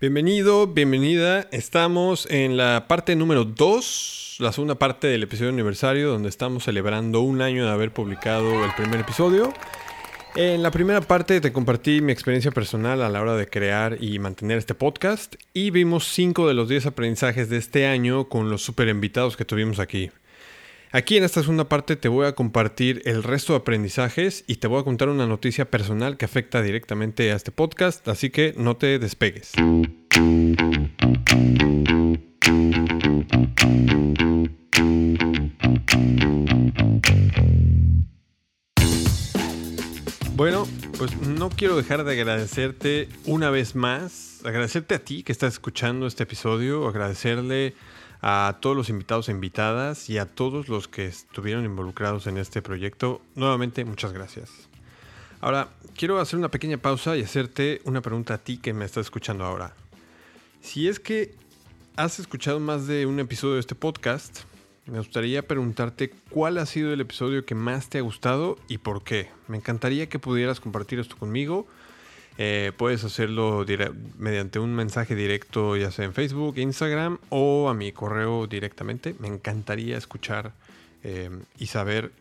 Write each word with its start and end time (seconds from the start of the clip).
Bienvenido, 0.00 0.68
bienvenida. 0.68 1.48
Estamos 1.50 2.28
en 2.30 2.56
la 2.56 2.86
parte 2.86 3.16
número 3.16 3.44
2, 3.44 4.36
la 4.38 4.52
segunda 4.52 4.76
parte 4.76 5.08
del 5.08 5.24
episodio 5.24 5.50
aniversario, 5.50 6.10
donde 6.10 6.28
estamos 6.28 6.62
celebrando 6.62 7.20
un 7.20 7.42
año 7.42 7.64
de 7.64 7.72
haber 7.72 7.92
publicado 7.92 8.64
el 8.64 8.70
primer 8.76 9.00
episodio. 9.00 9.52
En 10.36 10.62
la 10.62 10.70
primera 10.70 11.00
parte 11.00 11.40
te 11.40 11.52
compartí 11.52 12.00
mi 12.00 12.12
experiencia 12.12 12.52
personal 12.52 13.02
a 13.02 13.08
la 13.08 13.20
hora 13.20 13.34
de 13.34 13.48
crear 13.48 14.00
y 14.00 14.20
mantener 14.20 14.58
este 14.58 14.76
podcast 14.76 15.34
y 15.52 15.70
vimos 15.70 16.06
5 16.06 16.46
de 16.46 16.54
los 16.54 16.68
10 16.68 16.86
aprendizajes 16.86 17.48
de 17.48 17.56
este 17.56 17.88
año 17.88 18.28
con 18.28 18.50
los 18.50 18.62
super 18.62 18.86
invitados 18.86 19.36
que 19.36 19.44
tuvimos 19.44 19.80
aquí. 19.80 20.12
Aquí 20.90 21.18
en 21.18 21.24
esta 21.24 21.42
segunda 21.42 21.68
parte 21.68 21.96
te 21.96 22.08
voy 22.08 22.26
a 22.26 22.34
compartir 22.34 23.02
el 23.04 23.22
resto 23.22 23.52
de 23.52 23.58
aprendizajes 23.58 24.44
y 24.46 24.56
te 24.56 24.68
voy 24.68 24.80
a 24.80 24.84
contar 24.84 25.10
una 25.10 25.26
noticia 25.26 25.70
personal 25.70 26.16
que 26.16 26.24
afecta 26.24 26.62
directamente 26.62 27.30
a 27.30 27.36
este 27.36 27.52
podcast, 27.52 28.08
así 28.08 28.30
que 28.30 28.54
no 28.56 28.78
te 28.78 28.98
despegues. 28.98 29.52
Bueno, 40.34 40.66
pues 40.96 41.14
no 41.20 41.50
quiero 41.50 41.76
dejar 41.76 42.04
de 42.04 42.12
agradecerte 42.12 43.10
una 43.26 43.50
vez 43.50 43.74
más, 43.74 44.40
agradecerte 44.42 44.94
a 44.94 45.00
ti 45.00 45.22
que 45.22 45.32
estás 45.32 45.52
escuchando 45.52 46.06
este 46.06 46.22
episodio, 46.22 46.88
agradecerle 46.88 47.74
a 48.20 48.58
todos 48.60 48.76
los 48.76 48.88
invitados 48.88 49.28
e 49.28 49.32
invitadas 49.32 50.10
y 50.10 50.18
a 50.18 50.26
todos 50.26 50.68
los 50.68 50.88
que 50.88 51.06
estuvieron 51.06 51.64
involucrados 51.64 52.26
en 52.26 52.38
este 52.38 52.62
proyecto. 52.62 53.20
Nuevamente, 53.34 53.84
muchas 53.84 54.12
gracias. 54.12 54.68
Ahora, 55.40 55.68
quiero 55.96 56.18
hacer 56.18 56.38
una 56.38 56.50
pequeña 56.50 56.78
pausa 56.78 57.16
y 57.16 57.22
hacerte 57.22 57.80
una 57.84 58.00
pregunta 58.00 58.34
a 58.34 58.38
ti 58.38 58.58
que 58.58 58.72
me 58.72 58.84
estás 58.84 59.06
escuchando 59.06 59.44
ahora. 59.44 59.74
Si 60.60 60.88
es 60.88 60.98
que 60.98 61.34
has 61.96 62.18
escuchado 62.18 62.58
más 62.58 62.86
de 62.86 63.06
un 63.06 63.20
episodio 63.20 63.54
de 63.54 63.60
este 63.60 63.74
podcast, 63.74 64.40
me 64.86 64.98
gustaría 64.98 65.46
preguntarte 65.46 66.10
cuál 66.30 66.58
ha 66.58 66.66
sido 66.66 66.92
el 66.92 67.00
episodio 67.00 67.44
que 67.44 67.54
más 67.54 67.88
te 67.88 67.98
ha 67.98 68.00
gustado 68.00 68.56
y 68.68 68.78
por 68.78 69.04
qué. 69.04 69.28
Me 69.46 69.58
encantaría 69.58 70.08
que 70.08 70.18
pudieras 70.18 70.60
compartir 70.60 70.98
esto 70.98 71.16
conmigo. 71.16 71.66
Eh, 72.40 72.70
puedes 72.76 73.02
hacerlo 73.02 73.66
mediante 74.16 74.60
un 74.60 74.72
mensaje 74.72 75.16
directo, 75.16 75.76
ya 75.76 75.90
sea 75.90 76.04
en 76.04 76.14
Facebook, 76.14 76.56
Instagram 76.56 77.18
o 77.30 77.68
a 77.68 77.74
mi 77.74 77.90
correo 77.90 78.46
directamente. 78.46 79.16
Me 79.18 79.26
encantaría 79.26 79.98
escuchar 79.98 80.52
eh, 81.02 81.30
y 81.58 81.66
saber 81.66 82.12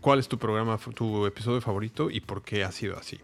cuál 0.00 0.18
es 0.18 0.28
tu 0.28 0.38
programa, 0.38 0.78
tu 0.78 1.26
episodio 1.26 1.60
favorito 1.60 2.10
y 2.10 2.20
por 2.20 2.42
qué 2.42 2.64
ha 2.64 2.72
sido 2.72 2.96
así. 2.96 3.20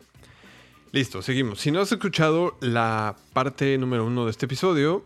Listo, 0.93 1.23
seguimos. 1.23 1.59
Si 1.59 1.71
no 1.71 1.81
has 1.81 1.91
escuchado 1.91 2.59
la 2.61 3.17
parte 3.33 3.77
número 3.79 4.05
uno 4.05 4.27
de 4.27 4.31
este 4.31 4.45
episodio, 4.45 5.05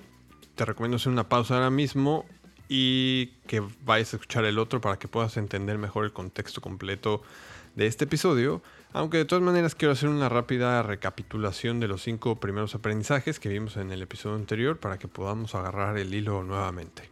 te 0.57 0.65
recomiendo 0.65 0.97
hacer 0.97 1.13
una 1.13 1.29
pausa 1.29 1.55
ahora 1.55 1.71
mismo 1.71 2.27
y 2.73 3.33
que 3.49 3.61
vayas 3.85 4.15
a 4.15 4.17
escuchar 4.17 4.45
el 4.45 4.57
otro 4.57 4.81
para 4.81 4.97
que 4.97 5.09
puedas 5.09 5.37
entender 5.37 5.77
mejor 5.77 6.05
el 6.05 6.13
contexto 6.13 6.61
completo 6.61 7.21
de 7.75 7.89
este 7.89 8.05
episodio. 8.05 8.63
Aunque 8.93 9.19
de 9.19 9.25
todas 9.25 9.43
maneras 9.43 9.75
quiero 9.75 9.91
hacer 9.91 10.09
una 10.09 10.29
rápida 10.29 10.81
recapitulación 10.85 11.81
de 11.81 11.89
los 11.89 12.03
cinco 12.03 12.39
primeros 12.39 12.77
aprendizajes 12.77 13.41
que 13.41 13.49
vimos 13.49 13.77
en 13.77 13.91
el 13.91 14.03
episodio 14.03 14.37
anterior 14.37 14.79
para 14.79 15.01
que 15.01 15.09
podamos 15.09 15.57
agarrar 15.57 15.99
el 15.99 16.15
hilo 16.15 16.45
nuevamente. 16.45 17.11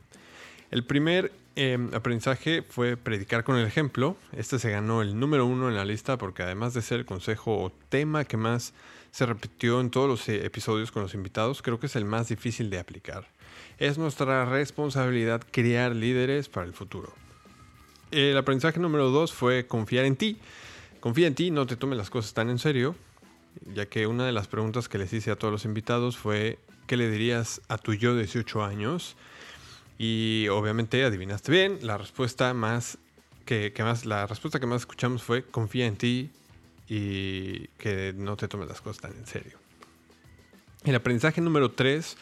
El 0.70 0.84
primer 0.84 1.32
em, 1.56 1.92
aprendizaje 1.92 2.62
fue 2.62 2.96
predicar 2.96 3.42
con 3.42 3.56
el 3.56 3.66
ejemplo. 3.66 4.16
Este 4.36 4.60
se 4.60 4.70
ganó 4.70 5.02
el 5.02 5.18
número 5.18 5.44
uno 5.44 5.68
en 5.68 5.74
la 5.74 5.84
lista 5.84 6.18
porque 6.18 6.44
además 6.44 6.72
de 6.72 6.82
ser 6.82 7.00
el 7.00 7.04
consejo 7.04 7.64
o 7.64 7.72
tema 7.88 8.24
que 8.24 8.36
más 8.36 8.74
se 9.10 9.26
repitió 9.26 9.80
en 9.80 9.90
todos 9.90 10.08
los 10.08 10.28
eh, 10.28 10.46
episodios 10.46 10.92
con 10.92 11.02
los 11.02 11.14
invitados, 11.14 11.62
creo 11.62 11.80
que 11.80 11.86
es 11.86 11.96
el 11.96 12.04
más 12.04 12.28
difícil 12.28 12.70
de 12.70 12.78
aplicar. 12.78 13.26
Es 13.78 13.96
nuestra 13.96 14.44
responsabilidad 14.44 15.42
crear 15.50 15.94
líderes 15.94 16.48
para 16.48 16.66
el 16.66 16.72
futuro. 16.72 17.12
El 18.10 18.36
aprendizaje 18.36 18.80
número 18.80 19.10
dos 19.10 19.32
fue 19.32 19.66
confiar 19.66 20.04
en 20.04 20.16
ti. 20.16 20.38
Confía 21.00 21.28
en 21.28 21.34
ti, 21.34 21.50
no 21.50 21.66
te 21.66 21.76
tomes 21.76 21.96
las 21.96 22.10
cosas 22.10 22.34
tan 22.34 22.50
en 22.50 22.58
serio, 22.58 22.96
ya 23.74 23.86
que 23.86 24.08
una 24.08 24.26
de 24.26 24.32
las 24.32 24.48
preguntas 24.48 24.88
que 24.88 24.98
les 24.98 25.12
hice 25.12 25.30
a 25.30 25.36
todos 25.36 25.52
los 25.52 25.64
invitados 25.64 26.16
fue 26.16 26.58
¿qué 26.88 26.96
le 26.96 27.08
dirías 27.08 27.60
a 27.68 27.78
tu 27.78 27.94
yo 27.94 28.14
de 28.14 28.22
18 28.24 28.64
años? 28.64 29.16
Y 29.96 30.48
obviamente 30.48 31.04
adivinaste 31.04 31.52
bien, 31.52 31.78
la 31.82 31.98
respuesta 31.98 32.52
más 32.54 32.98
que, 33.44 33.72
más 33.78 34.06
la 34.06 34.26
respuesta 34.26 34.58
que 34.58 34.66
más 34.66 34.82
escuchamos 34.82 35.22
fue 35.22 35.44
confía 35.44 35.86
en 35.86 35.96
ti 35.96 36.30
y 36.88 37.68
que 37.78 38.12
no 38.16 38.36
te 38.36 38.48
tomes 38.48 38.68
las 38.68 38.80
cosas 38.80 39.02
tan 39.02 39.12
en 39.12 39.26
serio. 39.26 39.58
El 40.84 40.94
aprendizaje 40.94 41.40
número 41.40 41.70
3 41.70 42.16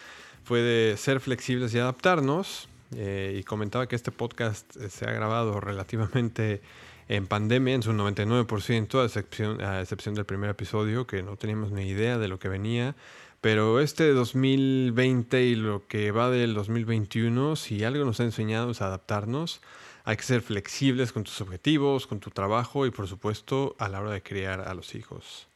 fue 0.46 0.60
de 0.60 0.96
ser 0.96 1.18
flexibles 1.18 1.74
y 1.74 1.78
adaptarnos. 1.78 2.68
Eh, 2.94 3.36
y 3.40 3.42
comentaba 3.42 3.88
que 3.88 3.96
este 3.96 4.12
podcast 4.12 4.76
eh, 4.76 4.88
se 4.90 5.06
ha 5.06 5.10
grabado 5.10 5.60
relativamente 5.60 6.62
en 7.08 7.26
pandemia, 7.26 7.74
en 7.74 7.82
su 7.82 7.92
99%, 7.92 9.00
a 9.00 9.04
excepción, 9.04 9.60
a 9.60 9.80
excepción 9.80 10.14
del 10.14 10.24
primer 10.24 10.50
episodio, 10.50 11.04
que 11.04 11.24
no 11.24 11.36
teníamos 11.36 11.72
ni 11.72 11.88
idea 11.88 12.16
de 12.18 12.28
lo 12.28 12.38
que 12.38 12.48
venía. 12.48 12.94
Pero 13.40 13.80
este 13.80 14.04
de 14.04 14.12
2020 14.12 15.42
y 15.42 15.56
lo 15.56 15.84
que 15.88 16.12
va 16.12 16.30
del 16.30 16.54
2021, 16.54 17.56
si 17.56 17.82
algo 17.82 18.04
nos 18.04 18.20
ha 18.20 18.24
enseñado 18.24 18.70
es 18.70 18.82
adaptarnos. 18.82 19.60
Hay 20.04 20.16
que 20.16 20.22
ser 20.22 20.42
flexibles 20.42 21.12
con 21.12 21.24
tus 21.24 21.40
objetivos, 21.40 22.06
con 22.06 22.20
tu 22.20 22.30
trabajo 22.30 22.86
y 22.86 22.92
por 22.92 23.08
supuesto 23.08 23.74
a 23.80 23.88
la 23.88 24.00
hora 24.00 24.12
de 24.12 24.22
criar 24.22 24.60
a 24.60 24.74
los 24.74 24.94
hijos. 24.94 25.48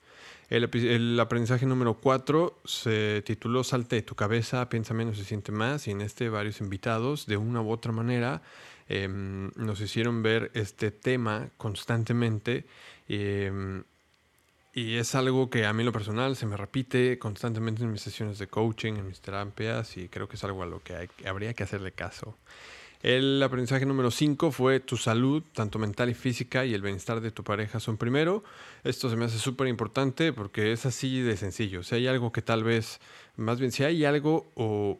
El, 0.50 1.20
aprendizaje 1.20 1.64
número 1.64 1.94
4 1.94 2.60
se 2.64 3.22
tituló 3.24 3.62
Salte 3.62 3.96
de 3.96 4.02
tu 4.02 4.16
cabeza, 4.16 4.68
piensa 4.68 4.94
menos 4.94 5.16
y 5.18 5.24
siente 5.24 5.52
más. 5.52 5.86
Y 5.86 5.92
en 5.92 6.00
este 6.00 6.28
varios 6.28 6.60
invitados, 6.60 7.26
de 7.26 7.36
una 7.36 7.62
u 7.62 7.70
otra 7.70 7.92
manera, 7.92 8.42
em, 8.88 9.52
nos 9.54 9.80
hicieron 9.80 10.24
ver 10.24 10.50
este 10.54 10.90
tema 10.90 11.50
constantemente. 11.56 12.66
Em, 13.08 13.84
y 14.74 14.96
es 14.96 15.14
algo 15.14 15.50
que 15.50 15.66
a 15.66 15.72
mí 15.72 15.84
lo 15.84 15.92
personal 15.92 16.34
se 16.34 16.46
me 16.46 16.56
repite 16.56 17.16
constantemente 17.20 17.84
en 17.84 17.92
mis 17.92 18.00
sesiones 18.02 18.38
de 18.40 18.48
coaching, 18.48 18.94
en 18.94 19.06
mis 19.06 19.20
terapias, 19.20 19.96
y 19.96 20.08
creo 20.08 20.28
que 20.28 20.34
es 20.34 20.42
algo 20.42 20.64
a 20.64 20.66
lo 20.66 20.82
que 20.82 21.08
habría 21.26 21.54
que 21.54 21.62
hacerle 21.62 21.92
caso. 21.92 22.36
El 23.02 23.42
aprendizaje 23.42 23.86
número 23.86 24.10
5 24.10 24.52
fue 24.52 24.78
tu 24.78 24.98
salud, 24.98 25.42
tanto 25.54 25.78
mental 25.78 26.10
y 26.10 26.14
física, 26.14 26.66
y 26.66 26.74
el 26.74 26.82
bienestar 26.82 27.22
de 27.22 27.30
tu 27.30 27.42
pareja 27.42 27.80
son 27.80 27.96
primero. 27.96 28.44
Esto 28.84 29.08
se 29.08 29.16
me 29.16 29.24
hace 29.24 29.38
súper 29.38 29.68
importante 29.68 30.34
porque 30.34 30.72
es 30.72 30.84
así 30.84 31.20
de 31.22 31.38
sencillo. 31.38 31.82
Si 31.82 31.94
hay 31.94 32.06
algo 32.08 32.30
que 32.30 32.42
tal 32.42 32.62
vez, 32.62 33.00
más 33.36 33.58
bien, 33.58 33.72
si 33.72 33.84
hay 33.84 34.04
algo 34.04 34.46
o, 34.54 34.98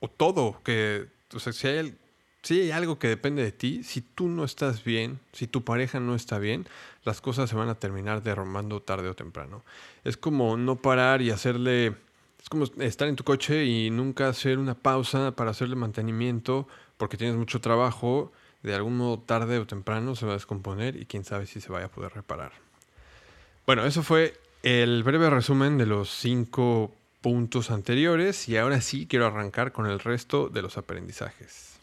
o 0.00 0.08
todo, 0.08 0.60
que, 0.64 1.06
o 1.32 1.38
sea, 1.38 1.52
si 1.52 1.68
hay, 1.68 1.94
si 2.42 2.62
hay 2.62 2.72
algo 2.72 2.98
que 2.98 3.06
depende 3.06 3.44
de 3.44 3.52
ti, 3.52 3.84
si 3.84 4.00
tú 4.00 4.26
no 4.26 4.42
estás 4.42 4.82
bien, 4.82 5.20
si 5.32 5.46
tu 5.46 5.62
pareja 5.62 6.00
no 6.00 6.16
está 6.16 6.40
bien, 6.40 6.66
las 7.04 7.20
cosas 7.20 7.48
se 7.48 7.54
van 7.54 7.68
a 7.68 7.76
terminar 7.76 8.24
derrumbando 8.24 8.82
tarde 8.82 9.08
o 9.08 9.14
temprano. 9.14 9.62
Es 10.02 10.16
como 10.16 10.56
no 10.56 10.76
parar 10.76 11.22
y 11.22 11.30
hacerle... 11.30 11.94
Es 12.42 12.50
como 12.50 12.66
estar 12.80 13.08
en 13.08 13.16
tu 13.16 13.24
coche 13.24 13.64
y 13.64 13.88
nunca 13.88 14.28
hacer 14.28 14.58
una 14.58 14.74
pausa 14.74 15.30
para 15.34 15.52
hacerle 15.52 15.76
mantenimiento 15.76 16.68
porque 16.96 17.16
tienes 17.16 17.36
mucho 17.36 17.60
trabajo, 17.60 18.32
de 18.62 18.74
algún 18.74 18.96
modo 18.96 19.20
tarde 19.20 19.58
o 19.58 19.66
temprano 19.66 20.14
se 20.14 20.26
va 20.26 20.32
a 20.32 20.36
descomponer 20.36 20.96
y 20.96 21.06
quién 21.06 21.24
sabe 21.24 21.46
si 21.46 21.60
se 21.60 21.70
vaya 21.70 21.86
a 21.86 21.90
poder 21.90 22.12
reparar. 22.12 22.52
Bueno, 23.66 23.84
eso 23.84 24.02
fue 24.02 24.34
el 24.62 25.02
breve 25.02 25.30
resumen 25.30 25.78
de 25.78 25.86
los 25.86 26.10
cinco 26.10 26.94
puntos 27.22 27.70
anteriores 27.70 28.48
y 28.48 28.56
ahora 28.56 28.80
sí 28.80 29.06
quiero 29.08 29.26
arrancar 29.26 29.72
con 29.72 29.86
el 29.86 29.98
resto 29.98 30.48
de 30.48 30.62
los 30.62 30.76
aprendizajes. 30.76 31.80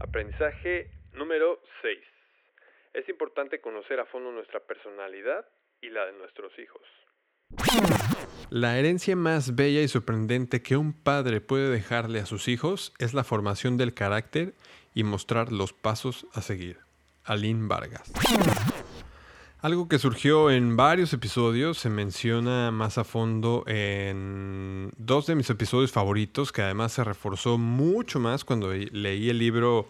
Aprendizaje 0.00 0.90
número 1.14 1.60
6. 1.80 1.98
Es 2.92 3.08
importante 3.08 3.60
conocer 3.60 3.98
a 4.00 4.06
fondo 4.06 4.30
nuestra 4.30 4.60
personalidad 4.60 5.46
y 5.80 5.88
la 5.88 6.06
de 6.06 6.12
nuestros 6.12 6.52
hijos. 6.58 6.82
La 8.50 8.78
herencia 8.78 9.16
más 9.16 9.56
bella 9.56 9.82
y 9.82 9.88
sorprendente 9.88 10.62
que 10.62 10.76
un 10.76 10.92
padre 10.92 11.40
puede 11.40 11.68
dejarle 11.70 12.20
a 12.20 12.26
sus 12.26 12.46
hijos 12.46 12.92
es 12.98 13.12
la 13.12 13.24
formación 13.24 13.76
del 13.76 13.94
carácter 13.94 14.54
y 14.94 15.02
mostrar 15.02 15.50
los 15.50 15.72
pasos 15.72 16.26
a 16.32 16.40
seguir. 16.40 16.78
Aline 17.24 17.66
Vargas. 17.66 18.12
Algo 19.60 19.88
que 19.88 19.98
surgió 19.98 20.50
en 20.50 20.76
varios 20.76 21.14
episodios, 21.14 21.78
se 21.78 21.88
menciona 21.88 22.70
más 22.70 22.98
a 22.98 23.04
fondo 23.04 23.64
en 23.66 24.92
dos 24.98 25.26
de 25.26 25.34
mis 25.34 25.48
episodios 25.48 25.90
favoritos, 25.90 26.52
que 26.52 26.60
además 26.60 26.92
se 26.92 27.02
reforzó 27.02 27.56
mucho 27.56 28.20
más 28.20 28.44
cuando 28.44 28.72
leí 28.72 29.30
el 29.30 29.38
libro 29.38 29.88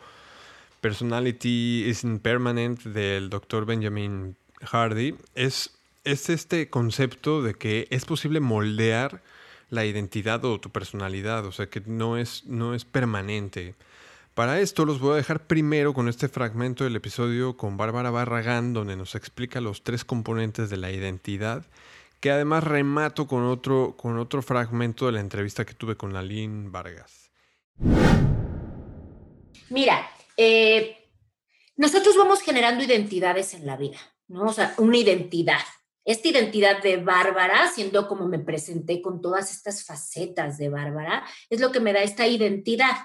Personality 0.81 1.87
Isn't 1.89 2.23
Permanent 2.23 2.83
del 2.85 3.31
doctor 3.31 3.67
Benjamin 3.67 4.37
Hardy. 4.63 5.17
Es 5.35 5.74
es 6.05 6.29
este 6.31 6.71
concepto 6.71 7.43
de 7.43 7.55
que 7.55 7.87
es 7.91 8.05
posible 8.05 8.41
moldear 8.41 9.23
la 9.71 9.85
identidad 9.85 10.45
o 10.45 10.61
tu 10.61 10.71
personalidad, 10.71 11.45
o 11.47 11.53
sea 11.53 11.67
que 11.69 11.81
no 11.81 12.17
es, 12.17 12.45
no 12.47 12.75
es 12.75 12.85
permanente. 12.85 13.75
Para 14.35 14.61
esto 14.61 14.85
los 14.85 15.01
voy 15.01 15.15
a 15.15 15.17
dejar 15.17 15.47
primero 15.47 15.95
con 15.95 16.09
este 16.09 16.29
fragmento 16.29 16.85
del 16.85 16.97
episodio 16.97 17.57
con 17.57 17.77
Bárbara 17.77 18.11
Barragán, 18.11 18.73
donde 18.73 18.97
nos 18.97 19.15
explica 19.15 19.61
los 19.61 19.83
tres 19.83 20.05
componentes 20.05 20.71
de 20.71 20.77
la 20.77 20.91
identidad 20.91 21.65
que 22.25 22.31
además 22.31 22.65
remato 22.65 23.27
con 23.27 23.45
otro, 23.45 23.99
con 23.99 24.19
otro 24.19 24.41
fragmento 24.41 25.05
de 25.05 25.13
la 25.13 25.21
entrevista 25.21 25.67
que 25.67 25.75
tuve 25.75 25.95
con 25.95 26.17
Aline 26.17 26.71
Vargas. 26.71 27.31
Mira, 29.69 30.09
eh, 30.37 30.97
nosotros 31.77 32.17
vamos 32.17 32.41
generando 32.41 32.83
identidades 32.83 33.53
en 33.53 33.67
la 33.67 33.77
vida, 33.77 33.99
¿no? 34.29 34.45
O 34.45 34.53
sea, 34.55 34.75
una 34.79 34.97
identidad. 34.97 35.61
Esta 36.05 36.29
identidad 36.29 36.83
de 36.83 36.99
Bárbara, 36.99 37.69
siendo 37.69 38.07
como 38.09 38.29
me 38.29 38.39
presenté 38.39 39.01
con 39.01 39.21
todas 39.21 39.51
estas 39.51 39.85
facetas 39.85 40.59
de 40.59 40.69
Bárbara, 40.69 41.27
es 41.49 41.61
lo 41.61 41.73
que 41.73 41.81
me 41.81 41.93
da 41.93 42.03
esta 42.03 42.27
identidad. 42.27 42.97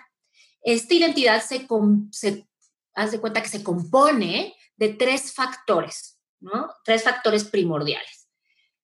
Esta 0.62 0.94
identidad 0.94 1.42
se, 1.42 1.68
se 2.12 2.48
haz 2.94 3.18
cuenta 3.20 3.42
que 3.42 3.50
se 3.50 3.64
compone 3.64 4.56
de 4.76 4.90
tres 4.90 5.34
factores, 5.34 6.20
¿no? 6.40 6.70
Tres 6.84 7.04
factores 7.04 7.46
primordiales 7.46 8.20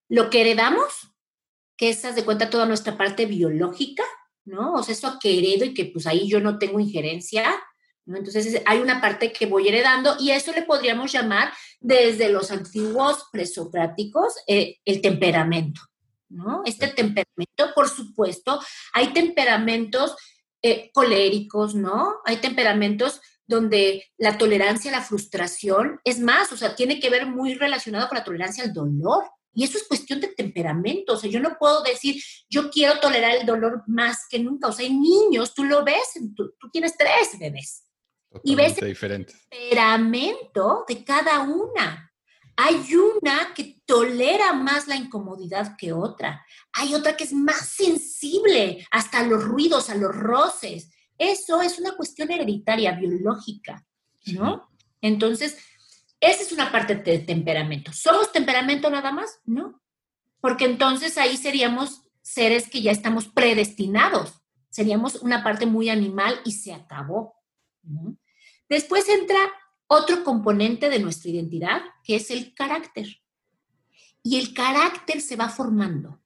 lo 0.07 0.29
que 0.29 0.41
heredamos, 0.41 0.93
que 1.77 1.89
es, 1.89 2.15
de 2.15 2.25
cuenta, 2.25 2.49
toda 2.49 2.65
nuestra 2.65 2.97
parte 2.97 3.25
biológica, 3.25 4.03
¿no? 4.45 4.73
O 4.73 4.83
sea, 4.83 4.93
eso 4.93 5.17
que 5.19 5.37
heredo 5.37 5.65
y 5.65 5.73
que 5.73 5.85
pues 5.85 6.07
ahí 6.07 6.27
yo 6.27 6.39
no 6.39 6.57
tengo 6.57 6.79
injerencia, 6.79 7.55
Entonces 8.07 8.61
hay 8.65 8.79
una 8.79 9.01
parte 9.01 9.31
que 9.31 9.45
voy 9.45 9.67
heredando 9.67 10.15
y 10.19 10.31
eso 10.31 10.51
le 10.51 10.61
podríamos 10.61 11.11
llamar 11.11 11.51
desde 11.79 12.29
los 12.29 12.51
antiguos 12.51 13.25
presocráticos 13.31 14.33
eh, 14.47 14.77
el 14.85 15.01
temperamento, 15.01 15.81
¿no? 16.29 16.61
Este 16.65 16.87
temperamento, 16.87 17.73
por 17.73 17.89
supuesto, 17.89 18.61
hay 18.93 19.07
temperamentos 19.07 20.15
eh, 20.61 20.91
coléricos, 20.93 21.73
¿no? 21.73 22.15
Hay 22.25 22.37
temperamentos 22.37 23.21
donde 23.47 24.05
la 24.17 24.37
tolerancia 24.37 24.91
a 24.91 24.99
la 24.99 25.03
frustración 25.03 25.99
es 26.03 26.19
más, 26.19 26.51
o 26.51 26.57
sea, 26.57 26.75
tiene 26.75 26.99
que 26.99 27.09
ver 27.09 27.27
muy 27.27 27.55
relacionado 27.55 28.07
con 28.07 28.17
la 28.17 28.23
tolerancia 28.23 28.63
al 28.63 28.73
dolor, 28.73 29.25
y 29.55 29.63
eso 29.63 29.77
es 29.77 29.87
cuestión 29.87 30.19
de 30.19 30.27
temperamento. 30.27 31.13
O 31.13 31.17
sea, 31.17 31.29
yo 31.29 31.39
no 31.39 31.57
puedo 31.57 31.81
decir, 31.81 32.21
yo 32.49 32.69
quiero 32.69 32.99
tolerar 32.99 33.37
el 33.37 33.45
dolor 33.45 33.83
más 33.87 34.27
que 34.29 34.37
nunca. 34.37 34.67
O 34.67 34.73
sea, 34.73 34.85
hay 34.85 34.93
niños, 34.93 35.53
tú 35.53 35.63
lo 35.63 35.83
ves, 35.83 36.19
tú, 36.35 36.53
tienes 36.71 36.95
tres 36.97 37.39
bebés. 37.39 37.84
Y 38.43 38.55
ves 38.55 38.77
el 38.81 38.97
temperamento 38.97 40.85
de 40.87 41.03
cada 41.03 41.41
una. 41.41 42.11
Hay 42.57 42.85
una 42.95 43.53
que 43.53 43.81
tolera 43.85 44.53
más 44.53 44.87
la 44.87 44.95
incomodidad 44.95 45.75
que 45.77 45.91
otra. 45.91 46.45
Hay 46.73 46.93
otra 46.93 47.17
que 47.17 47.25
es 47.25 47.33
más 47.33 47.67
sensible 47.69 48.85
hasta 48.91 49.19
a 49.19 49.27
los 49.27 49.43
ruidos, 49.43 49.89
a 49.89 49.95
los 49.95 50.15
roces. 50.15 50.89
Eso 51.17 51.61
es 51.61 51.79
una 51.79 51.95
cuestión 51.95 52.31
hereditaria, 52.31 52.93
biológica, 52.93 53.85
¿no? 54.27 54.69
Entonces, 55.01 55.57
esa 56.19 56.43
es 56.43 56.51
una 56.51 56.71
parte 56.71 56.95
de 56.95 57.19
temperamento. 57.19 57.91
¿Somos 57.93 58.31
temperamento 58.31 58.89
nada 58.89 59.11
más? 59.11 59.39
No. 59.45 59.81
Porque 60.39 60.65
entonces 60.65 61.17
ahí 61.17 61.37
seríamos 61.37 62.03
seres 62.21 62.69
que 62.69 62.81
ya 62.81 62.91
estamos 62.91 63.27
predestinados. 63.27 64.41
Seríamos 64.69 65.15
una 65.15 65.43
parte 65.43 65.65
muy 65.65 65.89
animal 65.89 66.39
y 66.43 66.53
se 66.53 66.73
acabó. 66.73 67.35
Después 68.69 69.07
entra 69.09 69.37
otro 69.87 70.23
componente 70.23 70.89
de 70.89 70.99
nuestra 70.99 71.31
identidad, 71.31 71.81
que 72.03 72.15
es 72.15 72.31
el 72.31 72.53
carácter. 72.53 73.07
Y 74.23 74.39
el 74.39 74.53
carácter 74.53 75.21
se 75.21 75.35
va 75.35 75.49
formando. 75.49 76.19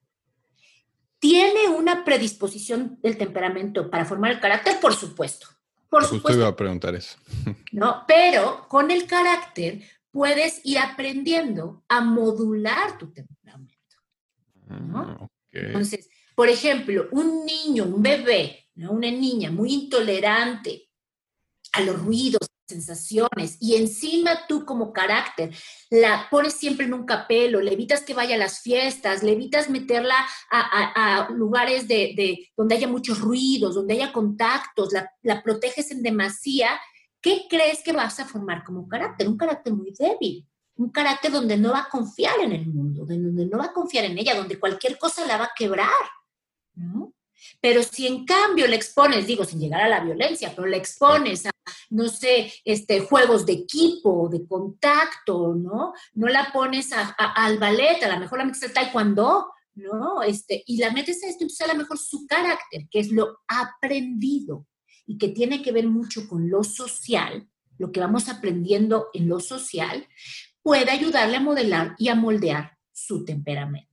¿Tiene 1.20 1.68
una 1.68 2.06
predisposición 2.06 2.98
del 3.02 3.18
temperamento 3.18 3.90
para 3.90 4.06
formar 4.06 4.32
el 4.32 4.40
carácter? 4.40 4.80
Por 4.80 4.94
supuesto. 4.94 5.48
Por 5.90 6.06
Justo 6.06 6.34
iba 6.34 6.48
a 6.48 6.56
preguntar 6.56 6.96
eso. 6.96 7.18
No, 7.72 8.04
pero 8.08 8.68
con 8.68 8.90
el 8.92 9.06
carácter 9.06 9.82
puedes 10.12 10.62
ir 10.64 10.80
aprendiendo 10.80 11.84
a 11.90 12.02
modular 12.02 12.98
tu 12.98 13.12
temperamento. 13.12 13.98
Ah, 14.70 15.28
Entonces, 15.52 16.10
por 16.36 16.48
ejemplo, 16.48 17.08
un 17.12 17.46
niño, 17.46 17.86
un 17.86 18.02
bebé, 18.02 18.70
una 18.76 19.12
niña 19.12 19.52
muy 19.52 19.74
intolerante 19.74 20.89
a 21.74 21.82
los 21.82 22.00
ruidos, 22.00 22.50
sensaciones 22.70 23.58
y 23.60 23.76
encima 23.76 24.46
tú 24.48 24.64
como 24.64 24.94
carácter 24.94 25.54
la 25.90 26.28
pones 26.30 26.54
siempre 26.54 26.86
en 26.86 26.94
un 26.94 27.06
capelo, 27.06 27.60
le 27.62 27.74
evitas 27.74 28.02
que 28.02 28.14
vaya 28.14 28.36
a 28.36 28.38
las 28.38 28.62
fiestas, 28.62 29.24
le 29.24 29.34
evitas 29.34 29.70
meterla 29.70 30.16
a, 30.52 31.28
lugares 31.32 31.88
de, 31.88 32.48
donde 32.56 32.76
haya 32.76 32.88
muchos 32.88 33.20
ruidos, 33.20 33.76
donde 33.76 33.96
haya 33.96 34.14
contactos, 34.14 34.94
la, 34.94 35.12
la, 35.24 35.42
proteges 35.42 35.92
en 35.92 36.04
demasía, 36.04 36.80
¿qué 37.22 37.46
crees 37.50 37.84
que 37.84 37.92
vas 37.92 38.20
a 38.20 38.26
formar 38.26 38.64
como 38.64 38.88
carácter? 38.88 39.28
Un 39.28 39.38
carácter 39.38 39.74
muy 39.74 39.92
débil, 39.98 40.48
un 40.76 40.92
carácter 40.92 41.32
donde 41.32 41.58
no 41.58 41.72
va 41.72 41.80
a 41.80 41.90
confiar 41.90 42.40
en 42.40 42.52
el 42.54 42.68
mundo, 42.68 43.06
donde 43.06 43.46
no 43.46 43.58
va 43.58 43.66
a 43.66 43.74
confiar 43.74 44.06
en 44.06 44.18
ella, 44.18 44.36
donde 44.36 44.60
cualquier 44.60 44.98
cosa 44.98 45.26
la 45.26 45.38
va 45.38 45.46
a 45.46 45.54
quebrar, 45.56 45.90
¿no? 46.76 47.09
Pero 47.62 47.84
si 47.84 48.08
en 48.08 48.26
cambio 48.26 48.68
le 48.68 48.76
expones, 48.76 49.28
digo, 49.28 49.44
sin 49.44 49.60
llegar 49.60 49.82
a 49.82 49.90
la 49.90 50.00
violencia, 50.00 50.54
pero 50.56 50.68
le 50.68 50.78
expones 50.78 51.46
a, 51.46 51.52
no 51.90 52.08
sé, 52.08 52.54
este, 52.64 53.02
juegos 53.02 53.46
de 53.46 53.54
equipo, 53.54 54.30
de 54.30 54.48
contacto, 54.48 55.54
¿no? 55.56 55.94
No 56.14 56.28
la 56.28 56.52
pones 56.54 56.94
a, 56.94 57.10
al 57.10 57.58
ballet, 57.58 58.02
a 58.04 58.14
lo 58.14 58.20
mejor 58.20 58.40
la 58.40 58.46
metes 58.46 58.64
al 58.64 58.74
taekwondo, 58.74 59.52
¿no? 59.76 60.22
Este, 60.24 60.64
y 60.66 60.78
la 60.78 60.92
metes 60.92 61.24
a 61.24 61.28
esto, 61.28 61.44
entonces 61.44 61.68
a 61.68 61.74
lo 61.74 61.80
mejor 61.80 61.98
su 61.98 62.26
carácter, 62.28 62.88
que 62.90 63.00
es 63.00 63.12
lo 63.12 63.40
aprendido 63.48 64.66
y 65.06 65.18
que 65.18 65.30
tiene 65.30 65.62
que 65.62 65.72
ver 65.72 65.88
mucho 65.88 66.28
con 66.28 66.50
lo 66.50 66.64
social, 66.64 67.50
lo 67.78 67.92
que 67.92 68.00
vamos 68.00 68.30
aprendiendo 68.30 69.08
en 69.14 69.28
lo 69.28 69.40
social, 69.40 70.08
puede 70.62 70.92
ayudarle 70.92 71.38
a 71.38 71.42
modelar 71.42 71.96
y 71.98 72.10
a 72.10 72.16
moldear 72.16 72.78
su 72.92 73.26
temperamento. 73.26 73.89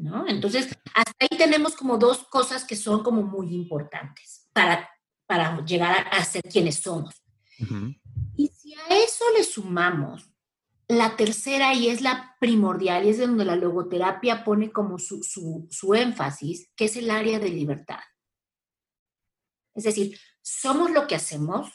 ¿No? 0.00 0.26
Entonces, 0.26 0.68
hasta 0.94 1.14
ahí 1.20 1.36
tenemos 1.36 1.76
como 1.76 1.98
dos 1.98 2.24
cosas 2.24 2.64
que 2.64 2.76
son 2.76 3.02
como 3.02 3.22
muy 3.22 3.54
importantes 3.54 4.48
para, 4.52 4.88
para 5.26 5.64
llegar 5.64 6.06
a, 6.10 6.24
ser 6.24 6.42
quienes 6.42 6.76
somos. 6.76 7.22
Y 8.36 8.48
si 8.48 8.74
a 8.74 8.86
eso 8.88 9.24
le 9.36 9.44
sumamos 9.44 10.30
la 10.88 11.16
tercera 11.16 11.74
y 11.74 11.88
es 11.88 12.00
la 12.00 12.34
primordial, 12.40 13.04
y 13.04 13.10
es 13.10 13.18
donde 13.18 13.44
la 13.44 13.56
logoterapia 13.56 14.42
pone 14.42 14.72
como 14.72 14.98
su, 14.98 15.22
su, 15.22 15.68
su 15.70 15.94
énfasis, 15.94 16.70
que 16.74 16.86
es 16.86 16.96
el 16.96 17.10
área 17.10 17.38
de 17.38 17.50
libertad. 17.50 18.00
Es 19.74 19.84
decir, 19.84 20.18
somos 20.42 20.90
lo 20.90 21.06
que 21.06 21.14
hacemos, 21.14 21.70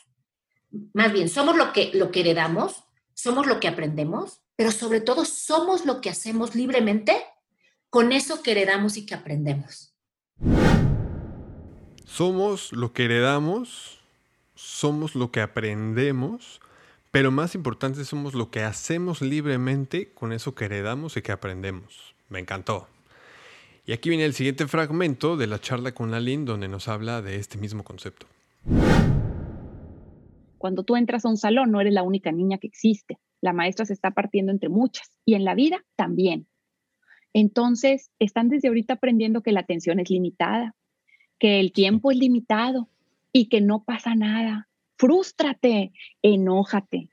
más 0.94 1.14
bien, 1.14 1.30
somos 1.30 1.56
lo 1.56 1.72
que, 1.72 1.92
lo 1.94 2.12
que 2.12 2.22
heredamos, 2.22 2.84
somos 3.14 3.46
lo 3.46 3.60
que 3.60 3.68
aprendemos, 3.68 4.42
pero 4.56 4.72
sobre 4.72 5.00
todo 5.00 5.24
somos 5.24 5.86
lo 5.86 6.02
que 6.02 6.10
hacemos 6.10 6.56
libremente 6.56 7.24
con 7.96 8.12
eso 8.12 8.44
que 8.44 8.52
heredamos 8.52 8.98
y 8.98 9.06
que 9.06 9.16
aprendemos. 9.16 9.96
Somos 12.04 12.74
lo 12.74 12.92
que 12.92 13.06
heredamos, 13.06 14.02
somos 14.54 15.16
lo 15.16 15.32
que 15.32 15.40
aprendemos, 15.40 16.60
pero 17.12 17.32
más 17.32 17.56
importante 17.56 18.04
somos 18.04 18.34
lo 18.34 18.52
que 18.52 18.64
hacemos 18.64 19.22
libremente 19.22 20.12
con 20.14 20.34
eso 20.34 20.56
que 20.56 20.66
heredamos 20.66 21.16
y 21.16 21.22
que 21.22 21.32
aprendemos. 21.32 22.16
Me 22.28 22.40
encantó. 22.40 22.90
Y 23.86 23.94
aquí 23.94 24.10
viene 24.10 24.26
el 24.26 24.34
siguiente 24.34 24.68
fragmento 24.68 25.38
de 25.38 25.48
la 25.48 25.62
charla 25.62 25.94
con 25.94 26.14
Aline 26.14 26.44
donde 26.44 26.68
nos 26.68 26.90
habla 26.90 27.22
de 27.22 27.38
este 27.38 27.58
mismo 27.58 27.86
concepto. 27.86 28.28
Cuando 30.58 30.84
tú 30.84 30.98
entras 30.98 31.24
a 31.24 31.30
un 31.30 31.38
salón 31.38 31.72
no 31.72 31.80
eres 31.80 31.94
la 31.94 32.04
única 32.04 32.34
niña 32.34 32.58
que 32.58 32.68
existe. 32.68 33.20
La 33.40 33.54
maestra 33.54 33.86
se 33.86 33.94
está 33.94 34.12
partiendo 34.12 34.52
entre 34.52 34.68
muchas 34.68 35.18
y 35.24 35.36
en 35.36 35.46
la 35.46 35.56
vida 35.56 35.86
también. 35.96 36.50
Entonces, 37.38 38.12
están 38.18 38.48
desde 38.48 38.70
ahorita 38.70 38.94
aprendiendo 38.94 39.42
que 39.42 39.52
la 39.52 39.60
atención 39.60 40.00
es 40.00 40.10
limitada, 40.10 40.74
que 41.38 41.60
el 41.60 41.74
tiempo 41.74 42.10
es 42.10 42.18
limitado 42.18 42.88
y 43.34 43.50
que 43.50 43.60
no 43.60 43.84
pasa 43.84 44.16
nada. 44.16 44.70
Frústrate, 44.98 45.92
enójate, 46.22 47.10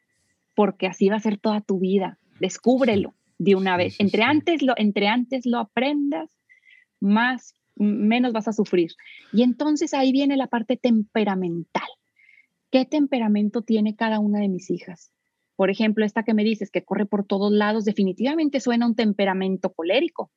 porque 0.55 0.87
así 0.87 1.09
va 1.09 1.17
a 1.17 1.21
ser 1.21 1.39
toda 1.39 1.61
tu 1.61 1.81
vida. 1.81 2.21
Descúbrelo 2.39 3.15
de 3.39 3.57
una 3.57 3.77
vez. 3.77 3.99
Entre 3.99 4.23
antes 4.23 4.63
lo, 4.63 4.75
entre 4.77 5.09
antes 5.09 5.45
lo 5.45 5.59
aprendas, 5.59 6.31
más 7.01 7.57
menos 7.75 8.33
vas 8.33 8.47
a 8.47 8.53
sufrir. 8.53 8.93
Y 9.33 9.43
entonces 9.43 9.93
ahí 9.93 10.13
viene 10.13 10.37
la 10.37 10.47
parte 10.47 10.77
temperamental. 10.77 11.89
¿Qué 12.71 12.85
temperamento 12.85 13.63
tiene 13.63 13.97
cada 13.97 14.21
una 14.21 14.39
de 14.39 14.49
mis 14.49 14.71
hijas? 14.71 15.11
Por 15.57 15.71
ejemplo, 15.71 16.05
esta 16.05 16.23
que 16.23 16.35
me 16.35 16.45
dices 16.45 16.71
que 16.71 16.85
corre 16.85 17.07
por 17.07 17.27
todos 17.27 17.53
lados, 17.53 17.85
definitivamente 17.85 18.61
suena 18.61 18.87
un 18.87 18.95
temperamento 18.95 19.73
colérico. 19.73 20.31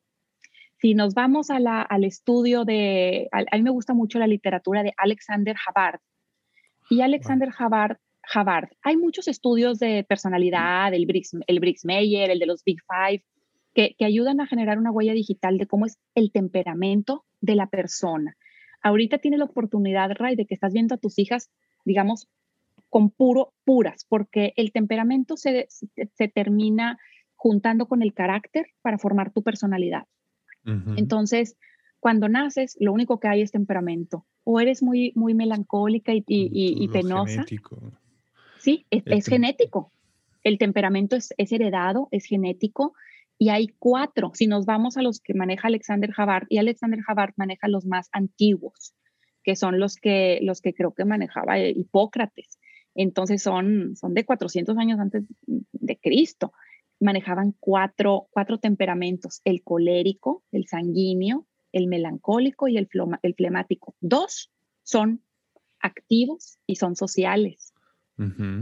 Si 0.77 0.93
nos 0.93 1.13
vamos 1.13 1.49
al 1.49 2.03
estudio 2.03 2.65
de, 2.65 3.29
a, 3.31 3.57
mí 3.57 3.63
me 3.63 3.69
gusta 3.69 3.93
mucho 3.93 4.19
la 4.19 4.27
literatura 4.27 4.83
de 4.83 4.93
Alexander 4.97 5.55
Havard. 5.65 5.99
Y 6.89 7.01
Alexander 7.01 7.49
Havard, 7.57 7.97
Havard, 8.33 8.69
hay 8.83 8.97
muchos 8.97 9.27
estudios 9.27 9.79
de 9.79 10.03
personalidad, 10.03 10.93
el 10.93 11.05
Briggs, 11.05 11.31
el 11.47 11.59
Briggs 11.59 11.85
Meyer, 11.85 12.29
el 12.29 12.39
de 12.39 12.45
los 12.45 12.63
Big 12.63 12.79
Five, 12.87 13.23
que, 13.73 13.95
que 13.97 14.05
ayudan 14.05 14.41
a 14.41 14.47
generar 14.47 14.77
una 14.77 14.91
huella 14.91 15.13
digital 15.13 15.57
de 15.57 15.65
cómo 15.65 15.85
es 15.85 15.97
el 16.13 16.31
temperamento 16.31 17.25
de 17.41 17.55
la 17.55 17.67
persona. 17.67 18.35
Ahorita 18.81 19.17
tienes 19.17 19.39
la 19.39 19.45
oportunidad, 19.45 20.11
Ray, 20.13 20.35
de 20.35 20.45
que 20.45 20.53
estás 20.53 20.73
viendo 20.73 20.93
a 20.93 20.99
tus 20.99 21.17
hijas, 21.17 21.49
digamos, 21.85 22.27
con 22.95 23.09
puro, 23.09 23.53
puras, 23.65 24.05
porque 24.07 24.53
el 24.55 24.71
temperamento 24.71 25.35
se, 25.35 25.67
se 25.67 26.27
termina 26.29 26.97
juntando 27.33 27.89
con 27.89 28.01
el 28.01 28.13
carácter 28.13 28.67
para 28.81 28.97
formar 28.97 29.33
tu 29.33 29.43
personalidad. 29.43 30.05
Entonces, 30.95 31.57
cuando 31.99 32.29
naces, 32.29 32.77
lo 32.79 32.93
único 32.93 33.19
que 33.19 33.27
hay 33.27 33.41
es 33.41 33.51
temperamento. 33.51 34.25
O 34.45 34.61
eres 34.61 34.81
muy, 34.81 35.11
muy 35.13 35.33
melancólica 35.33 36.13
y, 36.13 36.23
y, 36.25 36.87
penosa. 36.87 37.43
Genético. 37.43 37.91
Sí, 38.59 38.85
es, 38.89 39.25
genético. 39.27 39.91
El 40.45 40.57
temperamento 40.57 41.17
es, 41.17 41.33
es, 41.37 41.51
heredado, 41.51 42.07
es 42.11 42.23
genético. 42.23 42.93
Y 43.37 43.49
hay 43.49 43.67
cuatro. 43.77 44.31
Si 44.35 44.47
nos 44.47 44.65
vamos 44.65 44.95
a 44.95 45.01
los 45.01 45.19
que 45.19 45.33
maneja 45.33 45.67
Alexander 45.67 46.11
Havard, 46.15 46.45
y 46.47 46.59
Alexander 46.59 47.01
Havard 47.05 47.33
maneja 47.35 47.67
los 47.67 47.85
más 47.85 48.07
antiguos, 48.13 48.95
que 49.43 49.57
son 49.57 49.81
los 49.81 49.97
que, 49.97 50.39
los 50.43 50.61
que 50.61 50.73
creo 50.73 50.93
que 50.93 51.03
manejaba 51.03 51.59
Hipócrates. 51.59 52.57
Entonces 52.95 53.43
son, 53.43 53.95
son 53.95 54.13
de 54.13 54.25
400 54.25 54.77
años 54.77 54.99
antes 54.99 55.23
de 55.45 55.97
Cristo. 55.97 56.53
Manejaban 56.99 57.53
cuatro, 57.59 58.27
cuatro 58.31 58.57
temperamentos, 58.57 59.41
el 59.43 59.61
colérico, 59.63 60.43
el 60.51 60.65
sanguíneo, 60.65 61.45
el 61.73 61.87
melancólico 61.87 62.67
y 62.69 62.77
el, 62.77 62.87
el 63.21 63.35
flemático. 63.35 63.95
Dos 63.99 64.51
son 64.83 65.21
activos 65.81 66.57
y 66.65 66.77
son 66.77 66.95
sociales. 66.95 67.73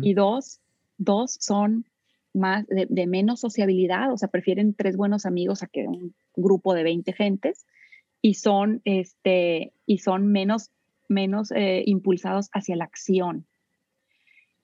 Y 0.01 0.15
dos, 0.15 0.61
dos 0.97 1.37
son 1.39 1.85
más 2.33 2.65
de, 2.67 3.07
menos 3.07 3.39
sociabilidad, 3.39 4.11
o 4.11 4.17
sea, 4.17 4.29
prefieren 4.29 4.73
tres 4.73 4.97
buenos 4.97 5.27
amigos 5.27 5.61
a 5.61 5.67
que 5.67 5.87
un 5.87 6.15
grupo 6.35 6.73
de 6.73 6.81
20 6.81 7.13
gentes 7.13 7.67
y 8.19 8.33
son, 8.33 8.81
este, 8.85 9.73
y 9.85 9.99
son 9.99 10.31
menos, 10.31 10.71
menos 11.07 11.51
eh, 11.51 11.83
impulsados 11.85 12.49
hacia 12.51 12.75
la 12.75 12.85
acción. 12.85 13.45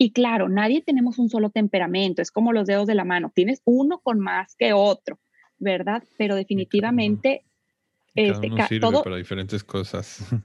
Y 0.01 0.11
claro, 0.13 0.47
nadie 0.47 0.81
tenemos 0.81 1.19
un 1.19 1.29
solo 1.29 1.49
temperamento, 1.49 2.21
es 2.21 2.31
como 2.31 2.53
los 2.53 2.65
dedos 2.65 2.87
de 2.87 2.95
la 2.95 3.03
mano, 3.03 3.33
tienes 3.35 3.61
uno 3.65 3.99
con 3.99 4.19
más 4.19 4.55
que 4.55 4.71
otro, 4.71 5.19
¿verdad? 5.57 6.03
Pero 6.17 6.35
definitivamente 6.35 7.43
este, 8.15 8.49
sirve 8.69 8.91
para 9.03 9.17
diferentes 9.17 9.63
cosas. 9.63 10.25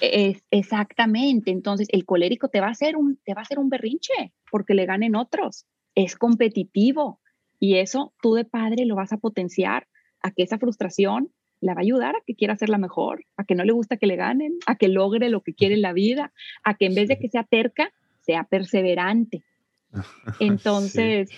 Es, 0.00 0.42
exactamente. 0.50 1.50
Entonces, 1.50 1.88
el 1.90 2.04
colérico 2.04 2.48
te 2.48 2.60
va 2.60 2.66
a 2.66 2.72
hacer 2.72 2.96
un, 2.96 3.18
te 3.24 3.32
va 3.32 3.40
a 3.40 3.44
hacer 3.44 3.58
un 3.58 3.70
berrinche 3.70 4.32
porque 4.50 4.74
le 4.74 4.84
ganen 4.84 5.16
otros. 5.16 5.64
Es 5.94 6.16
competitivo 6.16 7.20
y 7.58 7.76
eso 7.76 8.12
tú 8.20 8.34
de 8.34 8.44
padre 8.44 8.84
lo 8.84 8.94
vas 8.94 9.14
a 9.14 9.16
potenciar 9.16 9.88
a 10.22 10.32
que 10.32 10.42
esa 10.42 10.58
frustración 10.58 11.30
la 11.60 11.72
va 11.72 11.80
a 11.80 11.82
ayudar 11.82 12.14
a 12.14 12.22
que 12.26 12.34
quiera 12.34 12.56
la 12.66 12.76
mejor, 12.76 13.24
a 13.38 13.44
que 13.44 13.54
no 13.54 13.64
le 13.64 13.72
gusta 13.72 13.96
que 13.96 14.06
le 14.06 14.16
ganen, 14.16 14.58
a 14.66 14.76
que 14.76 14.88
logre 14.88 15.30
lo 15.30 15.40
que 15.42 15.54
quiere 15.54 15.74
en 15.74 15.82
la 15.82 15.94
vida, 15.94 16.32
a 16.62 16.74
que 16.74 16.86
en 16.86 16.94
vez 16.94 17.08
de 17.08 17.18
que 17.18 17.28
sea 17.28 17.44
terca, 17.44 17.90
sea 18.26 18.44
perseverante. 18.44 19.44
Entonces, 20.40 21.30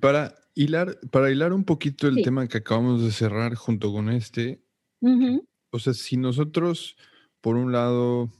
para 0.00 0.34
hilar, 0.54 0.98
para 1.10 1.30
hilar 1.30 1.52
un 1.52 1.64
poquito 1.64 2.08
el 2.08 2.22
tema 2.22 2.46
que 2.48 2.58
acabamos 2.58 3.02
de 3.02 3.10
cerrar 3.12 3.54
junto 3.54 3.92
con 3.92 4.10
este, 4.10 4.60
o 5.70 5.78
sea, 5.78 5.94
si 5.94 6.16
nosotros, 6.16 6.96
por 7.40 7.56
un 7.56 7.72
lado, 7.72 8.30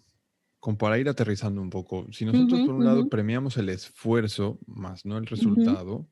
como 0.58 0.76
para 0.76 0.98
ir 0.98 1.08
aterrizando 1.08 1.62
un 1.62 1.70
poco, 1.70 2.06
si 2.10 2.24
nosotros, 2.24 2.60
por 2.60 2.74
un 2.74 2.84
lado, 2.84 3.08
premiamos 3.08 3.56
el 3.56 3.68
esfuerzo 3.68 4.58
más 4.66 5.04
no 5.04 5.16
el 5.16 5.26
resultado, 5.26 6.08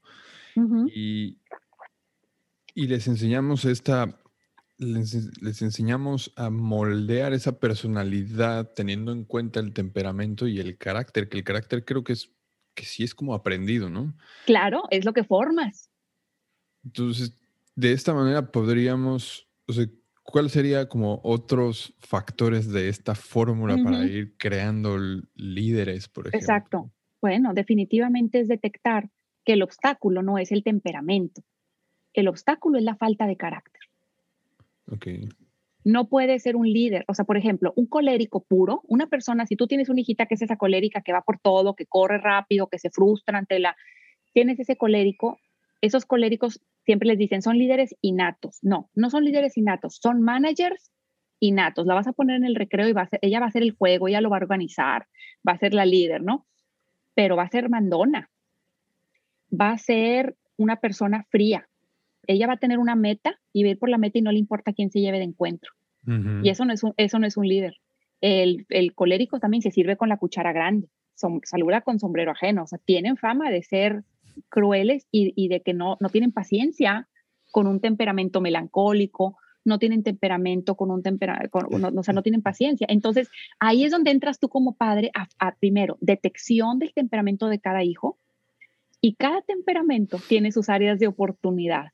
y, 0.95 1.39
y 2.75 2.87
les 2.87 3.09
enseñamos 3.09 3.65
esta 3.65 4.22
les, 4.83 5.63
enseñamos 5.63 6.33
a 6.37 6.51
moldear 6.51 7.33
esa 7.33 7.59
personalidad 7.59 8.73
teniendo 8.75 9.13
en 9.13 9.25
cuenta 9.25 9.61
el 9.61 9.73
temperamento 9.73 10.47
y 10.47 10.59
el 10.61 10.77
carácter, 10.77 11.29
que 11.29 11.39
el 11.39 11.45
carácter 11.45 11.85
creo 11.85 12.05
que 12.05 12.15
es 12.15 12.33
que 12.75 12.85
sí 12.85 13.05
es 13.05 13.15
como 13.15 13.35
aprendido, 13.35 13.91
¿no? 13.91 14.15
Claro, 14.47 14.85
es 14.91 15.05
lo 15.05 15.13
que 15.13 15.25
formas. 15.25 15.91
Entonces, 16.85 17.39
de 17.75 17.93
esta 17.93 18.15
manera 18.15 18.51
podríamos, 18.51 19.49
o 19.67 19.73
sea, 19.73 19.87
¿cuál 20.23 20.51
sería 20.51 20.89
como 20.89 21.21
otros 21.23 21.95
factores 21.99 22.71
de 22.71 22.89
esta 22.89 23.15
fórmula 23.15 23.77
para 23.83 24.05
ir 24.05 24.37
creando 24.37 24.97
líderes, 25.35 26.09
por 26.09 26.29
ejemplo? 26.29 26.41
Exacto. 26.41 26.93
Bueno, 27.21 27.55
definitivamente 27.55 28.41
es 28.41 28.49
detectar 28.49 29.11
que 29.45 29.53
el 29.55 29.63
obstáculo 29.63 30.23
no 30.23 30.39
es 30.39 30.53
el 30.53 30.63
temperamento. 30.63 31.43
El 32.13 32.29
obstáculo 32.29 32.79
es 32.79 32.85
la 32.85 32.97
falta 32.97 33.27
de 33.27 33.37
carácter. 33.37 33.72
Ok 34.93 35.07
no 35.85 36.09
puede 36.09 36.39
ser 36.39 36.57
un 36.57 36.69
líder. 36.69 37.05
O 37.09 37.15
sea, 37.15 37.25
por 37.25 37.37
ejemplo, 37.37 37.73
un 37.77 37.87
colérico 37.87 38.45
puro, 38.45 38.83
una 38.85 39.07
persona, 39.07 39.47
si 39.47 39.57
tú 39.57 39.67
tienes 39.67 39.89
una 39.89 40.01
hijita 40.01 40.27
que 40.27 40.35
es 40.35 40.43
esa 40.43 40.57
colérica 40.57 41.03
que 41.03 41.13
va 41.13 41.23
por 41.23 41.39
todo, 41.39 41.75
que 41.75 41.87
corre 41.87 42.19
rápido, 42.19 42.69
que 42.69 42.79
se 42.79 42.91
frustra 42.91 43.39
ante 43.39 43.59
la... 43.59 43.77
Tienes 44.33 44.59
ese 44.61 44.77
colérico, 44.77 45.39
esos 45.81 46.07
coléricos 46.07 46.61
siempre 46.85 47.09
les 47.09 47.19
dicen 47.19 47.43
son 47.43 47.59
líderes 47.59 47.95
innatos. 48.01 48.59
No, 48.63 48.91
no 48.95 49.11
son 49.11 49.25
líderes 49.25 49.57
innatos, 49.57 49.99
son 50.01 50.23
managers 50.23 50.91
innatos. 51.41 51.87
La 51.87 51.95
vas 51.95 52.07
a 52.07 52.13
poner 52.13 52.37
en 52.37 52.45
el 52.45 52.55
recreo 52.55 52.89
y 52.89 52.93
va 52.93 53.03
a 53.03 53.09
ser, 53.09 53.19
ella 53.23 53.41
va 53.41 53.47
a 53.47 53.49
hacer 53.49 53.63
el 53.63 53.73
juego, 53.73 54.09
ella 54.09 54.21
lo 54.21 54.31
va 54.31 54.37
a 54.37 54.41
organizar, 54.41 55.07
va 55.47 55.53
a 55.53 55.59
ser 55.59 55.75
la 55.75 55.85
líder, 55.85 56.23
¿no? 56.23 56.47
Pero 57.15 57.37
va 57.37 57.43
a 57.43 57.51
ser 57.51 57.69
mandona. 57.69 58.31
Va 59.53 59.73
a 59.73 59.79
ser 59.79 60.37
una 60.57 60.77
persona 60.77 61.27
fría, 61.29 61.69
ella 62.27 62.47
va 62.47 62.55
a 62.55 62.59
tener 62.59 62.79
una 62.79 62.95
meta 62.95 63.39
y 63.53 63.65
va 63.65 63.69
a 63.69 63.71
ir 63.73 63.79
por 63.79 63.89
la 63.89 63.99
meta 63.99 64.19
y 64.19 64.23
no 64.23 64.33
le 64.33 64.39
importa 64.39 64.73
quién 64.73 64.91
se 64.91 65.01
lleve 65.01 65.19
de 65.19 65.25
encuentro. 65.25 65.73
Y 66.43 66.49
eso 66.49 66.65
no, 66.65 66.73
es 66.73 66.83
un, 66.83 66.95
eso 66.97 67.21
no 67.21 67.27
es 67.29 67.37
un 67.37 67.47
líder. 67.47 67.77
El, 68.21 68.67
el, 68.71 68.93
colérico 68.93 69.39
también 69.39 69.63
se 69.63 69.71
sirve 69.71 69.97
con 69.97 70.09
la 70.09 70.17
cuchara 70.17 70.53
grande, 70.53 70.89
saluda 71.45 71.83
con 71.83 72.01
sombrero 72.01 72.33
ajeno, 72.33 72.65
o 72.65 72.67
sea, 72.67 72.81
tienen 72.85 73.17
fama 73.17 73.51
de 73.51 73.63
ser 73.63 74.03
crueles 74.49 75.07
y, 75.13 75.33
y 75.37 75.49
de 75.49 75.61
que 75.61 75.75
no, 75.75 75.97
no 76.01 76.09
tienen 76.09 76.33
paciencia 76.33 77.09
con 77.53 77.69
un 77.69 77.81
temperamento 77.81 78.41
melancólico, 78.41 79.37
no 79.65 79.79
tienen 79.79 80.03
temperamento 80.03 80.75
con 80.75 80.91
un 80.91 81.03
temperamento, 81.03 81.59
o 81.71 82.03
sea, 82.03 82.15
no 82.15 82.23
tienen 82.23 82.43
paciencia. 82.43 82.87
Entonces, 82.91 83.31
ahí 83.61 83.85
es 83.85 83.93
donde 83.93 84.11
entras 84.11 84.39
tú 84.39 84.49
como 84.49 84.75
padre 84.75 85.11
a, 85.15 85.55
primero, 85.55 85.99
detección 86.01 86.79
del 86.79 86.93
temperamento 86.93 87.49
de 87.49 87.61
cada 87.61 87.85
hijo 87.85 88.19
y 89.01 89.15
cada 89.15 89.43
temperamento 89.43 90.19
tiene 90.29 90.53
sus 90.53 90.69
áreas 90.69 90.99
de 90.99 91.07
oportunidad 91.07 91.93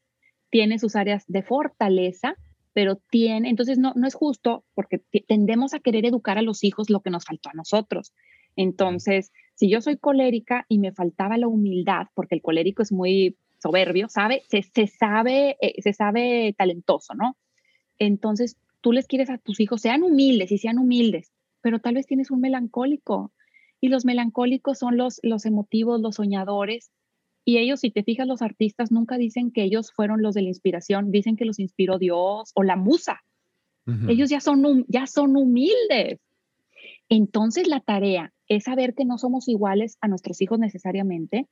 tiene 0.50 0.78
sus 0.78 0.96
áreas 0.96 1.24
de 1.26 1.42
fortaleza, 1.42 2.36
pero 2.72 2.96
tiene, 3.10 3.50
entonces 3.50 3.78
no, 3.78 3.92
no 3.96 4.06
es 4.06 4.14
justo 4.14 4.64
porque 4.74 5.02
tendemos 5.26 5.74
a 5.74 5.80
querer 5.80 6.06
educar 6.06 6.38
a 6.38 6.42
los 6.42 6.62
hijos 6.64 6.90
lo 6.90 7.00
que 7.00 7.10
nos 7.10 7.24
faltó 7.24 7.50
a 7.50 7.54
nosotros. 7.54 8.12
Entonces, 8.56 9.32
si 9.54 9.70
yo 9.70 9.80
soy 9.80 9.96
colérica 9.98 10.64
y 10.68 10.78
me 10.78 10.92
faltaba 10.92 11.38
la 11.38 11.48
humildad, 11.48 12.06
porque 12.14 12.34
el 12.34 12.42
colérico 12.42 12.82
es 12.82 12.92
muy 12.92 13.36
soberbio, 13.60 14.08
¿sabe? 14.08 14.42
Se, 14.48 14.86
sabe, 14.86 15.56
eh, 15.60 15.80
se 15.82 15.92
sabe 15.92 16.54
talentoso, 16.56 17.14
¿no? 17.14 17.36
Entonces, 17.98 18.56
tú 18.80 18.92
les 18.92 19.06
quieres 19.06 19.30
a 19.30 19.38
tus 19.38 19.60
hijos, 19.60 19.80
sean 19.80 20.02
humildes 20.02 20.52
y 20.52 20.58
sean 20.58 20.78
humildes, 20.78 21.32
pero 21.60 21.80
tal 21.80 21.94
vez 21.94 22.06
tienes 22.06 22.30
un 22.30 22.40
melancólico. 22.40 23.32
Y 23.80 23.88
los 23.88 24.04
melancólicos 24.04 24.78
son 24.78 24.96
los, 24.96 25.20
los 25.22 25.46
emotivos, 25.46 26.00
los 26.00 26.16
soñadores, 26.16 26.90
y 27.48 27.56
ellos, 27.56 27.80
si 27.80 27.90
te 27.90 28.02
fijas, 28.02 28.26
los 28.26 28.42
artistas 28.42 28.92
nunca 28.92 29.16
dicen 29.16 29.50
que 29.50 29.62
ellos 29.62 29.90
fueron 29.90 30.20
los 30.20 30.34
de 30.34 30.42
la 30.42 30.48
inspiración, 30.48 31.10
dicen 31.10 31.34
que 31.34 31.46
los 31.46 31.58
inspiró 31.58 31.96
Dios 31.96 32.52
o 32.54 32.62
la 32.62 32.76
musa. 32.76 33.22
Ellos 34.06 34.28
ya 34.28 34.38
son, 34.40 34.84
ya 34.86 35.06
son 35.06 35.34
humildes. 35.34 36.20
Entonces 37.08 37.66
la 37.66 37.80
tarea 37.80 38.34
es 38.48 38.64
saber 38.64 38.94
que 38.94 39.06
no 39.06 39.16
somos 39.16 39.48
iguales 39.48 39.96
a 40.02 40.08
nuestros 40.08 40.42
hijos 40.42 40.58
necesariamente 40.58 41.46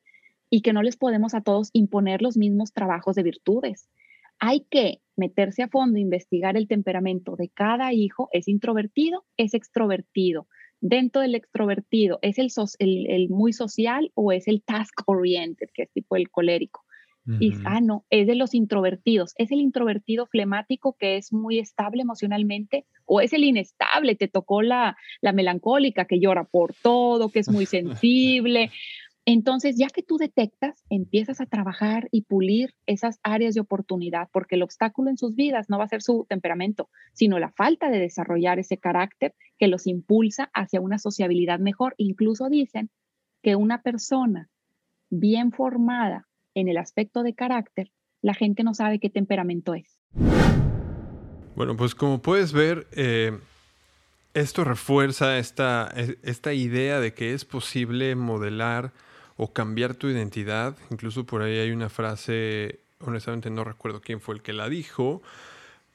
y 0.50 0.60
que 0.60 0.74
no 0.74 0.82
les 0.82 0.98
podemos 0.98 1.32
a 1.32 1.40
todos 1.40 1.70
imponer 1.72 2.20
los 2.20 2.36
mismos 2.36 2.74
trabajos 2.74 3.16
de 3.16 3.22
virtudes. 3.22 3.88
Hay 4.38 4.66
que 4.68 5.00
meterse 5.16 5.62
a 5.62 5.68
fondo, 5.68 5.98
investigar 5.98 6.58
el 6.58 6.68
temperamento 6.68 7.36
de 7.36 7.48
cada 7.48 7.94
hijo. 7.94 8.28
¿Es 8.32 8.48
introvertido? 8.48 9.24
¿Es 9.38 9.54
extrovertido? 9.54 10.46
Dentro 10.80 11.22
del 11.22 11.34
extrovertido, 11.34 12.18
¿es 12.22 12.38
el, 12.38 12.50
el, 12.78 13.28
muy 13.28 13.52
social 13.52 14.10
o 14.14 14.32
es 14.32 14.48
el 14.48 14.62
task 14.62 15.02
oriented, 15.06 15.68
que 15.74 15.82
es 15.82 15.90
tipo 15.92 16.16
el 16.16 16.30
colérico? 16.30 16.84
Y, 17.40 17.54
ah, 17.64 17.80
no, 17.80 18.04
es 18.08 18.28
de 18.28 18.36
los 18.36 18.54
introvertidos. 18.54 19.34
¿Es 19.36 19.50
el 19.50 19.60
introvertido 19.60 20.26
flemático 20.26 20.96
que 20.96 21.16
es 21.16 21.32
muy 21.32 21.58
estable 21.58 22.02
emocionalmente 22.02 22.86
o 23.04 23.20
es 23.20 23.32
el 23.32 23.42
inestable? 23.42 24.14
Te 24.14 24.28
tocó 24.28 24.62
la, 24.62 24.96
la 25.20 25.32
melancólica 25.32 26.04
que 26.04 26.20
llora 26.20 26.44
por 26.44 26.72
todo, 26.74 27.30
que 27.30 27.40
es 27.40 27.48
muy 27.48 27.66
sensible. 27.66 28.70
Entonces, 29.28 29.74
ya 29.76 29.88
que 29.88 30.04
tú 30.04 30.18
detectas, 30.18 30.84
empiezas 30.88 31.40
a 31.40 31.46
trabajar 31.46 32.06
y 32.12 32.22
pulir 32.22 32.74
esas 32.86 33.18
áreas 33.24 33.54
de 33.54 33.60
oportunidad, 33.60 34.28
porque 34.32 34.54
el 34.54 34.62
obstáculo 34.62 35.10
en 35.10 35.18
sus 35.18 35.34
vidas 35.34 35.68
no 35.68 35.78
va 35.78 35.84
a 35.84 35.88
ser 35.88 36.00
su 36.00 36.26
temperamento, 36.28 36.90
sino 37.12 37.40
la 37.40 37.50
falta 37.50 37.90
de 37.90 37.98
desarrollar 37.98 38.60
ese 38.60 38.78
carácter 38.78 39.34
que 39.58 39.68
los 39.68 39.86
impulsa 39.86 40.50
hacia 40.54 40.80
una 40.80 40.98
sociabilidad 40.98 41.58
mejor. 41.58 41.94
Incluso 41.98 42.48
dicen 42.48 42.90
que 43.42 43.56
una 43.56 43.82
persona 43.82 44.48
bien 45.10 45.52
formada 45.52 46.26
en 46.54 46.68
el 46.68 46.78
aspecto 46.78 47.22
de 47.22 47.34
carácter, 47.34 47.90
la 48.22 48.34
gente 48.34 48.64
no 48.64 48.74
sabe 48.74 48.98
qué 48.98 49.10
temperamento 49.10 49.74
es. 49.74 50.00
Bueno, 51.54 51.76
pues 51.76 51.94
como 51.94 52.20
puedes 52.20 52.52
ver, 52.52 52.86
eh, 52.92 53.38
esto 54.34 54.64
refuerza 54.64 55.38
esta, 55.38 55.92
esta 56.22 56.52
idea 56.52 57.00
de 57.00 57.14
que 57.14 57.32
es 57.32 57.44
posible 57.44 58.14
modelar 58.14 58.92
o 59.36 59.52
cambiar 59.52 59.94
tu 59.94 60.08
identidad. 60.08 60.76
Incluso 60.90 61.24
por 61.24 61.42
ahí 61.42 61.58
hay 61.58 61.70
una 61.70 61.88
frase, 61.88 62.80
honestamente 63.00 63.48
no 63.50 63.64
recuerdo 63.64 64.00
quién 64.00 64.20
fue 64.20 64.34
el 64.34 64.42
que 64.42 64.52
la 64.52 64.68
dijo, 64.68 65.22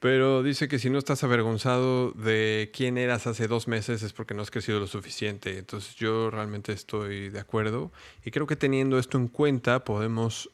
pero 0.01 0.41
dice 0.41 0.67
que 0.67 0.79
si 0.79 0.89
no 0.89 0.97
estás 0.97 1.23
avergonzado 1.23 2.09
de 2.13 2.71
quién 2.73 2.97
eras 2.97 3.27
hace 3.27 3.47
dos 3.47 3.67
meses 3.67 4.01
es 4.01 4.13
porque 4.13 4.33
no 4.33 4.41
has 4.41 4.49
crecido 4.49 4.79
lo 4.79 4.87
suficiente. 4.87 5.59
Entonces 5.59 5.95
yo 5.95 6.31
realmente 6.31 6.73
estoy 6.73 7.29
de 7.29 7.39
acuerdo 7.39 7.91
y 8.25 8.31
creo 8.31 8.47
que 8.47 8.55
teniendo 8.55 8.97
esto 8.97 9.19
en 9.19 9.27
cuenta 9.27 9.83
podemos 9.83 10.49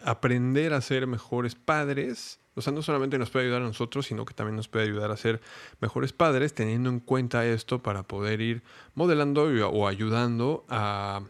aprender 0.00 0.72
a 0.72 0.80
ser 0.80 1.06
mejores 1.06 1.54
padres. 1.56 2.40
O 2.54 2.62
sea, 2.62 2.72
no 2.72 2.80
solamente 2.80 3.18
nos 3.18 3.28
puede 3.28 3.44
ayudar 3.44 3.60
a 3.60 3.66
nosotros, 3.66 4.06
sino 4.06 4.24
que 4.24 4.32
también 4.32 4.56
nos 4.56 4.68
puede 4.68 4.86
ayudar 4.86 5.10
a 5.10 5.18
ser 5.18 5.42
mejores 5.80 6.14
padres 6.14 6.54
teniendo 6.54 6.88
en 6.88 7.00
cuenta 7.00 7.44
esto 7.44 7.82
para 7.82 8.02
poder 8.02 8.40
ir 8.40 8.62
modelando 8.94 9.42
o 9.42 9.88
ayudando 9.88 10.64
a 10.70 11.20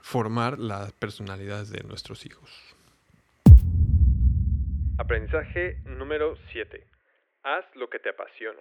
formar 0.00 0.58
las 0.58 0.92
personalidades 0.92 1.68
de 1.68 1.82
nuestros 1.84 2.24
hijos. 2.24 2.67
Aprendizaje 4.98 5.78
número 5.84 6.36
7. 6.50 6.84
Haz 7.44 7.64
lo 7.76 7.88
que 7.88 8.00
te 8.00 8.08
apasiona. 8.10 8.58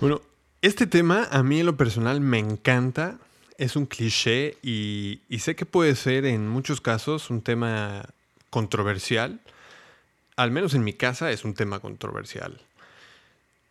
Bueno, 0.00 0.20
este 0.62 0.88
tema 0.88 1.28
a 1.30 1.44
mí 1.44 1.60
en 1.60 1.66
lo 1.66 1.76
personal 1.76 2.20
me 2.20 2.40
encanta. 2.40 3.18
Es 3.56 3.76
un 3.76 3.86
cliché 3.86 4.56
y, 4.62 5.20
sé 5.38 5.54
que 5.54 5.64
puede 5.64 5.94
ser 5.94 6.24
en 6.24 6.48
muchos 6.48 6.80
casos 6.80 7.30
un 7.30 7.40
tema 7.40 8.02
controversial. 8.50 9.38
Al 10.34 10.50
menos 10.50 10.74
en 10.74 10.82
mi 10.82 10.92
casa 10.92 11.30
es 11.30 11.44
un 11.44 11.54
tema 11.54 11.78
controversial. 11.78 12.60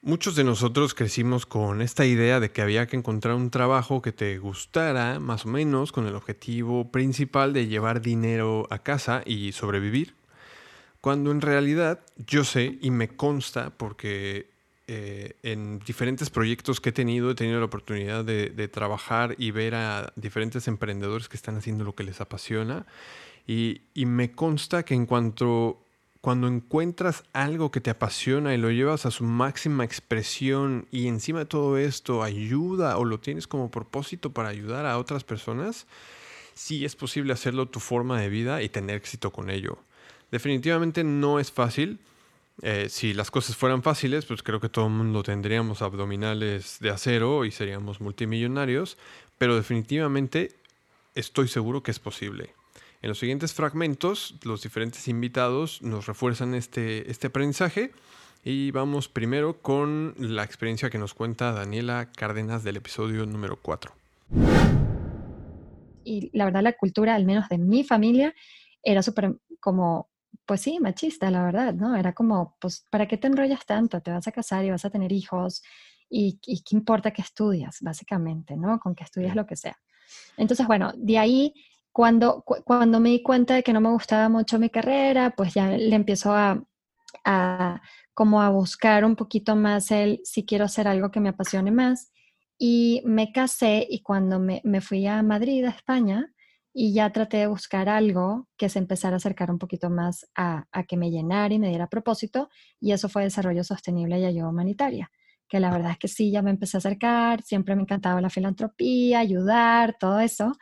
Muchos 0.02 0.38
de 0.38 0.46
nosotros 0.46 0.94
crecimos 0.94 1.46
con 1.46 1.82
esta 1.82 2.06
idea 2.06 2.40
de 2.40 2.52
que 2.52 2.62
había 2.62 2.88
que 2.88 2.96
encontrar 2.96 3.36
un 3.36 3.52
trabajo 3.52 4.02
que 4.02 4.14
te 4.14 4.38
gustara, 4.38 5.20
más 5.20 5.46
o 5.46 5.50
menos, 5.50 5.92
con 5.92 6.08
el 6.08 6.16
objetivo 6.16 6.92
principal 6.92 7.52
de 7.52 7.68
llevar 7.68 8.00
dinero 8.00 8.68
a 8.70 8.80
casa 8.80 9.22
y 9.26 9.52
sobrevivir. 9.52 10.21
Cuando 11.02 11.32
en 11.32 11.42
realidad 11.42 12.00
yo 12.16 12.44
sé 12.44 12.78
y 12.80 12.92
me 12.92 13.10
consta 13.10 13.72
porque 13.72 14.52
eh, 14.88 15.36
en 15.42 15.80
diferentes 15.80 16.30
proyectos 16.30 16.80
que 16.80 16.90
he 16.90 16.92
tenido, 16.92 17.32
he 17.32 17.36
tenido 17.36 17.60
la 17.60 17.66
oportunidad 17.66 18.24
de, 18.24 18.68
trabajar 18.68 19.36
y 19.38 19.52
ver 19.52 19.74
a 19.74 20.14
diferentes 20.16 20.68
emprendedores 20.68 21.28
que 21.28 21.38
están 21.38 21.58
haciendo 21.58 21.84
lo 21.84 21.96
que 21.96 22.04
les 22.04 22.22
apasiona. 22.22 22.86
Y, 23.48 23.82
y, 23.94 24.06
me 24.06 24.32
consta 24.32 24.84
que 24.84 24.94
en 24.94 25.08
cuanto 25.08 25.84
cuando 26.22 26.48
encuentras 26.48 27.24
algo 27.34 27.72
que 27.72 27.82
te 27.82 27.90
apasiona 27.90 28.54
y 28.54 28.58
lo 28.58 28.70
llevas 28.70 29.08
a 29.08 29.12
su 29.12 29.24
máxima 29.24 29.84
expresión 29.84 30.88
y 30.92 31.08
encima 31.08 31.40
de 31.40 31.46
todo 31.46 31.78
esto 31.78 32.22
ayuda 32.22 32.98
o 32.98 33.06
lo 33.06 33.20
tienes 33.20 33.48
como 33.48 33.72
propósito 33.72 34.32
para 34.32 34.50
ayudar 34.50 34.86
a 34.86 35.00
otras 35.00 35.24
personas, 35.24 35.88
sí 36.54 36.86
es 36.86 36.96
posible 36.96 37.34
hacerlo 37.34 37.68
tu 37.68 37.80
forma 37.80 38.22
de 38.22 38.30
vida 38.30 38.62
y 38.62 38.70
tener 38.70 38.98
éxito 38.98 39.32
con 39.32 39.50
ello. 39.50 39.80
Definitivamente 40.32 41.04
no 41.04 41.40
es 41.40 41.52
fácil. 41.52 42.00
Eh, 42.62 42.88
si 42.90 43.14
las 43.14 43.32
cosas 43.32 43.56
fueran 43.56 43.84
fáciles, 43.84 44.26
pues 44.26 44.44
creo 44.44 44.60
que 44.60 44.70
todo 44.70 44.86
el 44.86 44.94
mundo 44.94 45.24
tendríamos 45.24 45.82
abdominales 45.82 46.78
de 46.80 46.90
acero 46.90 47.44
y 47.44 47.52
seríamos 47.52 48.02
multimillonarios, 48.02 48.98
pero 49.38 49.56
definitivamente 49.56 50.52
estoy 51.16 51.48
seguro 51.48 51.84
que 51.84 51.92
es 51.92 52.00
posible. 52.00 52.54
En 53.02 53.10
los 53.10 53.18
siguientes 53.18 53.54
fragmentos, 53.54 54.36
los 54.44 54.62
diferentes 54.62 55.08
invitados 55.08 55.82
nos 55.82 56.06
refuerzan 56.06 56.54
este, 56.54 57.10
este 57.10 57.28
aprendizaje 57.28 57.92
y 58.44 58.70
vamos 58.72 59.08
primero 59.08 59.60
con 59.60 60.14
la 60.20 60.44
experiencia 60.44 60.92
que 60.92 61.00
nos 61.00 61.16
cuenta 61.16 61.52
Daniela 61.52 62.12
Cárdenas 62.16 62.64
del 62.64 62.78
episodio 62.78 63.26
número 63.26 63.58
4. 63.60 63.92
Y 66.04 66.30
la 66.34 66.46
verdad 66.46 66.62
la 66.62 66.74
cultura, 66.74 67.16
al 67.16 67.26
menos 67.26 67.50
de 67.50 67.58
mi 67.58 67.84
familia, 67.84 68.36
era 68.84 69.02
súper 69.02 69.36
como 69.60 70.11
pues 70.52 70.60
sí, 70.60 70.82
machista, 70.82 71.32
la 71.32 71.46
verdad, 71.46 71.74
¿no? 71.74 71.96
Era 71.96 72.12
como, 72.12 72.58
pues, 72.60 72.86
¿para 72.90 73.08
qué 73.08 73.16
te 73.16 73.28
enrollas 73.28 73.66
tanto? 73.66 74.02
Te 74.02 74.12
vas 74.12 74.28
a 74.28 74.34
casar 74.34 74.66
y 74.66 74.70
vas 74.70 74.84
a 74.84 74.90
tener 74.90 75.14
hijos 75.14 75.64
y, 76.10 76.42
qué 76.42 76.76
importa 76.76 77.12
que 77.12 77.22
estudias, 77.22 77.78
básicamente, 77.80 78.58
¿no? 78.58 78.78
Con 78.78 78.94
que 78.94 79.06
estudias 79.06 79.34
lo 79.34 79.46
que 79.46 79.56
sea. 79.56 79.78
Entonces, 80.36 80.68
bueno, 80.68 80.92
de 80.98 81.18
ahí, 81.18 81.54
cuando, 81.94 82.44
cuando 82.44 83.00
me 83.00 83.12
di 83.12 83.24
cuenta 83.24 83.56
de 83.56 83.64
que 83.64 83.72
no 83.72 83.80
me 83.80 83.92
gustaba 83.92 84.28
mucho 84.28 84.60
mi 84.60 84.70
carrera, 84.70 85.34
pues 85.38 85.54
ya 85.54 85.70
le 85.70 85.96
empiezo 85.96 86.34
a, 86.34 86.62
a 87.24 87.82
como 88.14 88.42
a 88.42 88.50
buscar 88.50 89.06
un 89.06 89.16
poquito 89.16 89.56
más 89.56 89.90
el 89.90 90.20
si 90.26 90.46
quiero 90.46 90.66
hacer 90.66 90.86
algo 90.86 91.12
que 91.12 91.22
me 91.22 91.30
apasione 91.30 91.72
más. 91.72 92.12
Y 92.58 93.02
me 93.06 93.32
casé 93.32 93.88
y 93.90 94.02
cuando 94.02 94.38
me, 94.38 94.60
me 94.66 94.82
fui 94.82 95.08
a 95.08 95.24
Madrid, 95.24 95.64
a 95.64 95.70
España, 95.70 96.30
y 96.74 96.94
ya 96.94 97.12
traté 97.12 97.38
de 97.38 97.48
buscar 97.48 97.90
algo 97.90 98.48
que 98.58 98.70
se 98.70 98.80
empezara 98.80 99.16
a 99.16 99.18
acercar 99.18 99.52
un 99.52 99.60
poquito 99.60 99.90
más 99.90 100.30
a, 100.36 100.66
que 100.88 100.98
me 100.98 101.12
llenara 101.12 101.54
y 101.54 101.60
me 101.60 101.70
diera 101.70 101.90
propósito, 101.90 102.50
y 102.80 102.92
eso 102.94 103.10
fue 103.10 103.24
desarrollo 103.24 103.64
sostenible 103.64 104.20
y 104.20 104.26
ayuda 104.26 104.50
humanitaria, 104.50 105.12
que 105.48 105.60
la 105.60 105.72
verdad 105.72 105.92
es 105.92 105.98
que 105.98 106.08
sí, 106.08 106.32
ya 106.32 106.42
me 106.42 106.52
empecé 106.52 106.78
a 106.78 106.80
acercar, 106.80 107.42
siempre 107.42 107.76
me 107.76 107.82
encantaba 107.82 108.22
la 108.22 108.30
filantropía, 108.30 109.20
ayudar, 109.20 109.98
todo 110.00 110.20
eso. 110.20 110.54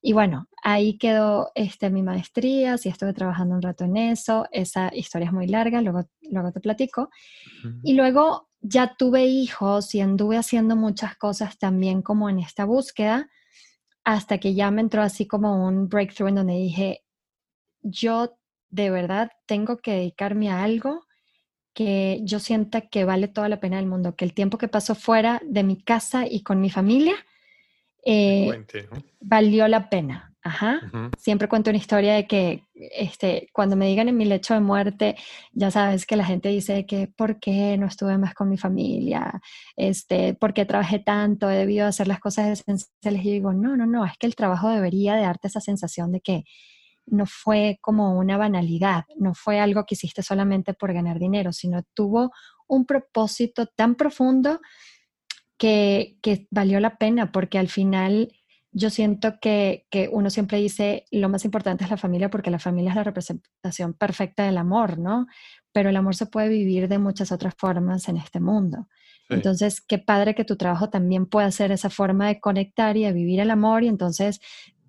Y 0.00 0.12
bueno, 0.12 0.46
ahí 0.62 0.96
quedó 0.96 1.50
este, 1.56 1.90
mi 1.90 2.04
maestría, 2.04 2.78
sí 2.78 2.88
estuve 2.88 3.12
trabajando 3.12 3.56
un 3.56 3.62
rato 3.62 3.84
en 3.84 3.96
eso, 3.96 4.46
esa 4.52 4.94
historia 4.94 5.26
es 5.26 5.32
muy 5.32 5.48
larga, 5.48 5.82
luego, 5.82 6.04
luego 6.22 6.52
te 6.52 6.60
platico. 6.60 7.10
Y 7.82 7.94
luego 7.94 8.48
ya 8.60 8.94
tuve 8.96 9.26
hijos 9.26 9.94
y 9.96 10.00
anduve 10.00 10.36
haciendo 10.36 10.76
muchas 10.76 11.16
cosas 11.16 11.58
también 11.58 12.02
como 12.02 12.30
en 12.30 12.38
esta 12.38 12.64
búsqueda, 12.64 13.28
hasta 14.08 14.38
que 14.38 14.54
ya 14.54 14.70
me 14.70 14.80
entró 14.80 15.02
así 15.02 15.26
como 15.26 15.66
un 15.66 15.90
breakthrough 15.90 16.30
en 16.30 16.36
donde 16.36 16.54
dije, 16.54 17.04
yo 17.82 18.38
de 18.70 18.88
verdad 18.88 19.30
tengo 19.44 19.82
que 19.82 19.92
dedicarme 19.92 20.48
a 20.48 20.62
algo 20.62 21.04
que 21.74 22.20
yo 22.22 22.40
sienta 22.40 22.88
que 22.88 23.04
vale 23.04 23.28
toda 23.28 23.50
la 23.50 23.60
pena 23.60 23.76
del 23.76 23.84
mundo, 23.84 24.16
que 24.16 24.24
el 24.24 24.32
tiempo 24.32 24.56
que 24.56 24.66
paso 24.66 24.94
fuera 24.94 25.42
de 25.44 25.62
mi 25.62 25.76
casa 25.82 26.26
y 26.26 26.42
con 26.42 26.58
mi 26.58 26.70
familia 26.70 27.16
eh, 28.02 28.64
valió 29.20 29.68
la 29.68 29.90
pena. 29.90 30.34
Ajá. 30.48 30.80
Siempre 31.18 31.46
cuento 31.46 31.68
una 31.68 31.78
historia 31.78 32.14
de 32.14 32.26
que 32.26 32.64
este, 32.74 33.50
cuando 33.52 33.76
me 33.76 33.86
digan 33.86 34.08
en 34.08 34.16
mi 34.16 34.24
lecho 34.24 34.54
de 34.54 34.60
muerte, 34.60 35.14
ya 35.52 35.70
sabes 35.70 36.06
que 36.06 36.16
la 36.16 36.24
gente 36.24 36.48
dice 36.48 36.86
que 36.86 37.06
por 37.06 37.38
qué 37.38 37.76
no 37.76 37.86
estuve 37.86 38.16
más 38.16 38.32
con 38.32 38.48
mi 38.48 38.56
familia, 38.56 39.42
este, 39.76 40.32
por 40.32 40.54
qué 40.54 40.64
trabajé 40.64 41.00
tanto, 41.00 41.50
he 41.50 41.56
debido 41.56 41.86
hacer 41.86 42.08
las 42.08 42.18
cosas 42.18 42.60
esenciales. 42.60 43.24
Y 43.26 43.32
digo, 43.32 43.52
no, 43.52 43.76
no, 43.76 43.84
no, 43.84 44.06
es 44.06 44.16
que 44.18 44.26
el 44.26 44.36
trabajo 44.36 44.70
debería 44.70 45.16
de 45.16 45.22
darte 45.22 45.48
esa 45.48 45.60
sensación 45.60 46.12
de 46.12 46.20
que 46.22 46.44
no 47.04 47.26
fue 47.26 47.78
como 47.82 48.18
una 48.18 48.38
banalidad, 48.38 49.04
no 49.18 49.34
fue 49.34 49.60
algo 49.60 49.84
que 49.84 49.96
hiciste 49.96 50.22
solamente 50.22 50.72
por 50.72 50.94
ganar 50.94 51.18
dinero, 51.18 51.52
sino 51.52 51.82
tuvo 51.92 52.30
un 52.66 52.86
propósito 52.86 53.66
tan 53.66 53.96
profundo 53.96 54.60
que, 55.58 56.16
que 56.22 56.46
valió 56.50 56.80
la 56.80 56.96
pena, 56.96 57.32
porque 57.32 57.58
al 57.58 57.68
final 57.68 58.32
yo 58.72 58.90
siento 58.90 59.38
que, 59.40 59.86
uno 60.12 60.30
siempre 60.30 60.58
dice 60.58 61.04
lo 61.10 61.28
más 61.28 61.44
importante 61.44 61.84
es 61.84 61.90
la 61.90 61.96
familia 61.96 62.30
porque 62.30 62.50
la 62.50 62.58
familia 62.58 62.90
es 62.90 62.96
la 62.96 63.04
representación 63.04 63.94
perfecta 63.94 64.44
del 64.44 64.58
amor, 64.58 64.98
¿no? 64.98 65.26
Pero 65.72 65.90
el 65.90 65.96
amor 65.96 66.14
se 66.14 66.26
puede 66.26 66.48
vivir 66.48 66.88
de 66.88 66.98
muchas 66.98 67.32
otras 67.32 67.54
formas 67.56 68.08
en 68.08 68.16
este 68.16 68.40
mundo. 68.40 68.88
Entonces, 69.30 69.82
qué 69.82 69.98
padre 69.98 70.34
que 70.34 70.44
tu 70.44 70.56
trabajo 70.56 70.88
también 70.88 71.26
pueda 71.26 71.50
ser 71.50 71.70
esa 71.70 71.90
forma 71.90 72.28
de 72.28 72.40
conectar 72.40 72.96
y 72.96 73.04
de 73.04 73.12
vivir 73.12 73.40
el 73.40 73.50
amor 73.50 73.84
y 73.84 73.88
entonces 73.88 74.40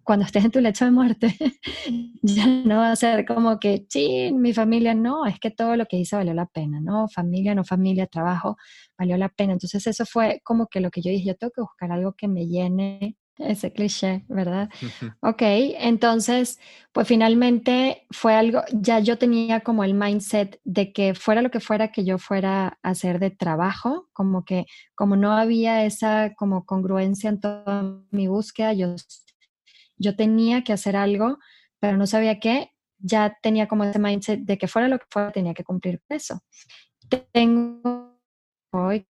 cuando 0.10 0.26
estés 0.26 0.44
en 0.44 0.50
tu 0.50 0.60
lecho 0.60 0.86
de 0.86 0.92
muerte, 0.92 1.36
ya 2.24 2.48
no 2.48 2.78
va 2.78 2.92
a 2.92 2.96
ser 2.96 3.26
como 3.26 3.60
que, 3.60 3.86
sí, 3.90 4.32
mi 4.34 4.54
familia, 4.54 4.96
no, 4.96 5.28
es 5.28 5.40
que 5.40 5.52
todo 5.52 5.76
lo 5.76 5.86
que 5.86 5.98
hice 5.98 6.16
valió 6.16 6.34
la 6.34 6.48
pena, 6.48 6.82
¿no? 6.82 7.08
Familia, 7.10 7.54
no 7.54 7.64
familia, 7.64 8.08
trabajo, 8.08 8.58
valió 8.98 9.18
la 9.18 9.30
pena. 9.30 9.54
Entonces 9.54 9.86
eso 9.86 10.08
fue 10.08 10.42
como 10.44 10.66
que 10.66 10.80
lo 10.80 10.90
que 10.90 11.04
yo 11.04 11.12
dije, 11.12 11.28
yo 11.28 11.36
tengo 11.36 11.52
que 11.52 11.62
buscar 11.62 11.92
algo 11.92 12.14
que 12.14 12.28
me 12.28 12.48
llene 12.48 13.18
ese 13.40 13.72
cliché, 13.72 14.26
¿verdad? 14.28 14.70
Ok, 15.22 15.42
entonces, 15.42 16.60
pues 16.92 17.08
finalmente 17.08 18.06
fue 18.12 18.36
algo, 18.36 18.62
ya 18.74 19.00
yo 19.00 19.18
tenía 19.18 19.62
como 19.62 19.84
el 19.84 19.94
mindset 19.94 20.60
de 20.64 20.92
que 20.92 21.16
fuera 21.16 21.42
lo 21.42 21.50
que 21.50 21.60
fuera 21.60 21.92
que 21.92 22.04
yo 22.04 22.18
fuera 22.18 22.80
a 22.84 22.90
hacer 22.90 23.20
de 23.20 23.32
trabajo, 23.32 24.10
como 24.14 24.44
que 24.44 24.66
como 24.96 25.16
no 25.16 25.32
había 25.32 25.86
esa 25.86 26.34
como 26.36 26.66
congruencia 26.66 27.30
en 27.30 27.40
toda 27.40 28.04
mi 28.12 28.28
búsqueda, 28.28 28.74
yo, 28.74 28.96
yo 29.98 30.16
tenía 30.16 30.64
que 30.64 30.74
hacer 30.74 30.96
algo, 30.96 31.40
pero 31.80 31.98
no 31.98 32.08
sabía 32.08 32.40
qué, 32.40 32.72
ya 32.98 33.38
tenía 33.42 33.68
como 33.68 33.86
ese 33.86 34.00
mindset 34.00 34.42
de 34.42 34.58
que 34.58 34.68
fuera 34.68 34.88
lo 34.88 35.00
que 35.00 35.06
fuera 35.10 35.32
tenía 35.32 35.54
que 35.54 35.64
cumplir 35.64 36.02
eso. 36.10 36.42
Tengo 37.32 38.20
hoy, 38.72 39.08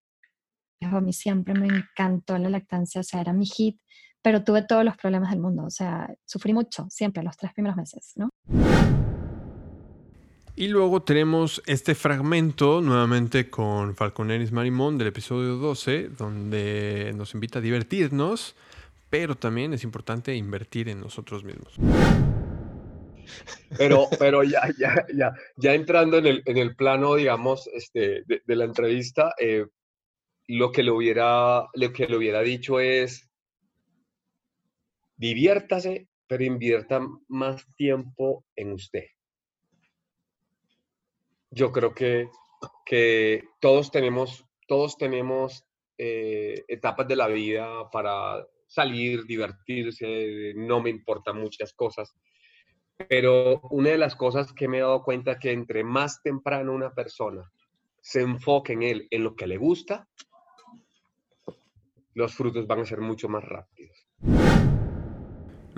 a 0.82 1.02
mí 1.02 1.14
siempre 1.14 1.54
me 1.54 1.68
encantó 1.68 2.38
la 2.38 2.50
lactancia, 2.50 3.02
o 3.02 3.04
sea, 3.04 3.22
era 3.22 3.34
mi 3.34 3.46
hit 3.46 3.80
pero 4.22 4.44
tuve 4.44 4.64
todos 4.64 4.84
los 4.84 4.98
problemas 4.98 5.32
del 5.32 5.40
mundo, 5.40 5.64
o 5.66 5.70
sea, 5.70 6.14
sufrí 6.26 6.54
mucho, 6.54 6.88
siempre, 6.90 7.24
los 7.24 7.38
tres 7.38 7.54
primeros 7.54 7.78
meses, 7.78 8.14
¿no? 8.16 8.30
Y 10.56 10.68
luego 10.68 11.02
tenemos 11.04 11.64
este 11.68 11.96
fragmento 11.96 12.82
nuevamente 12.82 13.50
con 13.50 13.96
Falconeris 13.96 14.52
Marimón 14.52 14.98
del 14.98 15.08
episodio 15.08 15.56
12, 15.56 16.10
donde 16.10 17.14
nos 17.16 17.34
invita 17.34 17.60
a 17.60 17.62
divertirnos, 17.62 18.58
pero 19.10 19.36
también 19.36 19.74
es 19.74 19.86
importante 19.86 20.36
invertir 20.36 20.90
en 20.90 21.00
nosotros 21.00 21.46
mismos. 21.46 21.76
Pero, 23.78 24.08
pero 24.20 24.44
ya, 24.44 24.64
ya, 24.78 25.06
ya, 25.16 25.34
ya 25.56 25.74
entrando 25.74 26.18
en 26.18 26.26
el, 26.26 26.44
en 26.46 26.58
el 26.58 26.76
plano, 26.76 27.16
digamos, 27.16 27.70
este, 27.74 28.24
de, 28.26 28.42
de 28.46 28.56
la 28.58 28.66
entrevista, 28.66 29.34
eh, 29.40 29.66
lo, 30.48 30.72
que 30.74 30.84
le 30.84 30.92
hubiera, 30.92 31.68
lo 31.74 31.94
que 31.94 32.08
le 32.08 32.18
hubiera 32.18 32.42
dicho 32.42 32.82
es, 32.82 33.29
diviértase, 35.20 36.08
pero 36.28 36.44
invierta 36.44 37.02
más 37.28 37.66
tiempo 37.76 38.46
en 38.56 38.72
usted. 38.72 39.06
Yo 41.52 41.72
creo 41.72 41.94
que, 41.94 42.30
que 42.86 43.44
todos 43.60 43.92
tenemos, 43.92 44.46
todos 44.68 44.98
tenemos 44.98 45.66
eh, 45.98 46.64
etapas 46.68 47.08
de 47.08 47.16
la 47.16 47.28
vida 47.28 47.90
para 47.92 48.46
salir, 48.68 49.26
divertirse, 49.26 50.54
no 50.56 50.80
me 50.82 50.90
importan 50.90 51.38
muchas 51.38 51.74
cosas. 51.74 52.16
Pero 53.10 53.60
una 53.72 53.90
de 53.90 53.98
las 53.98 54.16
cosas 54.16 54.54
que 54.54 54.68
me 54.68 54.78
he 54.78 54.82
dado 54.82 55.04
cuenta 55.04 55.40
que 55.40 55.52
entre 55.52 55.84
más 55.84 56.22
temprano 56.22 56.74
una 56.74 56.94
persona 56.94 57.52
se 58.02 58.22
enfoque 58.22 58.74
en 58.74 58.84
él, 58.84 59.08
en 59.10 59.24
lo 59.24 59.36
que 59.36 59.48
le 59.48 59.58
gusta, 59.58 60.08
los 62.14 62.34
frutos 62.34 62.68
van 62.68 62.82
a 62.82 62.86
ser 62.86 63.02
mucho 63.02 63.28
más 63.28 63.44
rápidos. 63.44 64.08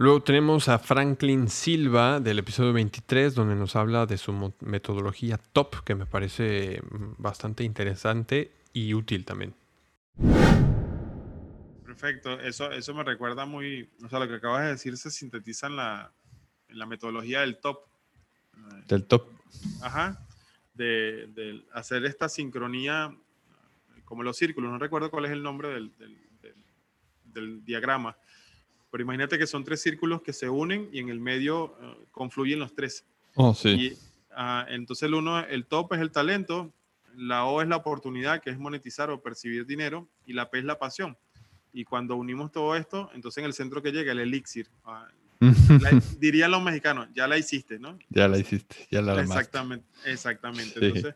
Luego 0.02 0.24
tenemos 0.24 0.68
a 0.68 0.80
Franklin 0.80 1.48
Silva 1.48 2.20
del 2.20 2.40
episodio 2.40 2.74
23, 2.74 3.36
donde 3.36 3.54
nos 3.54 3.76
habla 3.76 4.08
de 4.08 4.18
su 4.18 4.34
metodología 4.62 5.38
top, 5.38 5.84
que 5.84 5.94
me 5.94 6.08
parece 6.08 6.82
mm, 6.82 7.22
bastante 7.22 7.64
interesante 7.64 8.52
y 8.74 8.96
útil 8.96 9.24
también. 9.26 9.54
Perfecto, 11.86 12.40
eso, 12.40 12.72
eso 12.72 12.96
me 12.96 13.04
recuerda 13.04 13.46
muy, 13.46 13.92
o 14.04 14.10
sea, 14.10 14.18
lo 14.18 14.28
que 14.28 14.34
acabas 14.34 14.64
de 14.64 14.70
decir 14.70 14.98
se 14.98 15.12
sintetiza 15.12 15.68
en 15.68 15.76
la, 15.76 16.12
en 16.70 16.80
la 16.80 16.88
metodología 16.88 17.42
del 17.42 17.60
top. 17.60 17.82
Del 18.88 19.06
top. 19.06 19.30
Ajá, 19.84 20.28
de, 20.74 21.28
de 21.28 21.64
hacer 21.74 22.06
esta 22.06 22.28
sincronía 22.28 23.16
como 24.04 24.24
los 24.24 24.36
círculos, 24.36 24.72
no 24.72 24.80
recuerdo 24.80 25.12
cuál 25.12 25.26
es 25.26 25.32
el 25.32 25.44
nombre 25.44 25.68
del, 25.68 25.96
del, 26.00 26.18
del, 26.42 26.66
del 27.24 27.64
diagrama, 27.64 28.18
pero 28.92 29.04
imagínate 29.04 29.40
que 29.40 29.48
son 29.48 29.64
tres 29.64 29.82
círculos 29.82 30.22
que 30.22 30.34
se 30.34 30.50
unen 30.50 30.90
y 30.92 31.00
en 31.00 31.10
el 31.10 31.20
medio 31.20 31.66
uh, 31.66 32.06
confluyen 32.12 32.60
los 32.60 32.76
tres. 32.76 33.06
Oh, 33.36 33.54
sí. 33.54 33.70
Y, 33.70 33.94
uh, 34.34 34.68
entonces 34.68 35.04
el 35.04 35.14
uno, 35.14 35.40
el 35.40 35.66
top 35.66 35.94
es 35.94 36.02
el 36.02 36.12
talento, 36.12 36.74
la 37.16 37.46
O 37.46 37.62
es 37.62 37.68
la 37.68 37.78
oportunidad, 37.78 38.42
que 38.42 38.50
es 38.50 38.60
monetizar 38.60 39.10
o 39.10 39.22
percibir 39.22 39.66
dinero, 39.66 40.08
y 40.26 40.34
la 40.34 40.50
P 40.50 40.60
es 40.60 40.66
la 40.66 40.78
pasión. 40.78 41.18
Y 41.74 41.86
cuando 41.86 42.18
unimos 42.18 42.52
todo 42.52 42.76
esto, 42.76 43.10
entonces 43.14 43.40
en 43.42 43.46
el 43.46 43.54
centro 43.54 43.82
que 43.82 43.92
llega 43.92 44.12
el 44.12 44.20
elixir. 44.20 44.68
Uh, 44.86 45.48
la, 45.82 45.90
dirían 46.20 46.52
los 46.52 46.62
mexicanos, 46.62 47.08
ya 47.14 47.28
la 47.28 47.38
hiciste, 47.38 47.80
¿no? 47.80 47.98
Ya 48.10 48.28
la 48.28 48.38
hiciste, 48.38 48.88
ya 48.92 49.02
la 49.02 49.22
Exactamente, 49.22 49.88
exactamente. 50.06 50.80
Sí. 50.80 50.86
Entonces, 50.86 51.16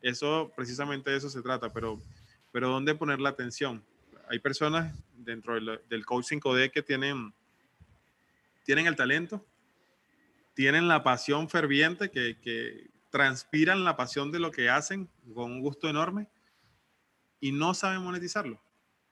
eso, 0.00 0.52
precisamente 0.56 1.10
de 1.10 1.16
eso 1.16 1.28
se 1.28 1.42
trata, 1.42 1.72
pero, 1.72 2.00
pero 2.52 2.68
¿dónde 2.68 2.94
poner 2.94 3.20
la 3.20 3.30
atención? 3.30 3.84
Hay 4.30 4.38
personas 4.38 4.94
dentro 5.16 5.54
del, 5.54 5.80
del 5.88 6.06
Coach 6.06 6.26
5D 6.32 6.70
que 6.70 6.82
tienen, 6.82 7.32
tienen 8.64 8.86
el 8.86 8.96
talento, 8.96 9.44
tienen 10.54 10.88
la 10.88 11.02
pasión 11.02 11.48
ferviente, 11.48 12.10
que, 12.10 12.38
que 12.40 12.90
transpiran 13.10 13.84
la 13.84 13.96
pasión 13.96 14.30
de 14.32 14.38
lo 14.38 14.50
que 14.50 14.70
hacen 14.70 15.08
con 15.34 15.52
un 15.52 15.60
gusto 15.60 15.88
enorme 15.88 16.26
y 17.40 17.52
no 17.52 17.74
saben 17.74 18.02
monetizarlo. 18.02 18.60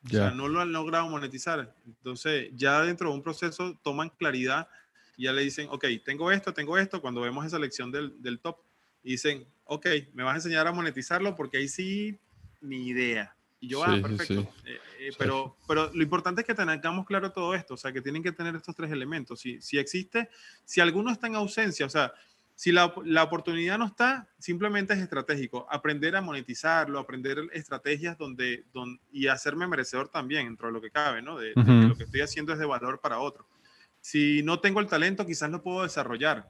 Yeah. 0.08 0.20
O 0.20 0.24
sea, 0.24 0.30
no 0.32 0.48
lo 0.48 0.60
han 0.60 0.72
logrado 0.72 1.08
monetizar. 1.08 1.74
Entonces, 1.86 2.50
ya 2.54 2.82
dentro 2.82 3.08
de 3.08 3.14
un 3.14 3.22
proceso 3.22 3.78
toman 3.82 4.10
claridad 4.10 4.68
y 5.16 5.24
ya 5.24 5.32
le 5.32 5.42
dicen, 5.42 5.68
ok, 5.70 5.84
tengo 6.04 6.30
esto, 6.30 6.52
tengo 6.52 6.76
esto. 6.78 7.00
Cuando 7.00 7.22
vemos 7.22 7.46
esa 7.46 7.58
lección 7.58 7.90
del, 7.90 8.20
del 8.20 8.38
top, 8.38 8.58
y 9.06 9.12
dicen, 9.12 9.46
ok, 9.66 9.86
me 10.14 10.24
vas 10.24 10.32
a 10.32 10.36
enseñar 10.38 10.66
a 10.66 10.72
monetizarlo 10.72 11.36
porque 11.36 11.58
ahí 11.58 11.68
sí, 11.68 12.18
ni 12.60 12.88
idea. 12.88 13.35
Y 13.60 13.68
yo, 13.68 13.84
sí, 13.84 13.90
ah, 13.90 14.02
perfecto. 14.02 14.42
Sí. 14.42 14.70
Eh, 14.70 14.78
eh, 15.00 15.10
pero, 15.18 15.56
pero 15.66 15.90
lo 15.92 16.02
importante 16.02 16.42
es 16.42 16.46
que 16.46 16.54
tengamos 16.54 17.06
claro 17.06 17.32
todo 17.32 17.54
esto, 17.54 17.74
o 17.74 17.76
sea, 17.76 17.92
que 17.92 18.02
tienen 18.02 18.22
que 18.22 18.32
tener 18.32 18.54
estos 18.54 18.74
tres 18.74 18.90
elementos. 18.90 19.40
Si, 19.40 19.60
si 19.60 19.78
existe, 19.78 20.28
si 20.64 20.80
alguno 20.80 21.10
está 21.10 21.26
en 21.26 21.36
ausencia, 21.36 21.86
o 21.86 21.90
sea, 21.90 22.12
si 22.54 22.72
la, 22.72 22.92
la, 23.04 23.22
oportunidad 23.22 23.78
no 23.78 23.86
está, 23.86 24.28
simplemente 24.38 24.94
es 24.94 25.00
estratégico. 25.00 25.66
Aprender 25.70 26.16
a 26.16 26.22
monetizarlo, 26.22 26.98
aprender 26.98 27.38
estrategias 27.52 28.16
donde, 28.16 28.64
donde 28.72 28.98
y 29.12 29.26
hacerme 29.26 29.66
merecedor 29.66 30.08
también, 30.08 30.46
dentro 30.46 30.68
de 30.68 30.72
lo 30.72 30.80
que 30.80 30.90
cabe, 30.90 31.20
¿no? 31.20 31.38
De, 31.38 31.50
uh 31.50 31.60
-huh. 31.60 31.82
de, 31.82 31.88
lo 31.88 31.96
que 31.96 32.04
estoy 32.04 32.22
haciendo 32.22 32.54
es 32.54 32.58
de 32.58 32.64
valor 32.64 33.00
para 33.00 33.18
otro. 33.18 33.46
Si 34.00 34.42
no 34.42 34.60
tengo 34.60 34.80
el 34.80 34.86
talento, 34.86 35.26
quizás 35.26 35.50
lo 35.50 35.62
puedo 35.62 35.82
desarrollar 35.82 36.48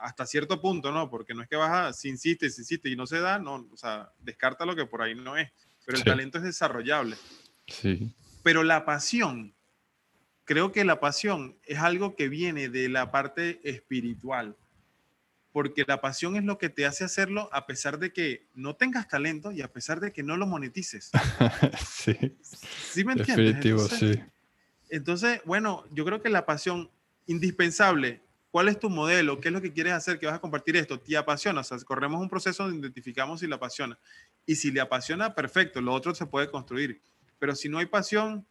hasta 0.00 0.26
cierto 0.26 0.60
punto, 0.60 0.90
¿no? 0.90 1.10
Porque 1.10 1.34
no 1.34 1.42
es 1.42 1.48
que 1.48 1.56
vas 1.56 1.70
a, 1.70 1.92
si 1.92 2.08
insistes, 2.08 2.54
si 2.54 2.62
insistes 2.62 2.92
y 2.92 2.96
no 2.96 3.06
se 3.06 3.20
da, 3.20 3.38
no, 3.38 3.66
o 3.72 3.76
sea, 3.76 4.10
descarta 4.18 4.66
lo 4.66 4.74
que 4.74 4.86
por 4.86 5.02
ahí 5.02 5.14
no 5.14 5.36
es. 5.36 5.50
Pero 5.88 5.96
el 5.96 6.04
sí. 6.04 6.10
talento 6.10 6.36
es 6.36 6.44
desarrollable. 6.44 7.16
Sí. 7.66 8.14
Pero 8.42 8.62
la 8.62 8.84
pasión, 8.84 9.54
creo 10.44 10.70
que 10.70 10.84
la 10.84 11.00
pasión 11.00 11.56
es 11.64 11.78
algo 11.78 12.14
que 12.14 12.28
viene 12.28 12.68
de 12.68 12.90
la 12.90 13.10
parte 13.10 13.58
espiritual 13.64 14.54
porque 15.50 15.84
la 15.88 16.00
pasión 16.00 16.36
es 16.36 16.44
lo 16.44 16.58
que 16.58 16.68
te 16.68 16.86
hace 16.86 17.04
hacerlo 17.04 17.48
a 17.52 17.66
pesar 17.66 17.98
de 17.98 18.12
que 18.12 18.46
no 18.54 18.76
tengas 18.76 19.08
talento 19.08 19.50
y 19.50 19.62
a 19.62 19.72
pesar 19.72 19.98
de 19.98 20.12
que 20.12 20.22
no 20.22 20.36
lo 20.36 20.46
monetices. 20.46 21.10
sí. 21.84 22.36
¿Sí 22.92 23.04
me 23.04 23.14
entiendes? 23.14 23.36
Definitivo, 23.36 23.82
entonces, 23.82 24.16
sí. 24.16 24.22
Entonces, 24.90 25.40
bueno, 25.44 25.84
yo 25.90 26.04
creo 26.04 26.22
que 26.22 26.28
la 26.28 26.46
pasión 26.46 26.90
indispensable, 27.26 28.20
¿cuál 28.50 28.68
es 28.68 28.78
tu 28.78 28.88
modelo? 28.88 29.40
¿Qué 29.40 29.48
es 29.48 29.52
lo 29.52 29.60
que 29.60 29.72
quieres 29.72 29.94
hacer? 29.94 30.18
¿Qué 30.18 30.26
vas 30.26 30.36
a 30.36 30.40
compartir 30.40 30.76
esto? 30.76 31.00
¿Te 31.00 31.16
apasiona? 31.16 31.62
O 31.62 31.64
sea, 31.64 31.78
corremos 31.78 32.20
un 32.20 32.28
proceso 32.28 32.64
donde 32.64 32.78
identificamos 32.86 33.40
si 33.40 33.46
le 33.46 33.54
apasiona. 33.54 33.98
Y 34.48 34.56
si 34.56 34.70
le 34.70 34.80
apasiona, 34.80 35.34
perfecto, 35.34 35.82
lo 35.82 35.92
otro 35.92 36.14
se 36.14 36.24
puede 36.24 36.50
construir. 36.50 37.02
Pero 37.38 37.54
si 37.54 37.68
no 37.68 37.76
hay 37.76 37.84
pasión, 37.84 38.46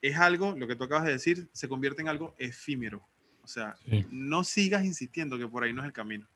es 0.00 0.16
algo, 0.16 0.54
lo 0.56 0.66
que 0.66 0.76
tú 0.76 0.84
acabas 0.84 1.04
de 1.04 1.12
decir, 1.12 1.50
se 1.52 1.68
convierte 1.68 2.00
en 2.00 2.08
algo 2.08 2.34
efímero. 2.38 3.06
O 3.44 3.46
sea, 3.46 3.76
sí. 3.84 4.06
no 4.10 4.44
sigas 4.44 4.86
insistiendo 4.86 5.36
que 5.36 5.46
por 5.46 5.62
ahí 5.62 5.74
no 5.74 5.82
es 5.82 5.88
el 5.88 5.92
camino. 5.92 6.26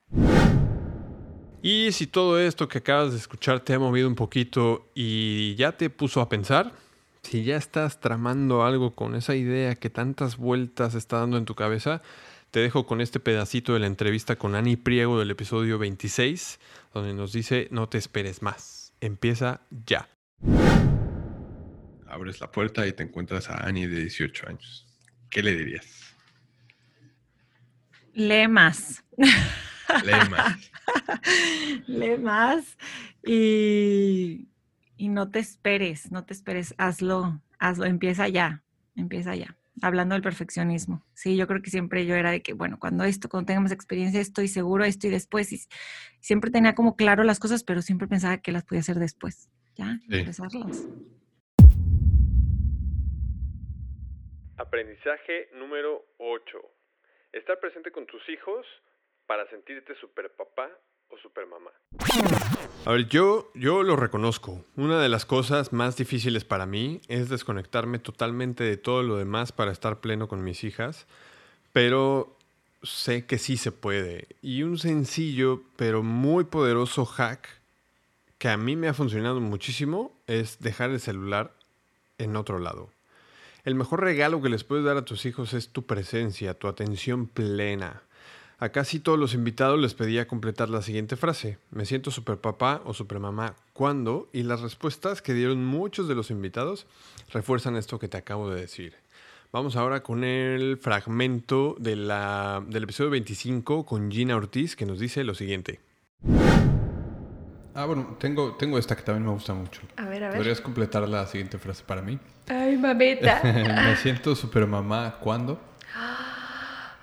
Y 1.63 1.93
si 1.93 2.07
todo 2.07 2.39
esto 2.39 2.69
que 2.69 2.77
acabas 2.77 3.13
de 3.13 3.17
escuchar 3.17 3.61
te 3.61 3.73
ha 3.73 3.79
movido 3.79 4.07
un 4.07 4.17
poquito 4.17 4.91
y 4.95 5.55
ya 5.55 5.73
te 5.73 5.89
puso 5.89 6.21
a 6.21 6.29
pensar, 6.29 6.75
si 7.23 7.43
ya 7.43 7.57
estás 7.57 8.01
tramando 8.01 8.65
algo 8.65 8.95
con 8.95 9.15
esa 9.15 9.35
idea 9.35 9.77
que 9.77 9.89
tantas 9.89 10.37
vueltas 10.37 10.95
está 10.95 11.21
dando 11.21 11.39
en 11.39 11.47
tu 11.47 11.55
cabeza, 11.55 12.03
te 12.51 12.61
dejo 12.61 12.85
con 12.85 13.01
este 13.01 13.19
pedacito 13.19 13.73
de 13.73 13.79
la 13.79 13.87
entrevista 13.87 14.37
con 14.37 14.55
Ani 14.55 14.77
Priego 14.77 15.19
del 15.19 15.31
episodio 15.31 15.79
26, 15.79 16.61
donde 16.93 17.15
nos 17.15 17.33
dice, 17.33 17.69
no 17.71 17.89
te 17.89 17.97
esperes 17.97 18.43
más, 18.43 18.80
empieza 19.01 19.63
ya. 19.87 20.09
Abres 22.07 22.41
la 22.41 22.51
puerta 22.51 22.87
y 22.87 22.93
te 22.93 23.03
encuentras 23.03 23.51
a 23.51 23.67
Ani 23.67 23.87
de 23.87 24.01
18 24.01 24.49
años. 24.49 24.87
¿Qué 25.29 25.43
le 25.43 25.55
dirías? 25.55 26.15
Lee 28.13 28.49
más. 28.49 29.05
Lee 29.17 30.29
más. 30.31 30.71
Lee 31.87 32.19
más 32.19 32.77
y, 33.25 34.49
y, 34.97 35.09
no 35.09 35.31
te 35.31 35.39
esperes, 35.39 36.11
no 36.11 36.25
te 36.25 36.33
esperes, 36.33 36.75
hazlo, 36.79 37.41
hazlo, 37.59 37.85
empieza 37.85 38.29
ya, 38.29 38.63
empieza 38.97 39.37
ya. 39.37 39.57
Hablando 39.83 40.15
del 40.15 40.23
perfeccionismo. 40.23 41.05
Sí, 41.15 41.37
yo 41.37 41.47
creo 41.47 41.63
que 41.63 41.71
siempre 41.71 42.07
yo 42.07 42.15
era 42.15 42.31
de 42.31 42.43
que, 42.43 42.53
bueno, 42.53 42.79
cuando 42.79 43.05
esto, 43.05 43.29
cuando 43.29 43.47
tengamos 43.47 43.73
experiencia, 43.73 44.21
estoy 44.21 44.49
seguro, 44.49 44.85
esto 44.85 45.07
y 45.07 45.11
después. 45.11 45.53
Y 45.53 45.61
siempre 46.21 46.51
tenía 46.51 46.75
como 46.75 46.97
claro 46.97 47.25
las 47.25 47.39
cosas, 47.39 47.65
pero 47.65 47.83
siempre 47.83 48.09
pensaba 48.09 48.39
que 48.39 48.53
las 48.53 48.65
podía 48.65 48.81
hacer 48.81 48.99
después. 48.99 49.51
Ya, 49.77 49.99
sí. 50.09 50.19
empezarlas. 50.19 50.89
Aprendizaje 54.57 55.49
número 55.55 56.05
8 56.19 56.59
estar 57.33 57.59
presente 57.61 57.91
con 57.91 58.07
tus 58.07 58.27
hijos 58.29 58.67
para 59.27 59.49
sentirte 59.51 59.95
super 59.97 60.31
papá 60.33 60.71
o 61.11 61.19
super 61.19 61.47
mamá. 61.47 61.71
A 62.87 62.93
ver, 62.93 63.09
yo, 63.09 63.51
yo 63.55 63.83
lo 63.83 63.97
reconozco. 63.97 64.65
Una 64.77 65.01
de 65.01 65.09
las 65.09 65.27
cosas 65.27 65.73
más 65.73 65.97
difíciles 65.97 66.45
para 66.45 66.67
mí 66.67 67.01
es 67.09 67.29
desconectarme 67.29 67.99
totalmente 67.99 68.65
de 68.65 68.77
todo 68.77 69.03
lo 69.03 69.17
demás 69.17 69.53
para 69.53 69.73
estar 69.73 70.01
pleno 70.01 70.29
con 70.29 70.43
mis 70.43 70.65
hijas, 70.65 71.07
pero 71.73 72.37
sé 72.83 73.27
que 73.27 73.39
sí 73.39 73.57
se 73.57 73.73
puede. 73.73 74.29
Y 74.41 74.63
un 74.63 74.79
sencillo 74.79 75.63
pero 75.77 76.03
muy 76.03 76.45
poderoso 76.45 77.05
hack 77.05 77.61
que 78.39 78.49
a 78.49 78.57
mí 78.57 78.77
me 78.77 78.89
ha 78.89 78.95
funcionado 78.95 79.41
muchísimo 79.41 80.13
es 80.27 80.61
dejar 80.61 80.91
el 80.91 81.01
celular 81.01 81.53
en 82.17 82.37
otro 82.37 82.59
lado. 82.59 82.91
El 83.65 83.75
mejor 83.75 84.01
regalo 84.01 84.41
que 84.41 84.49
les 84.49 84.65
puedes 84.65 84.87
dar 84.87 84.97
a 84.97 85.05
tus 85.05 85.27
hijos 85.27 85.53
es 85.53 85.69
tu 85.69 85.85
presencia, 85.85 86.55
tu 86.55 86.67
atención 86.67 87.27
plena. 87.27 88.03
A 88.63 88.69
casi 88.69 89.01
todos 89.01 89.19
los 89.19 89.33
invitados 89.33 89.81
les 89.81 89.95
pedía 89.95 90.29
completar 90.29 90.69
la 90.69 90.83
siguiente 90.83 91.17
frase. 91.17 91.57
Me 91.71 91.87
siento 91.87 92.11
super 92.11 92.37
papá 92.37 92.83
o 92.85 92.93
super 92.93 93.19
mamá. 93.19 93.55
¿Cuándo? 93.73 94.29
Y 94.35 94.43
las 94.43 94.61
respuestas 94.61 95.23
que 95.23 95.33
dieron 95.33 95.65
muchos 95.65 96.09
de 96.09 96.15
los 96.15 96.31
invitados 96.31 96.87
refuerzan 97.33 97.75
esto 97.77 97.99
que 97.99 98.09
te 98.09 98.19
acabo 98.19 98.51
de 98.51 98.61
decir. 98.61 98.97
Vamos 99.51 99.77
ahora 99.77 100.03
con 100.03 100.25
el 100.25 100.77
fragmento 100.77 101.75
de 101.79 101.97
la, 101.97 102.63
del 102.69 102.83
episodio 102.83 103.09
25 103.09 103.87
con 103.87 104.11
Gina 104.11 104.37
Ortiz 104.37 104.77
que 104.77 104.85
nos 104.85 104.99
dice 104.99 105.25
lo 105.25 105.35
siguiente. 105.35 105.81
Ah, 107.75 107.87
bueno, 107.87 108.19
tengo, 108.21 108.57
tengo 108.57 108.77
esta 108.77 108.95
que 108.95 109.03
también 109.03 109.25
me 109.25 109.33
gusta 109.33 109.55
mucho. 109.55 109.81
A 109.97 110.05
ver, 110.05 110.23
a 110.23 110.29
ver. 110.29 110.37
¿Podrías 110.37 110.61
completar 110.61 111.09
la 111.09 111.27
siguiente 111.27 111.57
frase 111.57 111.83
para 111.87 112.03
mí? 112.03 112.19
Ay, 112.47 112.77
mamita. 112.77 113.41
me 113.43 113.97
siento 113.97 114.37
super 114.37 114.67
mamá 114.67 115.17
cuando. 115.19 115.70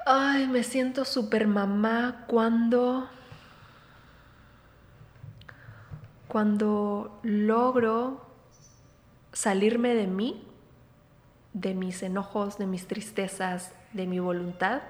Ay, 0.09 0.47
me 0.47 0.63
siento 0.63 1.03
super 1.03 1.47
mamá 1.47 2.23
cuando. 2.27 3.09
Cuando 6.29 7.19
logro 7.23 8.25
salirme 9.33 9.95
de 9.95 10.07
mí, 10.07 10.47
de 11.51 11.73
mis 11.73 12.03
enojos, 12.03 12.57
de 12.57 12.67
mis 12.67 12.87
tristezas, 12.87 13.73
de 13.91 14.07
mi 14.07 14.19
voluntad, 14.19 14.81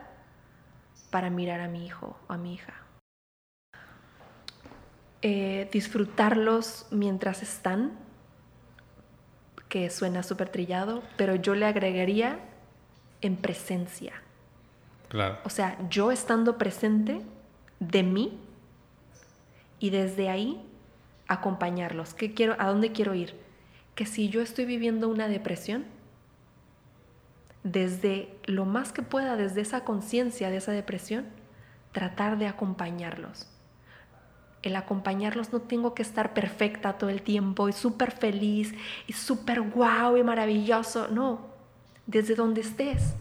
para 1.10 1.32
mirar 1.32 1.62
a 1.62 1.68
mi 1.68 1.88
hijo 1.88 2.16
o 2.28 2.34
a 2.34 2.38
mi 2.38 2.54
hija. 2.54 2.76
Eh, 5.24 5.68
disfrutarlos 5.72 6.86
mientras 6.92 7.42
están, 7.42 7.98
que 9.68 9.90
suena 9.90 10.22
súper 10.22 10.50
trillado, 10.50 11.02
pero 11.18 11.34
yo 11.34 11.56
le 11.56 11.66
agregaría 11.66 12.38
en 13.22 13.36
presencia. 13.36 14.22
O 15.44 15.50
sea, 15.50 15.78
yo 15.90 16.12
estando 16.12 16.58
presente 16.58 17.22
de 17.80 18.04
mí 18.04 18.40
y 19.80 19.90
desde 19.90 20.30
ahí 20.30 20.62
acompañarlos. 21.28 22.14
¿Qué 22.14 22.34
quiero, 22.34 22.56
¿A 22.60 22.68
dónde 22.68 22.92
quiero 22.92 23.14
ir? 23.14 23.36
Que 23.96 24.06
si 24.06 24.30
yo 24.30 24.42
estoy 24.42 24.66
viviendo 24.66 25.10
una 25.10 25.28
depresión, 25.28 25.86
desde 27.64 28.38
lo 28.46 28.66
más 28.66 28.92
que 28.92 29.02
pueda, 29.02 29.36
desde 29.36 29.62
esa 29.62 29.84
conciencia 29.84 30.50
de 30.50 30.58
esa 30.58 30.72
depresión, 30.72 31.26
tratar 31.92 32.38
de 32.38 32.48
acompañarlos. 32.48 33.48
El 34.62 34.76
acompañarlos 34.76 35.54
no 35.54 35.62
tengo 35.62 35.94
que 35.94 36.02
estar 36.02 36.34
perfecta 36.34 36.98
todo 36.98 37.10
el 37.10 37.22
tiempo 37.22 37.70
y 37.70 37.74
súper 37.74 38.12
feliz 38.12 38.74
y 39.06 39.14
súper 39.14 39.62
guau 39.62 40.18
y 40.18 40.24
maravilloso. 40.24 41.08
No, 41.10 41.48
desde 42.06 42.36
donde 42.36 42.62
estés, 42.62 43.16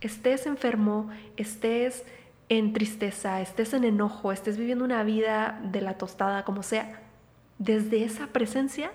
estés 0.00 0.46
enfermo, 0.46 1.10
estés 1.36 2.04
en 2.48 2.72
tristeza, 2.72 3.40
estés 3.40 3.74
en 3.74 3.84
enojo, 3.84 4.32
estés 4.32 4.56
viviendo 4.56 4.84
una 4.84 5.02
vida 5.02 5.60
de 5.64 5.80
la 5.80 5.98
tostada, 5.98 6.44
como 6.44 6.62
sea, 6.62 7.02
desde 7.58 8.04
esa 8.04 8.28
presencia, 8.28 8.92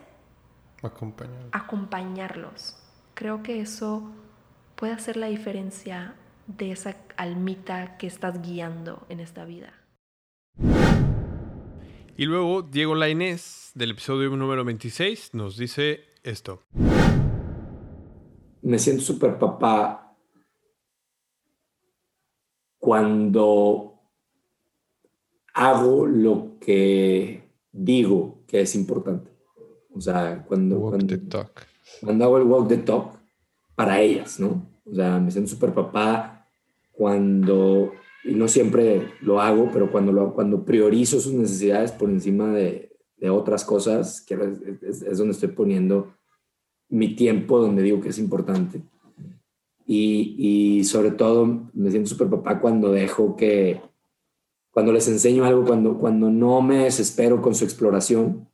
acompañarlos. 1.51 2.75
Creo 3.13 3.43
que 3.43 3.61
eso 3.61 4.09
puede 4.75 4.93
hacer 4.93 5.17
la 5.17 5.27
diferencia 5.27 6.15
de 6.47 6.71
esa 6.71 6.95
almita 7.15 7.97
que 7.97 8.07
estás 8.07 8.41
guiando 8.41 9.05
en 9.09 9.19
esta 9.19 9.45
vida. 9.45 9.73
Y 12.15 12.25
luego 12.25 12.61
Diego 12.61 12.95
Lainés, 12.95 13.71
del 13.75 13.91
episodio 13.91 14.29
número 14.35 14.63
26, 14.65 15.33
nos 15.33 15.57
dice 15.57 16.01
esto. 16.23 16.61
Me 18.61 18.79
siento 18.79 19.03
súper 19.03 19.39
papá 19.39 20.02
cuando 22.83 23.93
hago 25.53 26.05
lo 26.05 26.59
que 26.59 27.49
digo 27.71 28.43
que 28.45 28.59
es 28.59 28.75
importante. 28.75 29.31
O 29.95 30.01
sea, 30.01 30.43
cuando, 30.45 30.81
cuando, 30.81 31.15
cuando 32.01 32.25
hago 32.25 32.37
el 32.39 32.43
walk 32.43 32.67
the 32.67 32.77
talk 32.79 33.17
para 33.73 34.01
ellas, 34.01 34.37
¿no? 34.37 34.67
O 34.83 34.93
sea, 34.93 35.17
me 35.17 35.31
siento 35.31 35.49
súper 35.49 35.73
papá 35.73 36.45
cuando 36.91 37.93
y 38.25 38.35
no 38.35 38.49
siempre 38.49 39.13
lo 39.21 39.39
hago, 39.39 39.69
pero 39.71 39.89
cuando, 39.89 40.11
lo, 40.11 40.33
cuando 40.33 40.65
priorizo 40.65 41.21
sus 41.21 41.31
necesidades 41.31 41.93
por 41.93 42.09
encima 42.09 42.51
de, 42.51 42.97
de 43.15 43.29
otras 43.29 43.63
cosas, 43.63 44.19
que 44.19 44.33
es, 44.81 45.01
es, 45.03 45.17
donde 45.17 45.31
estoy 45.31 45.49
poniendo 45.49 46.15
mi 46.89 47.15
tiempo, 47.15 47.59
donde 47.59 47.81
digo 47.81 48.01
que 48.01 48.09
es 48.09 48.19
importante. 48.19 48.81
Y, 49.85 50.35
y 50.37 50.83
sobre 50.85 51.11
todo 51.11 51.69
me 51.73 51.91
siento 51.91 52.09
súper 52.09 52.29
papá 52.29 52.59
cuando 52.59 52.91
dejo 52.91 53.35
que, 53.35 53.81
cuando 54.71 54.91
les 54.91 55.07
enseño 55.07 55.45
algo, 55.45 55.65
cuando, 55.65 55.97
cuando 55.97 56.29
no 56.29 56.61
me 56.61 56.85
desespero 56.85 57.41
con 57.41 57.53
su 57.53 57.63
exploración, 57.63 58.47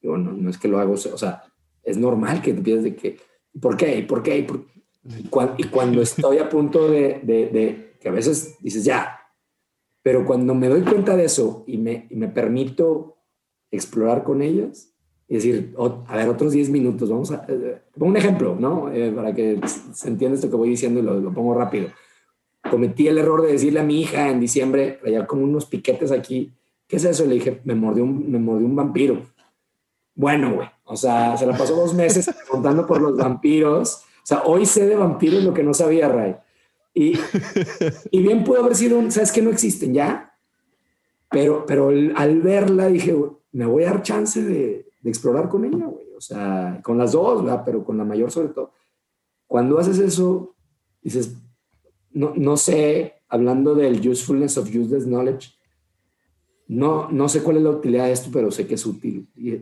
digo, 0.00 0.18
no, 0.18 0.32
no 0.32 0.50
es 0.50 0.58
que 0.58 0.68
lo 0.68 0.78
hago, 0.78 0.94
o 0.94 0.96
sea, 0.96 1.44
es 1.82 1.96
normal 1.96 2.42
que 2.42 2.52
te 2.52 2.60
pienses 2.60 2.84
de 2.84 2.96
que, 2.96 3.18
¿por 3.60 3.76
qué? 3.76 4.02
¿Por 4.02 4.22
qué? 4.22 4.42
¿Por 4.42 4.66
qué? 4.66 4.72
Y, 5.18 5.28
cuando, 5.28 5.54
y 5.58 5.64
cuando 5.64 6.02
estoy 6.02 6.38
a 6.38 6.48
punto 6.48 6.88
de, 6.88 7.20
de, 7.22 7.48
de 7.48 7.96
que 8.00 8.08
a 8.08 8.12
veces 8.12 8.56
dices, 8.60 8.84
ya, 8.84 9.18
pero 10.02 10.26
cuando 10.26 10.54
me 10.54 10.68
doy 10.68 10.82
cuenta 10.82 11.16
de 11.16 11.24
eso 11.24 11.64
y 11.66 11.78
me, 11.78 12.06
y 12.10 12.16
me 12.16 12.28
permito 12.28 13.16
explorar 13.70 14.24
con 14.24 14.42
ellas, 14.42 14.91
y 15.32 15.36
decir, 15.36 15.74
a 16.08 16.16
ver, 16.18 16.28
otros 16.28 16.52
10 16.52 16.68
minutos, 16.68 17.08
vamos 17.08 17.30
a... 17.30 17.46
Eh, 17.48 17.80
pongo 17.96 18.10
un 18.10 18.18
ejemplo, 18.18 18.54
¿no? 18.54 18.92
Eh, 18.92 19.10
para 19.12 19.34
que 19.34 19.58
se 19.94 20.08
entienda 20.08 20.34
esto 20.34 20.50
que 20.50 20.56
voy 20.56 20.68
diciendo 20.68 21.00
y 21.00 21.02
lo, 21.02 21.18
lo, 21.18 21.32
pongo 21.32 21.54
rápido. 21.54 21.88
Cometí 22.70 23.08
el 23.08 23.16
error 23.16 23.40
de 23.40 23.52
decirle 23.52 23.80
a 23.80 23.82
mi 23.82 24.02
hija 24.02 24.28
en 24.28 24.40
diciembre, 24.40 24.98
traía 25.00 25.26
como 25.26 25.44
unos 25.44 25.64
piquetes 25.64 26.12
aquí, 26.12 26.52
¿qué 26.86 26.96
es 26.96 27.04
eso? 27.06 27.24
Le 27.24 27.36
dije, 27.36 27.62
me 27.64 27.74
mordió 27.74 28.04
un, 28.04 28.30
me 28.30 28.38
mordió 28.38 28.66
un 28.66 28.76
vampiro. 28.76 29.22
Bueno, 30.14 30.54
güey, 30.54 30.68
o 30.84 30.96
sea, 30.96 31.34
se 31.38 31.46
la 31.46 31.56
pasó 31.56 31.76
dos 31.76 31.94
meses 31.94 32.30
contando 32.50 32.86
por 32.86 33.00
los 33.00 33.16
vampiros. 33.16 34.02
O 34.04 34.26
sea, 34.26 34.42
hoy 34.42 34.66
sé 34.66 34.86
de 34.86 34.96
vampiros 34.96 35.42
lo 35.42 35.54
que 35.54 35.62
no 35.62 35.72
sabía, 35.72 36.08
Ray. 36.08 36.36
Y, 36.92 37.18
y 38.10 38.22
bien 38.22 38.44
pudo 38.44 38.60
haber 38.60 38.74
sido 38.74 38.98
un, 38.98 39.10
¿sabes 39.10 39.32
que 39.32 39.40
no 39.40 39.48
existen 39.48 39.94
ya? 39.94 40.36
Pero, 41.30 41.64
pero 41.64 41.88
al 41.88 42.42
verla 42.42 42.88
dije, 42.88 43.16
me 43.52 43.64
voy 43.64 43.84
a 43.84 43.92
dar 43.92 44.02
chance 44.02 44.42
de, 44.42 44.91
de 45.02 45.10
explorar 45.10 45.48
con 45.48 45.64
ella, 45.64 45.86
güey. 45.86 46.06
O 46.16 46.20
sea, 46.20 46.80
con 46.82 46.96
las 46.96 47.12
dos, 47.12 47.44
¿verdad? 47.44 47.62
pero 47.64 47.84
con 47.84 47.98
la 47.98 48.04
mayor 48.04 48.30
sobre 48.30 48.48
todo. 48.48 48.72
Cuando 49.46 49.78
haces 49.78 49.98
eso, 49.98 50.54
dices, 51.02 51.36
no, 52.12 52.32
no 52.34 52.56
sé, 52.56 53.14
hablando 53.28 53.74
del 53.74 54.06
usefulness 54.06 54.56
of 54.56 54.68
useless 54.68 55.04
knowledge, 55.04 55.50
no, 56.68 57.10
no 57.10 57.28
sé 57.28 57.42
cuál 57.42 57.58
es 57.58 57.62
la 57.64 57.70
utilidad 57.70 58.06
de 58.06 58.12
esto, 58.12 58.30
pero 58.32 58.50
sé 58.50 58.66
que 58.66 58.76
es 58.76 58.86
útil. 58.86 59.28
Y 59.36 59.58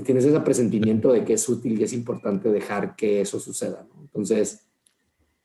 tienes 0.00 0.24
ese 0.24 0.40
presentimiento 0.40 1.12
de 1.12 1.24
que 1.24 1.34
es 1.34 1.48
útil 1.48 1.78
y 1.78 1.82
es 1.82 1.92
importante 1.92 2.50
dejar 2.50 2.96
que 2.96 3.20
eso 3.20 3.38
suceda. 3.38 3.86
¿no? 3.92 4.00
Entonces, 4.00 4.66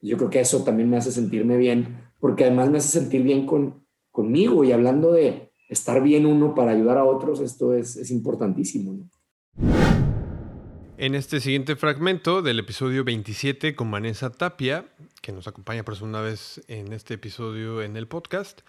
yo 0.01 0.17
creo 0.17 0.29
que 0.29 0.39
eso 0.39 0.63
también 0.63 0.89
me 0.89 0.97
hace 0.97 1.11
sentirme 1.11 1.57
bien, 1.57 1.97
porque 2.19 2.45
además 2.45 2.69
me 2.69 2.77
hace 2.77 2.89
sentir 2.89 3.23
bien 3.23 3.45
con, 3.45 3.83
conmigo 4.11 4.63
y 4.63 4.71
hablando 4.71 5.11
de 5.11 5.51
estar 5.67 6.01
bien 6.01 6.25
uno 6.25 6.53
para 6.55 6.71
ayudar 6.71 6.97
a 6.97 7.05
otros, 7.05 7.41
esto 7.41 7.73
es, 7.73 7.95
es 7.97 8.11
importantísimo. 8.11 9.09
En 9.57 11.15
este 11.15 11.39
siguiente 11.39 11.75
fragmento 11.75 12.41
del 12.41 12.59
episodio 12.59 13.03
27 13.03 13.75
con 13.75 13.91
Vanessa 13.91 14.31
Tapia, 14.31 14.85
que 15.21 15.31
nos 15.31 15.47
acompaña 15.47 15.83
por 15.83 15.95
segunda 15.95 16.21
vez 16.21 16.61
en 16.67 16.93
este 16.93 17.15
episodio 17.15 17.81
en 17.81 17.97
el 17.97 18.07
podcast, 18.07 18.61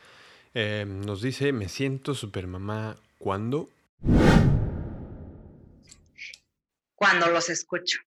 eh, 0.54 0.84
nos 0.86 1.22
dice, 1.22 1.52
me 1.52 1.68
siento 1.68 2.14
super 2.14 2.46
mamá 2.46 2.96
cuando... 3.18 3.70
Cuando 6.94 7.28
los 7.28 7.50
escucho. 7.50 8.00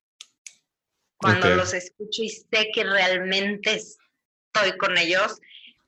Cuando 1.18 1.56
los 1.56 1.74
escucho 1.74 2.24
y 2.24 2.30
sé 2.30 2.70
que 2.74 2.84
realmente 2.84 3.76
estoy 3.76 4.78
con 4.78 4.98
ellos. 4.98 5.40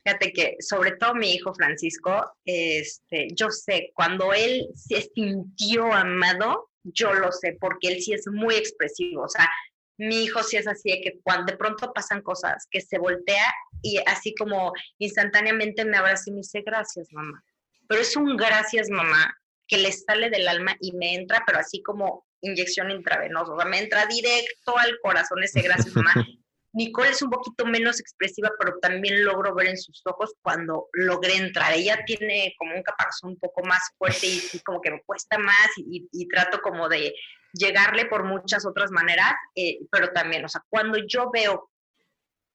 Fíjate 0.03 0.31
que 0.31 0.55
sobre 0.59 0.91
todo 0.93 1.13
mi 1.13 1.33
hijo 1.33 1.53
Francisco, 1.53 2.33
este, 2.45 3.27
yo 3.33 3.49
sé, 3.49 3.91
cuando 3.93 4.33
él 4.33 4.67
se 4.75 5.09
sintió 5.13 5.91
amado, 5.91 6.68
yo 6.83 7.13
lo 7.13 7.31
sé, 7.31 7.57
porque 7.59 7.89
él 7.89 8.01
sí 8.01 8.13
es 8.13 8.27
muy 8.27 8.55
expresivo. 8.55 9.23
O 9.23 9.29
sea, 9.29 9.49
mi 9.97 10.23
hijo 10.23 10.41
sí 10.43 10.57
es 10.57 10.67
así 10.67 10.91
de 10.91 11.01
que 11.01 11.19
cuando 11.23 11.51
de 11.51 11.57
pronto 11.57 11.91
pasan 11.93 12.21
cosas, 12.21 12.67
que 12.71 12.81
se 12.81 12.97
voltea 12.97 13.53
y 13.81 13.97
así 14.05 14.33
como 14.35 14.71
instantáneamente 14.97 15.83
me 15.85 15.97
abraza 15.97 16.23
y 16.27 16.31
me 16.31 16.37
dice, 16.37 16.61
gracias 16.61 17.07
mamá. 17.11 17.43
Pero 17.87 18.01
es 18.01 18.15
un 18.15 18.37
gracias 18.37 18.89
mamá 18.89 19.35
que 19.67 19.77
le 19.77 19.91
sale 19.91 20.29
del 20.29 20.47
alma 20.47 20.75
y 20.79 20.93
me 20.93 21.15
entra, 21.15 21.43
pero 21.45 21.59
así 21.59 21.81
como 21.83 22.25
inyección 22.41 22.91
intravenosa, 22.91 23.51
o 23.51 23.59
sea, 23.59 23.69
me 23.69 23.79
entra 23.79 24.05
directo 24.05 24.77
al 24.77 24.97
corazón 25.01 25.43
ese 25.43 25.61
gracias, 25.61 25.95
mamá. 25.95 26.13
Nicole 26.73 27.09
es 27.09 27.21
un 27.21 27.29
poquito 27.29 27.65
menos 27.65 27.99
expresiva, 27.99 28.51
pero 28.59 28.77
también 28.79 29.25
logro 29.25 29.55
ver 29.55 29.67
en 29.67 29.77
sus 29.77 30.01
ojos 30.05 30.33
cuando 30.41 30.87
logré 30.93 31.35
entrar. 31.35 31.73
Ella 31.73 32.03
tiene 32.05 32.53
como 32.57 32.75
un 32.75 32.83
caparazón 32.83 33.31
un 33.31 33.39
poco 33.39 33.63
más 33.63 33.81
fuerte 33.97 34.27
y, 34.27 34.59
como 34.63 34.79
que 34.79 34.91
me 34.91 35.01
cuesta 35.03 35.37
más 35.39 35.69
y, 35.77 36.27
trato 36.27 36.61
como 36.61 36.87
de 36.87 37.15
llegarle 37.53 38.05
por 38.05 38.23
muchas 38.23 38.65
otras 38.65 38.91
maneras, 38.91 39.33
eh, 39.55 39.79
pero 39.91 40.09
también, 40.09 40.45
o 40.45 40.47
sea, 40.47 40.63
cuando 40.69 40.99
yo 41.07 41.31
veo 41.31 41.71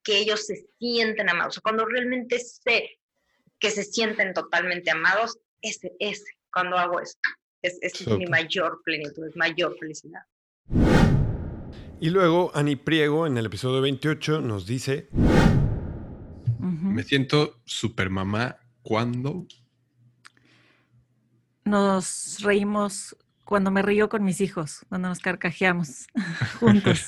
que 0.04 0.18
ellos 0.18 0.46
se 0.46 0.64
sienten 0.78 1.28
amados, 1.28 1.54
o 1.54 1.54
sea, 1.54 1.62
cuando 1.62 1.84
realmente 1.84 2.38
sé 2.38 3.00
que 3.58 3.70
se 3.70 3.82
sienten 3.82 4.32
totalmente 4.32 4.90
amados, 4.90 5.38
ese, 5.60 5.92
ese, 5.98 6.38
cuando 6.52 6.76
hago 6.76 7.00
esto. 7.00 7.28
Es, 7.62 7.78
es 7.80 8.06
mi 8.06 8.26
mayor 8.26 8.82
plenitud, 8.84 9.26
es 9.26 9.36
mayor 9.36 9.76
felicidad. 9.78 10.20
Y 12.00 12.10
luego 12.10 12.50
Ani 12.54 12.76
Priego 12.76 13.26
en 13.26 13.38
el 13.38 13.46
episodio 13.46 13.80
28 13.80 14.40
nos 14.40 14.66
dice... 14.66 15.08
Me 16.58 17.02
siento 17.02 17.60
super 17.64 18.10
mamá 18.10 18.58
cuando... 18.82 19.46
Nos 21.64 22.38
reímos 22.42 23.16
cuando 23.44 23.70
me 23.70 23.82
río 23.82 24.08
con 24.08 24.24
mis 24.24 24.40
hijos, 24.40 24.84
cuando 24.88 25.08
nos 25.08 25.18
carcajeamos 25.20 26.06
juntos. 26.60 27.04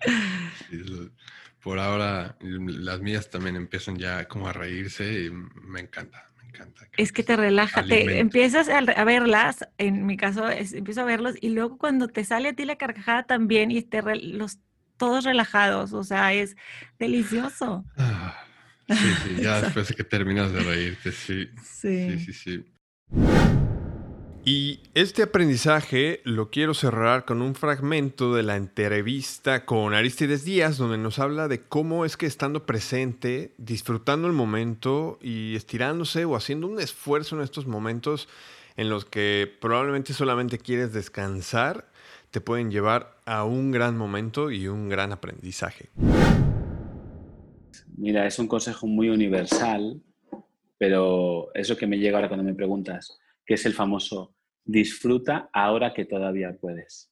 por 1.62 1.78
ahora 1.78 2.36
las 2.40 3.00
mías 3.00 3.30
también 3.30 3.56
empiezan 3.56 3.96
ya 3.96 4.26
como 4.26 4.48
a 4.48 4.52
reírse 4.52 5.24
y 5.24 5.30
me 5.30 5.80
encanta. 5.80 6.29
Encanta 6.50 6.86
Es 6.96 7.12
que 7.12 7.22
te 7.22 7.36
relaja, 7.36 7.86
te 7.86 8.20
empiezas 8.20 8.68
a, 8.68 9.04
verlas, 9.04 9.68
en 9.78 10.06
mi 10.06 10.16
caso 10.16 10.48
empiezo 10.50 11.00
a 11.02 11.04
verlos 11.04 11.34
y 11.40 11.50
luego 11.50 11.78
cuando 11.78 12.08
te 12.08 12.24
sale 12.24 12.50
a 12.50 12.52
ti 12.52 12.64
la 12.64 12.76
carcajada 12.76 13.24
también 13.24 13.70
y 13.70 13.82
te 13.82 14.02
los 14.02 14.58
todos 14.96 15.24
relajados, 15.24 15.94
o 15.94 16.04
sea, 16.04 16.34
es 16.34 16.56
delicioso. 16.98 17.84
Ah, 17.96 18.36
sí, 18.86 19.14
sí, 19.22 19.40
ya 19.40 19.60
después 19.62 19.88
de 19.88 19.94
que 19.94 20.04
terminas 20.04 20.52
de 20.52 20.62
reírte, 20.62 21.10
sí. 21.10 21.48
Sí, 21.62 22.18
sí, 22.18 22.32
sí. 22.34 23.59
Y 24.42 24.80
este 24.94 25.22
aprendizaje 25.22 26.22
lo 26.24 26.50
quiero 26.50 26.72
cerrar 26.72 27.26
con 27.26 27.42
un 27.42 27.54
fragmento 27.54 28.34
de 28.34 28.42
la 28.42 28.56
entrevista 28.56 29.66
con 29.66 29.92
Aristides 29.92 30.46
Díaz, 30.46 30.78
donde 30.78 30.96
nos 30.96 31.18
habla 31.18 31.46
de 31.46 31.60
cómo 31.60 32.06
es 32.06 32.16
que 32.16 32.24
estando 32.24 32.64
presente, 32.64 33.52
disfrutando 33.58 34.26
el 34.28 34.32
momento 34.32 35.18
y 35.20 35.56
estirándose 35.56 36.24
o 36.24 36.36
haciendo 36.36 36.68
un 36.68 36.80
esfuerzo 36.80 37.36
en 37.36 37.42
estos 37.42 37.66
momentos 37.66 38.28
en 38.78 38.88
los 38.88 39.04
que 39.04 39.46
probablemente 39.60 40.14
solamente 40.14 40.58
quieres 40.58 40.94
descansar, 40.94 41.90
te 42.30 42.40
pueden 42.40 42.70
llevar 42.70 43.18
a 43.26 43.44
un 43.44 43.70
gran 43.70 43.98
momento 43.98 44.50
y 44.50 44.68
un 44.68 44.88
gran 44.88 45.12
aprendizaje. 45.12 45.90
Mira, 47.94 48.26
es 48.26 48.38
un 48.38 48.48
consejo 48.48 48.86
muy 48.86 49.10
universal, 49.10 50.00
pero 50.78 51.54
eso 51.54 51.76
que 51.76 51.86
me 51.86 51.98
llega 51.98 52.16
ahora 52.16 52.28
cuando 52.28 52.44
me 52.44 52.54
preguntas, 52.54 53.19
que 53.50 53.54
es 53.54 53.66
el 53.66 53.74
famoso 53.74 54.36
disfruta 54.64 55.50
ahora 55.52 55.92
que 55.92 56.04
todavía 56.04 56.56
puedes. 56.56 57.10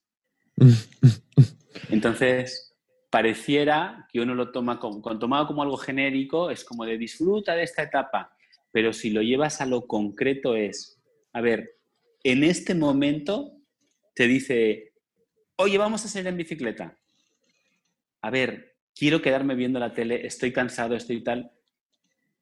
Entonces, 1.90 2.77
pareciera 3.11 4.07
que 4.12 4.20
uno 4.20 4.37
lo 4.37 4.53
toma 4.53 4.79
como, 4.79 5.03
tomado 5.18 5.48
como 5.48 5.64
algo 5.64 5.77
genérico, 5.77 6.53
es 6.53 6.62
como 6.62 6.85
de 6.85 6.96
disfruta 6.96 7.57
de 7.57 7.64
esta 7.64 7.83
etapa, 7.83 8.37
pero 8.70 8.92
si 8.92 9.11
lo 9.11 9.20
llevas 9.20 9.61
a 9.61 9.66
lo 9.66 9.88
concreto 9.88 10.55
es, 10.55 11.03
a 11.33 11.40
ver, 11.40 11.77
en 12.22 12.44
este 12.44 12.77
momento 12.77 13.57
te 14.14 14.29
dice, 14.29 14.92
oye, 15.57 15.77
vamos 15.77 16.05
a 16.05 16.09
salir 16.09 16.29
en 16.29 16.37
bicicleta. 16.37 16.96
A 18.22 18.31
ver, 18.31 18.77
quiero 18.94 19.20
quedarme 19.20 19.57
viendo 19.57 19.81
la 19.81 19.92
tele, 19.92 20.24
estoy 20.24 20.53
cansado, 20.53 20.94
estoy 20.94 21.20
tal. 21.20 21.51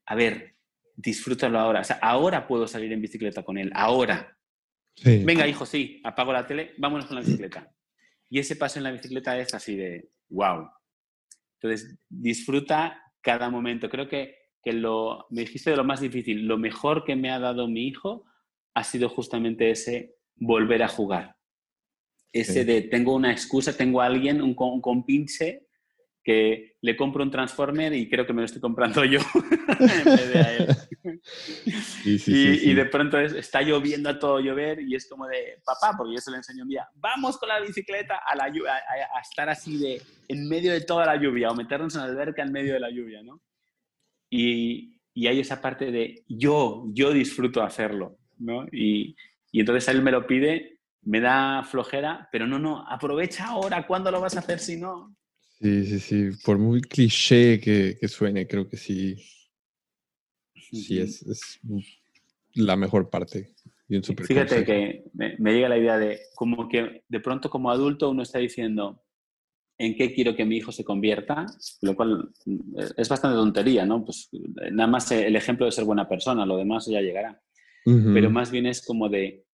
A 0.05 0.15
ver, 0.15 0.56
disfrútalo 0.97 1.59
ahora. 1.59 1.81
O 1.81 1.85
sea, 1.85 1.99
ahora 2.03 2.47
puedo 2.47 2.67
salir 2.67 2.93
en 2.93 3.03
bicicleta 3.03 3.43
con 3.43 3.59
él, 3.59 3.71
ahora. 3.75 4.37
Venga, 5.05 5.47
hijo, 5.47 5.67
sí, 5.67 6.01
apago 6.05 6.33
la 6.33 6.47
tele, 6.47 6.73
vámonos 6.79 7.07
con 7.07 7.17
la 7.17 7.23
bicicleta. 7.23 7.71
Y 8.31 8.39
ese 8.39 8.57
paso 8.57 8.79
en 8.79 8.85
la 8.85 8.91
bicicleta 8.93 9.39
es 9.39 9.53
así 9.55 9.77
de, 9.77 10.09
wow. 10.31 10.69
Entonces, 11.61 11.99
disfruta 12.09 13.03
cada 13.21 13.51
momento. 13.51 13.91
Creo 13.91 14.09
que, 14.09 14.35
que 14.63 14.73
lo, 14.73 15.27
me 15.31 15.43
dijiste 15.43 15.71
de 15.71 15.77
lo 15.77 15.85
más 15.85 16.01
difícil, 16.01 16.47
lo 16.47 16.59
mejor 16.59 17.05
que 17.05 17.15
me 17.15 17.31
ha 17.31 17.39
dado 17.39 17.69
mi 17.69 17.87
hijo 17.87 18.25
ha 18.75 18.85
sido 18.85 19.09
justamente 19.09 19.71
ese 19.71 20.17
volver 20.35 20.83
a 20.83 20.89
jugar. 20.89 21.37
Ese 22.33 22.65
de 22.65 22.83
tengo 22.83 23.15
una 23.15 23.33
excusa, 23.33 23.77
tengo 23.77 24.03
a 24.03 24.07
alguien, 24.07 24.43
un, 24.43 24.55
un 24.59 24.81
compinche 24.81 25.66
que 26.27 26.75
le 26.81 26.97
compro 26.97 27.23
un 27.23 27.31
Transformer 27.31 27.93
y 27.93 28.09
creo 28.09 28.27
que 28.27 28.33
me 28.33 28.41
lo 28.41 28.47
estoy 28.47 28.61
comprando 28.61 29.05
yo 29.05 29.21
en 29.79 30.05
vez 30.05 30.33
de 30.33 30.39
a 30.41 30.57
él. 30.57 31.21
y, 32.05 32.75
de 32.75 32.85
pronto 32.87 33.17
está 33.21 33.63
lloviendo 33.63 34.09
a 34.09 34.19
todo 34.19 34.41
llover 34.41 34.81
y 34.81 34.97
es 34.97 35.09
como 35.09 35.29
de, 35.29 35.63
papá, 35.65 35.97
porque 35.97 36.15
yo 36.15 36.21
se 36.21 36.33
lo 36.33 36.37
enseño 36.37 36.65
un 36.65 36.71
día, 36.71 36.89
vamos 36.97 37.39
con 37.39 37.49
la 37.49 37.61
bicicleta 37.61 38.23
a, 38.27 38.35
la, 38.35 38.47
a, 38.47 39.19
a, 39.19 39.21
estar 39.21 39.49
así 39.49 39.79
de 39.79 40.03
en 40.27 40.49
medio 40.49 40.73
de 40.73 40.81
toda 40.81 41.07
la 41.07 41.15
lluvia 41.15 41.49
o 41.49 41.55
meternos 41.55 41.95
en 41.95 42.01
la 42.01 42.09
alberca 42.09 42.43
en 42.43 42.51
medio 42.51 42.75
de 42.75 42.81
la 42.81 42.91
lluvia, 42.91 43.23
¿no? 43.23 43.41
Y, 44.29 45.01
y 45.15 45.29
hay 45.29 45.39
esa 45.39 45.61
parte 45.61 45.93
de 45.93 46.25
yo, 46.27 46.87
yo 46.89 47.13
disfruto 47.13 47.63
hacerlo, 47.63 48.19
¿no? 48.37 48.67
Y, 48.73 49.15
y 49.53 49.61
entonces 49.61 49.87
él 49.95 50.03
me 50.03 50.11
lo 50.11 50.27
pide, 50.27 50.81
me 51.03 51.21
da 51.21 51.63
flojera, 51.63 52.29
pero 52.33 52.49
no, 52.49 52.59
no, 52.59 52.85
aprovecha 52.89 53.47
ahora, 53.47 53.87
¿cuándo 53.87 54.11
lo 54.11 54.21
vas 54.21 54.35
a 54.35 54.41
hacer 54.41 54.59
si 54.59 54.77
no? 54.77 55.15
Sí, 55.61 55.85
sí, 55.87 56.01
sí. 56.01 56.31
Por 56.45 56.59
muy 56.59 56.81
cliché 56.81 57.61
que, 57.61 57.97
que 57.99 58.09
suene, 58.09 58.47
creo 58.47 58.69
que 58.69 58.77
sí. 58.77 59.17
Sí, 60.55 60.99
es, 60.99 61.23
es 61.23 61.61
la 62.55 62.77
mejor 62.77 63.09
parte. 63.09 63.55
Fíjate 63.89 64.65
que 64.65 65.05
me, 65.15 65.37
me, 65.39 65.53
llega 65.53 65.69
la 65.69 65.79
idea 65.79 65.97
de 65.97 66.19
como 66.35 66.69
que 66.69 67.05
de 67.09 67.21
pronto 67.21 67.49
como 67.49 67.71
adulto 67.71 68.11
uno 68.11 68.23
está 68.23 68.41
diciendo 68.41 69.05
en 69.79 69.95
qué 69.95 70.13
quiero 70.13 70.35
que 70.35 70.45
mi 70.45 70.57
hijo 70.57 70.73
se 70.73 70.85
convierta, 70.85 71.47
lo 71.83 71.95
cual 71.95 72.31
mm, 72.45 72.79
es 72.97 73.09
bastante 73.09 73.37
tontería, 73.37 73.85
¿no? 73.85 74.05
Pues 74.05 74.29
nada 74.73 74.89
más 74.89 75.11
el 75.13 75.37
ejemplo 75.37 75.67
de 75.67 75.73
ser 75.73 75.85
buena 75.85 76.09
persona, 76.09 76.47
lo 76.47 76.57
demás 76.57 76.87
ya 76.87 77.01
llegará. 77.01 77.41
Pero 77.85 78.31
más 78.31 78.51
bien 78.51 78.67
es 78.67 78.85
como 78.85 79.09
de, 79.09 79.45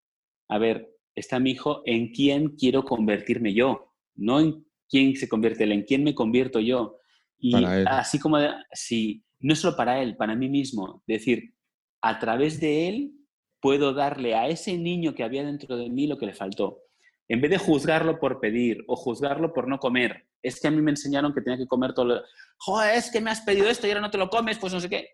a 0.48 0.56
ver, 0.56 0.90
está 1.14 1.38
mi 1.38 1.50
hijo, 1.50 1.82
¿en 1.84 2.14
quién 2.14 2.56
quiero 2.56 2.82
convertirme 2.82 3.52
yo? 3.52 3.92
No 4.14 4.40
en 4.40 4.64
quién 4.92 5.16
se 5.16 5.26
convierte 5.26 5.64
él, 5.64 5.72
en 5.72 5.82
quién 5.84 6.04
me 6.04 6.14
convierto 6.14 6.60
yo. 6.60 6.98
Y 7.38 7.54
así 7.86 8.18
como, 8.18 8.36
si 8.72 9.24
no 9.40 9.56
solo 9.56 9.74
para 9.74 10.02
él, 10.02 10.16
para 10.16 10.36
mí 10.36 10.50
mismo, 10.50 11.02
decir, 11.06 11.54
a 12.02 12.18
través 12.18 12.60
de 12.60 12.88
él 12.88 13.12
puedo 13.58 13.94
darle 13.94 14.34
a 14.34 14.48
ese 14.48 14.76
niño 14.76 15.14
que 15.14 15.24
había 15.24 15.44
dentro 15.44 15.78
de 15.78 15.88
mí 15.88 16.06
lo 16.06 16.18
que 16.18 16.26
le 16.26 16.34
faltó. 16.34 16.80
En 17.26 17.40
vez 17.40 17.50
de 17.50 17.58
juzgarlo 17.58 18.20
por 18.20 18.38
pedir 18.38 18.84
o 18.86 18.94
juzgarlo 18.94 19.54
por 19.54 19.66
no 19.66 19.78
comer, 19.78 20.26
es 20.42 20.60
que 20.60 20.68
a 20.68 20.70
mí 20.70 20.82
me 20.82 20.90
enseñaron 20.90 21.32
que 21.32 21.40
tenía 21.40 21.56
que 21.56 21.66
comer 21.66 21.94
todo 21.94 22.04
lo... 22.04 22.22
Joder, 22.58 22.96
es 22.96 23.10
que 23.10 23.20
me 23.20 23.30
has 23.30 23.40
pedido 23.40 23.68
esto 23.68 23.86
y 23.86 23.90
ahora 23.90 24.02
no 24.02 24.10
te 24.10 24.18
lo 24.18 24.28
comes, 24.28 24.58
pues 24.58 24.74
no 24.74 24.80
sé 24.80 24.90
qué. 24.90 25.08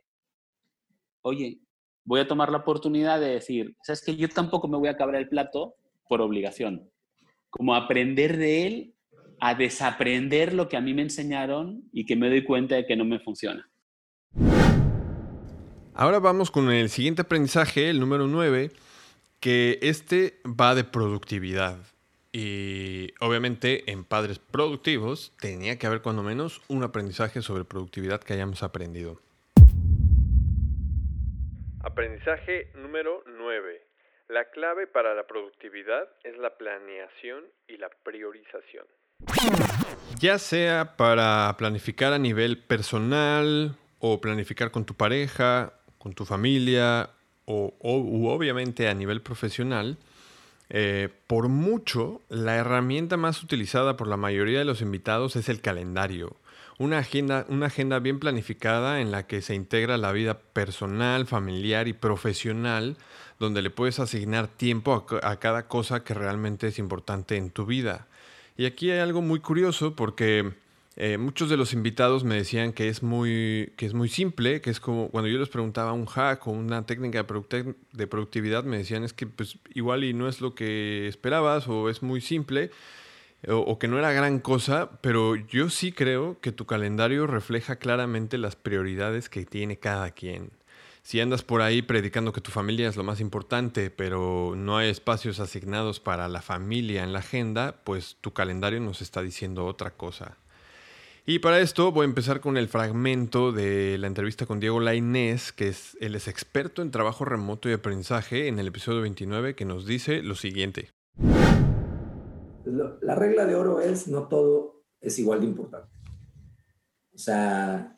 Oye, 1.23 1.61
voy 2.05 2.21
a 2.21 2.27
tomar 2.27 2.51
la 2.51 2.59
oportunidad 2.59 3.21
de 3.21 3.29
decir, 3.29 3.77
¿sabes 3.83 4.03
que 4.03 4.17
Yo 4.17 4.29
tampoco 4.29 4.67
me 4.67 4.77
voy 4.77 4.88
a 4.88 4.93
acabar 4.93 5.14
el 5.14 5.29
plato 5.29 5.77
por 6.09 6.21
obligación. 6.21 6.91
Como 7.51 7.75
aprender 7.75 8.37
de 8.37 8.67
él 8.67 8.95
a 9.40 9.55
desaprender 9.55 10.55
lo 10.55 10.68
que 10.68 10.77
a 10.77 10.81
mí 10.81 10.94
me 10.94 11.03
enseñaron 11.03 11.83
y 11.92 12.07
que 12.07 12.16
me 12.16 12.29
doy 12.29 12.44
cuenta 12.44 12.77
de 12.77 12.87
que 12.87 12.96
no 12.96 13.05
me 13.05 13.18
funciona. 13.20 13.68
Ahora 15.94 16.20
vamos 16.20 16.51
con 16.51 16.70
el 16.70 16.88
siguiente 16.90 17.22
aprendizaje, 17.22 17.90
el 17.90 17.98
número 17.98 18.27
9, 18.29 18.70
que 19.40 19.79
este 19.83 20.40
va 20.44 20.74
de 20.74 20.85
productividad. 20.85 21.79
Y 22.33 23.14
obviamente 23.20 23.90
en 23.90 24.05
padres 24.05 24.38
productivos 24.38 25.33
tenía 25.40 25.79
que 25.79 25.87
haber 25.87 26.03
cuando 26.03 26.22
menos 26.22 26.62
un 26.68 26.85
aprendizaje 26.85 27.42
sobre 27.42 27.64
productividad 27.64 28.20
que 28.20 28.35
hayamos 28.35 28.62
aprendido. 28.62 29.20
Aprendizaje 31.81 32.70
número 32.74 33.24
9. 33.27 33.83
La 34.29 34.44
clave 34.51 34.87
para 34.87 35.14
la 35.14 35.27
productividad 35.27 36.09
es 36.22 36.37
la 36.37 36.57
planeación 36.59 37.44
y 37.66 37.79
la 37.79 37.88
priorización. 38.05 38.87
Ya 40.21 40.39
sea 40.39 40.97
para 40.97 41.55
planificar 41.59 42.13
a 42.13 42.19
nivel 42.19 42.59
personal 42.59 43.77
o 44.01 44.21
planificar 44.21 44.73
con 44.73 44.85
tu 44.85 44.95
pareja, 44.95 45.75
con 45.99 46.13
tu 46.13 46.25
familia 46.25 47.11
o, 47.45 47.73
obviamente 47.81 48.89
a 48.89 48.95
nivel 48.95 49.23
profesional, 49.23 49.97
eh, 50.71 51.09
por 51.29 51.49
mucho 51.49 52.21
la 52.29 52.57
herramienta 52.57 53.17
más 53.17 53.43
utilizada 53.43 53.97
por 53.97 54.09
la 54.09 54.17
mayoría 54.17 54.59
de 54.59 54.65
los 54.65 54.83
invitados 54.83 55.37
es 55.37 55.49
el 55.49 55.61
calendario. 55.61 56.37
Una 56.79 56.99
agenda, 56.99 57.47
una 57.49 57.67
agenda 57.67 58.01
bien 58.01 58.19
planificada 58.19 59.01
en 59.01 59.13
la 59.13 59.27
que 59.27 59.41
se 59.41 59.55
integra 59.55 59.99
la 59.99 60.13
vida 60.13 60.39
personal, 60.39 61.27
familiar 61.27 61.87
y 61.87 61.93
profesional, 61.93 62.97
donde 63.39 63.62
le 63.62 63.71
puedes 63.71 64.01
asignar 64.01 64.49
tiempo 64.49 65.07
a 65.23 65.37
cada 65.37 65.69
cosa 65.69 66.03
que 66.03 66.14
realmente 66.14 66.66
es 66.66 66.79
importante 66.81 67.37
en 67.37 67.51
tu 67.51 67.66
vida. 67.66 68.08
Y 68.59 68.67
aquí 68.67 68.91
hay 68.91 68.99
algo 68.99 69.23
muy 69.23 69.39
curioso 69.39 69.95
porque 69.95 70.53
eh, 70.97 71.17
muchos 71.17 71.49
de 71.49 71.57
los 71.57 71.73
invitados 71.73 72.25
me 72.25 72.35
decían 72.35 72.73
que 72.73 72.89
es, 72.89 73.05
muy, 73.05 73.73
que 73.77 73.87
es 73.87 73.95
muy 73.95 74.09
simple, 74.09 74.61
que 74.61 74.71
es 74.71 74.81
como 74.81 75.11
cuando 75.11 75.29
yo 75.29 75.39
les 75.39 75.49
preguntaba 75.49 75.93
un 75.93 76.07
hack 76.07 76.45
o 76.49 76.51
una 76.51 76.85
técnica 76.85 77.23
de, 77.23 77.75
de 77.93 78.07
productividad, 78.09 78.65
me 78.65 78.79
decían 78.79 79.05
es 79.05 79.13
que 79.13 79.29
pues 79.29 79.59
igual 79.75 80.03
y 80.03 80.13
no 80.13 80.29
es 80.29 80.41
lo 80.41 80.57
que 80.57 81.07
esperabas 81.07 81.69
o 81.69 81.89
es 81.89 82.03
muy 82.03 82.21
simple 82.21 82.73
o, 83.47 83.59
o, 83.59 83.79
que 83.79 83.87
no 83.87 83.97
era 83.97 84.11
gran 84.13 84.41
cosa, 84.41 84.91
pero 85.03 85.37
yo 85.37 85.71
sí 85.71 85.93
creo 85.93 86.41
que 86.41 86.51
tu 86.51 86.67
calendario 86.67 87.29
refleja 87.29 87.77
claramente 87.77 88.39
las 88.39 88.57
prioridades 88.57 89.29
que 89.29 89.47
tiene 89.47 89.79
cada 89.79 90.11
quien. 90.11 90.58
Si 91.09 91.23
andas 91.23 91.43
por 91.43 91.63
ahí 91.63 91.81
predicando 91.81 92.35
que 92.35 92.43
tu 92.43 92.51
familia 92.51 92.87
es 92.87 92.99
lo 92.99 93.03
más 93.03 93.23
importante, 93.23 93.91
pero 93.91 94.53
no 94.55 94.77
hay 94.77 94.91
espacios 94.91 95.41
asignados 95.41 96.01
para 96.01 96.29
la 96.29 96.43
familia 96.43 97.03
en 97.03 97.15
la 97.15 97.21
agenda, 97.21 97.81
pues 97.83 98.19
tu 98.21 98.35
calendario 98.35 98.79
nos 98.79 99.01
está 99.01 99.23
diciendo 99.23 99.65
otra 99.65 99.93
cosa. 99.93 100.37
Y 101.25 101.39
para 101.39 101.61
esto 101.61 101.93
voy 101.93 102.03
a 102.03 102.11
empezar 102.11 102.41
con 102.41 102.59
el 102.59 102.69
fragmento 102.69 103.53
de 103.53 103.97
la 103.97 104.07
entrevista 104.07 104.45
con 104.45 104.61
Diego 104.61 104.81
Lainés, 104.81 105.51
que 105.51 105.69
es, 105.69 105.97
él 106.03 106.15
es 106.15 106.29
experto 106.29 106.83
en 106.83 106.91
trabajo 106.91 107.25
remoto 107.25 107.71
y 107.71 107.73
aprendizaje 107.73 108.47
en 108.47 108.59
el 108.59 108.67
episodio 108.67 109.01
29, 109.01 109.55
que 109.55 109.65
nos 109.65 109.87
dice 109.87 110.21
lo 110.23 110.35
siguiente. 110.35 110.91
La 113.01 113.15
regla 113.15 113.47
de 113.47 113.55
oro 113.55 113.81
es 113.81 114.09
no 114.09 114.29
todo 114.29 114.85
es 115.01 115.19
igual 115.19 115.41
de 115.41 115.47
importante. 115.47 115.89
O 117.15 117.19
sea, 117.19 117.97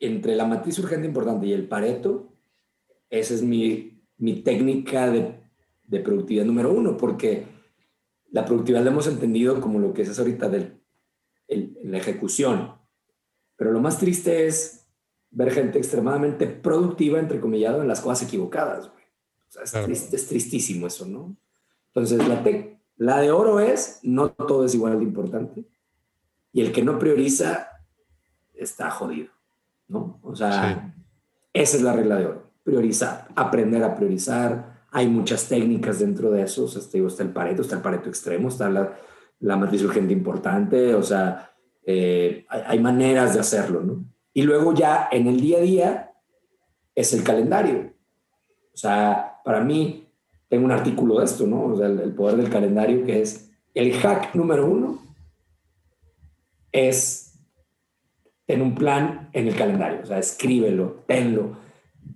entre 0.00 0.34
la 0.34 0.46
matriz 0.46 0.78
urgente 0.78 1.06
importante 1.06 1.46
y 1.46 1.52
el 1.52 1.68
pareto, 1.68 2.32
esa 3.08 3.34
es 3.34 3.42
mi, 3.42 4.02
mi 4.16 4.42
técnica 4.42 5.08
de, 5.08 5.40
de 5.84 6.00
productividad 6.00 6.44
número 6.44 6.72
uno, 6.72 6.96
porque 6.96 7.46
la 8.30 8.44
productividad 8.44 8.82
la 8.82 8.90
hemos 8.90 9.06
entendido 9.06 9.60
como 9.60 9.78
lo 9.78 9.92
que 9.92 10.02
es 10.02 10.18
ahorita 10.18 10.48
del 10.48 10.80
la 11.82 11.98
ejecución. 11.98 12.74
Pero 13.56 13.72
lo 13.72 13.80
más 13.80 13.98
triste 13.98 14.46
es 14.46 14.86
ver 15.30 15.50
gente 15.50 15.78
extremadamente 15.78 16.46
productiva, 16.46 17.18
entre 17.18 17.40
comillado, 17.40 17.82
en 17.82 17.88
las 17.88 18.00
cosas 18.00 18.26
equivocadas. 18.26 18.86
O 18.86 19.66
sea, 19.66 19.82
es, 19.82 20.28
tristísimo 20.28 20.86
eso, 20.86 21.06
¿no? 21.06 21.36
Entonces, 21.88 22.26
la, 22.26 22.42
la 22.96 23.20
de 23.20 23.32
oro 23.32 23.60
es, 23.60 24.00
no 24.02 24.30
todo 24.30 24.64
es 24.64 24.74
igual 24.74 24.98
de 24.98 25.04
importante. 25.04 25.64
Y 26.52 26.60
el 26.60 26.72
que 26.72 26.82
no 26.82 26.98
prioriza 26.98 27.68
está 28.54 28.90
jodido, 28.90 29.30
¿no? 29.90 30.18
O 30.22 30.34
sea, 30.34 30.94
esa 31.52 31.76
es 31.76 31.82
la 31.82 31.92
regla 31.92 32.16
de 32.16 32.26
oro. 32.26 32.50
Priorizar, 32.64 33.28
aprender 33.36 33.84
a 33.84 33.94
priorizar. 33.94 34.86
Hay 34.90 35.08
muchas 35.08 35.48
técnicas 35.48 35.98
dentro 35.98 36.30
de 36.30 36.42
eso. 36.42 36.64
O 36.64 36.68
sea, 36.68 36.80
está 36.80 37.22
el 37.22 37.30
pareto, 37.30 37.62
está 37.62 37.76
el 37.76 37.82
pareto 37.82 38.08
extremo, 38.08 38.48
está 38.48 38.70
la, 38.70 38.96
la 39.40 39.56
matriz 39.56 39.82
urgente 39.82 40.12
importante, 40.12 40.94
o 40.94 41.02
sea, 41.02 41.50
eh, 41.84 42.46
hay, 42.48 42.78
maneras 42.78 43.34
de 43.34 43.40
hacerlo, 43.40 43.80
¿no? 43.80 44.04
Y 44.32 44.42
luego 44.42 44.74
ya 44.74 45.08
en 45.10 45.26
el 45.26 45.40
día 45.40 45.58
a 45.58 45.62
día 45.62 46.12
es 46.94 47.12
el 47.14 47.24
calendario. 47.24 47.92
O 48.72 48.76
sea, 48.76 49.40
para 49.44 49.64
mí, 49.64 50.06
tengo 50.48 50.66
un 50.66 50.72
artículo 50.72 51.18
de 51.18 51.24
esto, 51.24 51.46
¿no? 51.46 51.64
O 51.64 51.76
sea, 51.76 51.86
el, 51.86 52.14
poder 52.14 52.36
del 52.36 52.50
calendario, 52.50 53.04
que 53.04 53.22
es 53.22 53.50
el 53.74 53.92
hack 53.94 54.34
número 54.34 54.66
uno, 54.66 54.98
es 56.70 57.29
tener 58.50 58.66
un 58.66 58.74
plan 58.74 59.30
en 59.32 59.46
el 59.46 59.54
calendario, 59.54 60.00
o 60.02 60.06
sea, 60.06 60.18
escríbelo, 60.18 61.04
tenlo, 61.06 61.56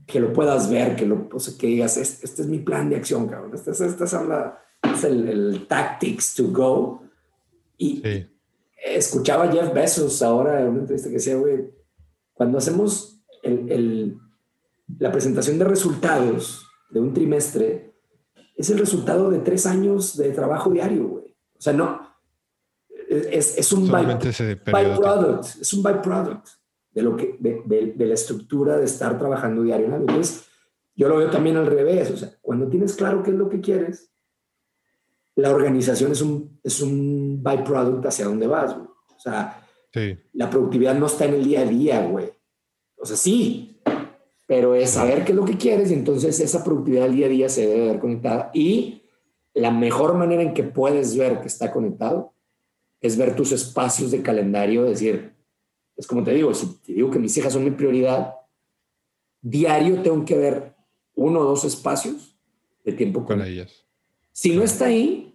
que 0.05 0.18
lo 0.18 0.32
puedas 0.32 0.68
ver, 0.68 0.97
que, 0.97 1.07
lo, 1.07 1.28
o 1.32 1.39
sea, 1.39 1.57
que 1.57 1.68
digas, 1.68 1.97
este, 1.97 2.43
es 2.43 2.49
mi 2.49 2.59
plan 2.59 2.91
de 2.91 2.97
acción, 2.97 3.28
cabrón, 3.28 3.53
este, 3.55 3.70
este, 3.70 3.87
este 3.87 4.05
es, 4.05 5.05
el, 5.05 5.28
el, 5.28 5.66
tactics 5.68 6.35
to 6.35 6.49
go, 6.51 7.03
y 7.78 8.03
escuchaba 8.85 9.45
a 9.45 9.53
Jeff 9.53 9.72
Bezos 9.72 10.22
ahora 10.22 10.61
en 10.61 10.68
una 10.68 10.80
entrevista 10.80 11.09
que 11.09 11.14
decía, 11.14 11.37
güey, 11.37 11.70
cuando 12.32 12.59
hacemos 12.59 13.24
el, 13.45 14.18
la 14.99 15.12
presentación 15.12 15.59
de 15.59 15.66
resultados 15.66 16.66
de 16.91 16.99
un 16.99 17.14
trimestre, 17.14 17.95
es 18.57 18.70
el 18.70 18.78
resultado 18.78 19.30
de 19.30 19.39
tres 19.39 19.66
años 19.66 20.16
de 20.16 20.30
trabajo 20.30 20.70
diario, 20.70 21.07
güey. 21.07 21.37
O 21.57 21.61
sea, 21.61 21.72
no, 21.72 22.01
es, 23.17 23.59
es 23.59 23.73
un 23.73 23.91
byproduct, 23.91 25.61
es 25.61 25.73
un 25.73 25.83
byproduct 25.83 26.49
de, 26.93 27.03
lo 27.03 27.17
que, 27.17 27.37
de, 27.39 27.93
de, 27.97 28.07
la 28.07 28.15
estructura 28.15 28.77
de 28.77 28.85
estar 28.85 29.19
trabajando 29.19 29.62
diario. 29.62 29.95
Entonces, 29.95 30.47
yo 30.95 31.09
lo 31.09 31.17
veo 31.17 31.31
también 31.31 31.57
al 31.57 31.67
revés. 31.67 32.11
O 32.11 32.17
sea, 32.17 32.31
cuando 32.41 32.69
tienes 32.69 32.95
claro 32.95 33.23
qué 33.23 33.31
es 33.31 33.37
lo 33.37 33.49
que 33.49 33.61
quieres, 33.61 34.11
la 35.37 35.51
organización 35.51 36.12
es 36.12 36.23
un, 36.23 36.61
es 36.62 36.81
un 36.81 37.43
byproduct 37.43 38.07
hacia 38.07 38.27
dónde 38.27 38.47
vas, 38.47 38.77
güey. 38.77 38.87
O 38.87 39.19
sea, 39.19 39.61
la 40.33 40.51
productividad 40.51 40.95
no 40.95 41.07
está 41.07 41.25
en 41.25 41.35
el 41.35 41.45
día 41.45 41.61
a 41.61 41.67
día, 41.67 42.07
güey. 42.07 42.31
O 42.97 43.07
sea, 43.07 43.17
sí, 43.17 43.81
pero 44.47 44.75
es 44.75 44.91
saber 44.91 45.25
qué 45.25 45.33
es 45.33 45.37
lo 45.37 45.45
que 45.45 45.57
quieres 45.57 45.91
y 45.91 45.95
entonces 45.95 46.39
esa 46.41 46.62
productividad 46.62 47.05
del 47.05 47.17
día 47.17 47.27
a 47.27 47.31
día 47.31 47.49
se 47.49 47.67
debe 47.67 47.87
ver 47.89 48.01
conectada. 48.01 48.51
Y 48.55 49.03
la 49.55 49.71
mejor 49.71 50.15
manera 50.15 50.43
en 50.43 50.55
que 50.55 50.65
puedes 50.65 51.17
ver 51.17 51.41
que 51.41 51.49
está 51.49 51.73
conectado 51.73 52.34
es 53.05 53.17
ver 53.17 53.37
tus 53.37 53.53
espacios 53.53 54.11
de 54.11 54.23
calendario, 54.23 54.85
decir, 54.85 55.35
es 55.97 56.07
como 56.07 56.25
te 56.25 56.33
digo, 56.33 56.55
si 56.55 56.67
te 56.83 56.93
digo 56.93 57.11
que 57.11 57.19
mis 57.19 57.37
hijas 57.37 57.53
son 57.53 57.65
mi 57.65 57.71
prioridad, 57.71 58.35
diario 59.41 60.03
tengo 60.03 60.25
que 60.25 60.37
ver 60.37 60.75
uno 61.15 61.41
o 61.41 61.45
dos 61.45 61.65
espacios 61.65 62.37
de 62.85 62.93
tiempo 62.93 63.25
con 63.25 63.43
ellas 63.43 63.85
si 64.35 64.55
no 64.55 64.65
está 64.65 64.87
ahí, 64.87 65.33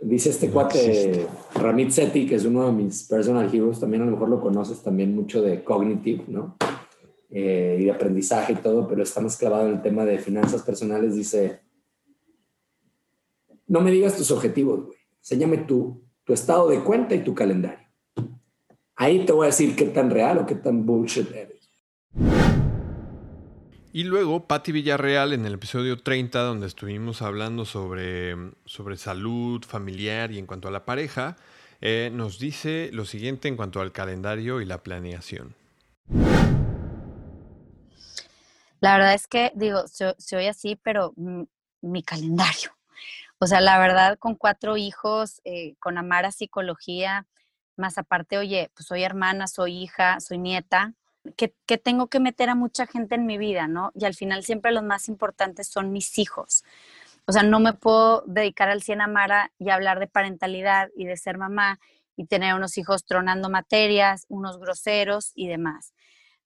dice 0.00 0.30
este 0.30 0.48
cuate 0.48 1.26
Ramit 1.56 1.90
Sethi, 1.90 2.24
que 2.24 2.36
es 2.36 2.44
uno 2.44 2.66
de 2.66 2.72
mis 2.72 3.02
personal 3.02 3.52
heroes, 3.52 3.80
también 3.80 4.02
a 4.02 4.06
lo 4.06 4.12
mejor 4.12 4.28
lo 4.28 4.40
conoces 4.40 4.80
también 4.80 5.14
mucho 5.14 5.42
de 5.42 5.64
cognitive, 5.64 6.24
¿no? 6.28 6.56
Eh, 7.30 7.78
y 7.80 7.84
de 7.84 7.90
aprendizaje 7.90 8.52
y 8.52 8.56
todo, 8.56 8.86
pero 8.86 9.02
está 9.02 9.20
más 9.20 9.36
clavado 9.36 9.66
en 9.66 9.74
el 9.74 9.82
tema 9.82 10.04
de 10.04 10.18
finanzas 10.18 10.62
personales. 10.62 11.16
Dice, 11.16 11.60
no 13.66 13.80
me 13.80 13.90
digas 13.90 14.16
tus 14.16 14.30
objetivos, 14.30 14.86
güey. 14.86 14.98
Enséñame 15.18 15.58
tu, 15.58 16.00
tu 16.28 16.34
estado 16.34 16.68
de 16.68 16.80
cuenta 16.80 17.14
y 17.14 17.24
tu 17.24 17.34
calendario. 17.34 17.88
Ahí 18.96 19.24
te 19.24 19.32
voy 19.32 19.44
a 19.44 19.46
decir 19.46 19.74
qué 19.74 19.86
tan 19.86 20.10
real 20.10 20.36
o 20.36 20.46
qué 20.46 20.56
tan 20.56 20.84
bullshit 20.84 21.26
eres. 21.32 21.70
Y 23.94 24.04
luego 24.04 24.46
Patti 24.46 24.70
Villarreal 24.70 25.32
en 25.32 25.46
el 25.46 25.54
episodio 25.54 26.02
30, 26.02 26.38
donde 26.40 26.66
estuvimos 26.66 27.22
hablando 27.22 27.64
sobre, 27.64 28.36
sobre 28.66 28.98
salud 28.98 29.64
familiar 29.64 30.30
y 30.30 30.38
en 30.38 30.44
cuanto 30.44 30.68
a 30.68 30.70
la 30.70 30.84
pareja, 30.84 31.36
eh, 31.80 32.10
nos 32.12 32.38
dice 32.38 32.90
lo 32.92 33.06
siguiente 33.06 33.48
en 33.48 33.56
cuanto 33.56 33.80
al 33.80 33.92
calendario 33.92 34.60
y 34.60 34.66
la 34.66 34.82
planeación. 34.82 35.54
La 38.80 38.98
verdad 38.98 39.14
es 39.14 39.26
que, 39.26 39.50
digo, 39.54 39.84
se, 39.88 40.36
oye 40.36 40.50
así, 40.50 40.76
pero 40.76 41.14
mi 41.80 42.02
calendario. 42.02 42.77
O 43.40 43.46
sea, 43.46 43.60
la 43.60 43.78
verdad, 43.78 44.18
con 44.18 44.34
cuatro 44.34 44.76
hijos, 44.76 45.40
eh, 45.44 45.76
con 45.78 45.98
amar 45.98 46.24
a 46.24 46.32
psicología, 46.32 47.26
más 47.76 47.98
aparte, 47.98 48.38
oye, 48.38 48.70
pues 48.74 48.86
soy 48.86 49.04
hermana, 49.04 49.46
soy 49.46 49.76
hija, 49.82 50.20
soy 50.20 50.38
nieta, 50.38 50.94
que, 51.36 51.78
tengo 51.78 52.08
que 52.08 52.20
meter 52.20 52.50
a 52.50 52.54
mucha 52.54 52.86
gente 52.86 53.14
en 53.14 53.26
mi 53.26 53.38
vida, 53.38 53.68
¿no? 53.68 53.92
Y 53.94 54.04
al 54.04 54.14
final 54.14 54.44
siempre 54.44 54.72
los 54.72 54.82
más 54.82 55.08
importantes 55.08 55.68
son 55.68 55.92
mis 55.92 56.18
hijos. 56.18 56.64
O 57.26 57.32
sea, 57.32 57.42
no 57.42 57.60
me 57.60 57.74
puedo 57.74 58.22
dedicar 58.26 58.70
al 58.70 58.82
100 58.82 59.02
a 59.02 59.50
y 59.58 59.70
hablar 59.70 60.00
de 60.00 60.06
parentalidad 60.06 60.88
y 60.96 61.04
de 61.04 61.16
ser 61.16 61.38
mamá 61.38 61.78
y 62.16 62.26
tener 62.26 62.54
unos 62.54 62.78
hijos 62.78 63.04
tronando 63.04 63.50
materias, 63.50 64.24
unos 64.28 64.58
groseros 64.58 65.32
y 65.34 65.48
demás. 65.48 65.92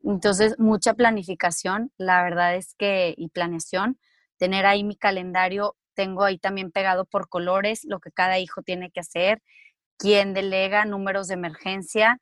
Entonces, 0.05 0.59
mucha 0.59 0.95
planificación, 0.95 1.93
la 1.97 2.23
verdad 2.25 2.57
es 2.57 2.75
que, 2.75 3.15
y 3.17 3.29
planeación, 3.29 3.99
tener 4.37 4.67
ahí 4.67 4.83
mi 4.83 4.97
calendario, 4.97 5.77
tengo 5.95 6.25
ahí 6.25 6.39
también 6.39 6.71
pegado 6.71 7.05
por 7.05 7.29
colores 7.29 7.85
lo 7.85 8.01
que 8.01 8.11
cada 8.11 8.39
hijo 8.39 8.63
tiene 8.63 8.91
que 8.91 9.01
hacer, 9.01 9.43
quién 9.99 10.35
delega 10.35 10.85
números 10.85 11.29
de 11.29 11.35
emergencia, 11.35 12.19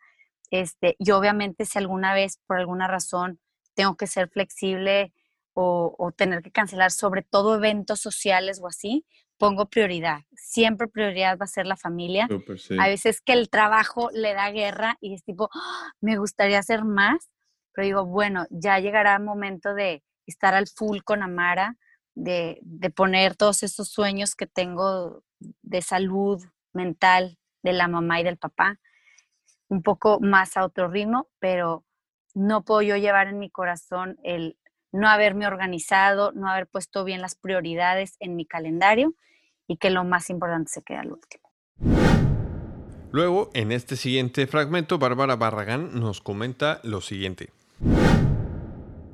este, 0.50 0.96
y 0.98 1.10
obviamente 1.12 1.64
si 1.64 1.78
alguna 1.78 2.12
vez 2.12 2.38
por 2.46 2.58
alguna 2.58 2.88
razón 2.88 3.40
tengo 3.74 3.96
que 3.96 4.06
ser 4.06 4.28
flexible 4.28 5.12
o, 5.54 6.12
tener 6.16 6.42
que 6.42 6.50
cancelar 6.50 6.90
sobre 6.90 7.22
todo 7.22 7.56
eventos 7.56 8.00
sociales 8.00 8.60
o 8.62 8.66
así, 8.66 9.04
pongo 9.36 9.68
prioridad. 9.68 10.20
Siempre 10.34 10.88
prioridad 10.88 11.38
va 11.38 11.44
a 11.44 11.48
ser 11.48 11.66
la 11.66 11.76
familia. 11.76 12.28
A 12.78 12.88
veces 12.88 13.20
que 13.20 13.32
el 13.32 13.50
trabajo 13.50 14.10
le 14.12 14.32
da 14.32 14.50
guerra 14.50 14.96
y 15.00 15.14
es 15.14 15.24
tipo, 15.24 15.50
¡ah! 15.52 15.92
me 16.00 16.16
gustaría 16.16 16.58
hacer 16.58 16.84
más, 16.84 17.30
pero 17.72 17.86
digo, 17.86 18.06
bueno, 18.06 18.46
ya 18.50 18.78
llegará 18.78 19.16
el 19.16 19.22
momento 19.22 19.74
de 19.74 20.02
estar 20.26 20.54
al 20.54 20.66
full 20.66 21.00
con 21.04 21.22
Amara, 21.22 21.76
de, 22.22 22.58
de 22.62 22.90
poner 22.90 23.36
todos 23.36 23.62
esos 23.62 23.88
sueños 23.88 24.34
que 24.34 24.46
tengo 24.46 25.22
de 25.62 25.82
salud 25.82 26.42
mental 26.72 27.38
de 27.62 27.72
la 27.72 27.88
mamá 27.88 28.20
y 28.20 28.24
del 28.24 28.36
papá 28.36 28.78
un 29.68 29.82
poco 29.82 30.18
más 30.20 30.56
a 30.56 30.64
otro 30.64 30.88
ritmo, 30.88 31.28
pero 31.38 31.84
no 32.34 32.64
puedo 32.64 32.82
yo 32.82 32.96
llevar 32.96 33.28
en 33.28 33.38
mi 33.38 33.50
corazón 33.50 34.18
el 34.22 34.56
no 34.92 35.08
haberme 35.08 35.46
organizado, 35.46 36.32
no 36.32 36.48
haber 36.48 36.66
puesto 36.66 37.04
bien 37.04 37.20
las 37.20 37.36
prioridades 37.36 38.16
en 38.18 38.34
mi 38.34 38.44
calendario 38.44 39.14
y 39.68 39.76
que 39.76 39.90
lo 39.90 40.04
más 40.04 40.28
importante 40.30 40.70
se 40.72 40.82
quede 40.82 40.98
al 40.98 41.12
último. 41.12 41.48
Luego, 43.12 43.50
en 43.54 43.72
este 43.72 43.96
siguiente 43.96 44.46
fragmento, 44.46 44.98
Bárbara 44.98 45.36
Barragán 45.36 45.98
nos 45.98 46.20
comenta 46.20 46.80
lo 46.82 47.00
siguiente. 47.00 47.52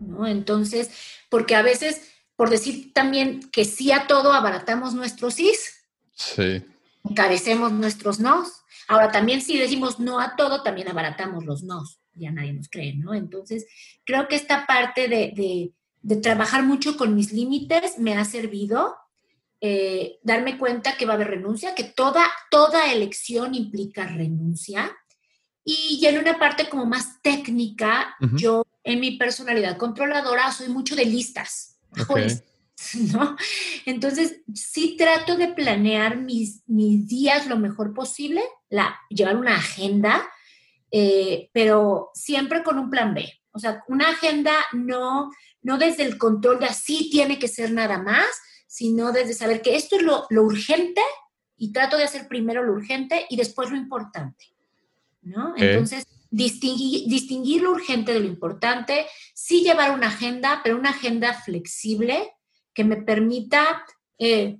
¿No? 0.00 0.26
Entonces, 0.26 0.90
porque 1.28 1.54
a 1.54 1.62
veces, 1.62 2.16
por 2.37 2.51
decir 2.51 2.93
también 2.93 3.51
que 3.51 3.64
sí 3.64 3.93
a 3.93 4.07
todo, 4.07 4.32
abaratamos 4.32 4.95
nuestros 4.95 5.34
sís. 5.34 5.87
Sí. 6.14 6.62
Encarecemos 7.09 7.72
nuestros 7.72 8.20
nos. 8.20 8.62
Ahora, 8.89 9.11
también 9.11 9.41
si 9.41 9.59
decimos 9.59 9.99
no 9.99 10.20
a 10.20 10.37
todo, 10.37 10.62
también 10.62 10.89
abaratamos 10.89 11.45
los 11.45 11.62
nos, 11.62 11.99
ya 12.14 12.30
nadie 12.30 12.53
nos 12.53 12.68
cree, 12.68 12.95
¿no? 12.95 13.14
Entonces, 13.14 13.66
creo 14.05 14.28
que 14.28 14.37
esta 14.37 14.66
parte 14.66 15.09
de, 15.09 15.72
de 16.03 16.16
trabajar 16.16 16.62
mucho 16.62 16.97
con 16.97 17.16
mis 17.16 17.32
límites 17.32 17.99
me 17.99 18.14
ha 18.14 18.24
servido 18.24 18.95
eh, 19.61 20.18
darme 20.22 20.59
cuenta 20.59 20.97
que 20.97 21.07
va 21.07 21.14
a 21.14 21.16
haber 21.16 21.28
renuncia, 21.28 21.74
que 21.74 21.84
toda, 21.84 22.24
toda 22.51 22.93
elección 22.93 23.55
implica 23.55 24.07
renuncia. 24.07 24.95
Y 25.64 25.99
ya 26.01 26.11
en 26.11 26.18
una 26.18 26.39
parte 26.39 26.68
como 26.68 26.87
más 26.87 27.20
técnica, 27.22 28.14
yo 28.34 28.64
en 28.84 29.01
mi 29.01 29.16
personalidad 29.18 29.76
controladora 29.78 30.53
soy 30.53 30.68
mucho 30.68 30.95
de 30.95 31.07
listas. 31.07 31.76
¿no? 33.12 33.36
Entonces, 33.84 34.40
sí 34.55 34.97
trato 34.97 35.36
de 35.36 35.49
planear 35.49 36.18
mis, 36.18 36.62
mis 36.66 37.09
días 37.09 37.47
lo 37.47 37.57
mejor 37.57 37.94
posible, 37.94 38.42
la, 38.68 38.97
llevar 39.09 39.36
una 39.36 39.57
agenda, 39.57 40.28
eh, 40.90 41.51
pero 41.53 42.11
siempre 42.14 42.62
con 42.62 42.78
un 42.78 42.90
plan 42.90 43.14
B. 43.14 43.32
O 43.53 43.59
sea, 43.59 43.82
una 43.88 44.11
agenda 44.11 44.53
no, 44.72 45.30
no 45.62 45.78
desde 45.78 46.05
el 46.05 46.18
control 46.18 46.61
de 46.61 46.66
así 46.66 47.09
tiene 47.11 47.38
que 47.38 47.49
ser 47.49 47.72
nada 47.72 47.99
más, 47.99 48.26
sino 48.66 49.12
desde 49.12 49.32
saber 49.32 49.62
que 49.62 49.76
esto 49.76 49.97
es 49.97 50.03
lo, 50.03 50.26
lo 50.28 50.42
urgente 50.42 51.01
y 51.57 51.72
trato 51.72 51.97
de 51.97 52.05
hacer 52.05 52.28
primero 52.28 52.62
lo 52.62 52.72
urgente 52.72 53.26
y 53.30 53.36
después 53.36 53.70
lo 53.70 53.76
importante. 53.76 54.44
¿no? 55.22 55.55
Entonces, 55.57 56.07
distinguir, 56.37 57.09
distinguir 57.09 57.62
lo 57.62 57.70
urgente 57.70 58.12
de 58.12 58.20
lo 58.20 58.26
importante, 58.26 59.07
sí 59.34 59.62
llevar 59.62 59.93
una 59.93 60.09
agenda, 60.09 60.61
pero 60.62 60.76
una 60.76 60.91
agenda 60.91 61.32
flexible 61.32 62.34
que 62.74 62.84
me 62.84 62.97
permita, 62.97 63.84
eh, 64.18 64.59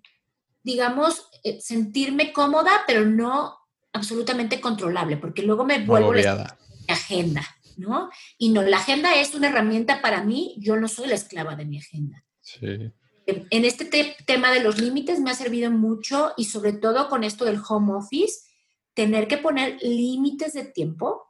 digamos, 0.62 1.29
eh, 1.45 1.61
sentirme 1.61 2.33
cómoda, 2.33 2.83
pero 2.87 3.05
no 3.05 3.59
absolutamente 3.93 4.59
controlable, 4.61 5.18
porque 5.18 5.43
luego 5.43 5.66
me 5.66 5.85
vuelvo 5.85 6.14
la 6.14 6.57
agenda, 6.89 7.47
¿no? 7.77 8.09
Y 8.39 8.49
no, 8.51 8.62
la 8.62 8.79
agenda 8.79 9.14
es 9.14 9.35
una 9.35 9.49
herramienta 9.49 10.01
para 10.01 10.24
mí, 10.24 10.57
yo 10.59 10.77
no 10.77 10.89
soy 10.89 11.09
la 11.09 11.14
esclava 11.14 11.57
de 11.57 11.66
mi 11.66 11.79
agenda. 11.79 12.24
Sí. 12.41 12.91
En 13.27 13.64
este 13.64 13.85
tema 14.24 14.51
de 14.51 14.62
los 14.62 14.81
límites 14.81 15.20
me 15.20 15.31
ha 15.31 15.35
servido 15.35 15.70
mucho 15.70 16.33
y 16.37 16.47
sobre 16.47 16.72
todo 16.72 17.09
con 17.09 17.22
esto 17.22 17.45
del 17.45 17.61
home 17.68 17.93
office, 17.95 18.47
tener 18.95 19.29
que 19.29 19.37
poner 19.37 19.79
límites 19.83 20.55
de 20.55 20.64
tiempo 20.64 21.27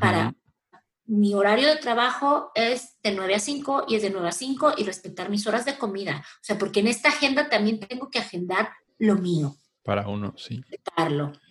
para 0.00 0.34
mi 1.06 1.34
horario 1.34 1.68
de 1.68 1.76
trabajo 1.76 2.50
es 2.54 2.96
de 3.02 3.12
9 3.12 3.34
a 3.34 3.38
5 3.38 3.84
y 3.88 3.94
es 3.94 4.02
de 4.02 4.10
9 4.10 4.28
a 4.28 4.32
5 4.32 4.74
y 4.76 4.84
respetar 4.84 5.30
mis 5.30 5.46
horas 5.46 5.64
de 5.64 5.78
comida. 5.78 6.24
O 6.40 6.44
sea, 6.44 6.58
porque 6.58 6.80
en 6.80 6.88
esta 6.88 7.10
agenda 7.10 7.48
también 7.48 7.80
tengo 7.80 8.10
que 8.10 8.18
agendar 8.18 8.70
lo 8.98 9.14
mío. 9.16 9.54
Para 9.84 10.08
uno, 10.08 10.34
sí. 10.36 10.64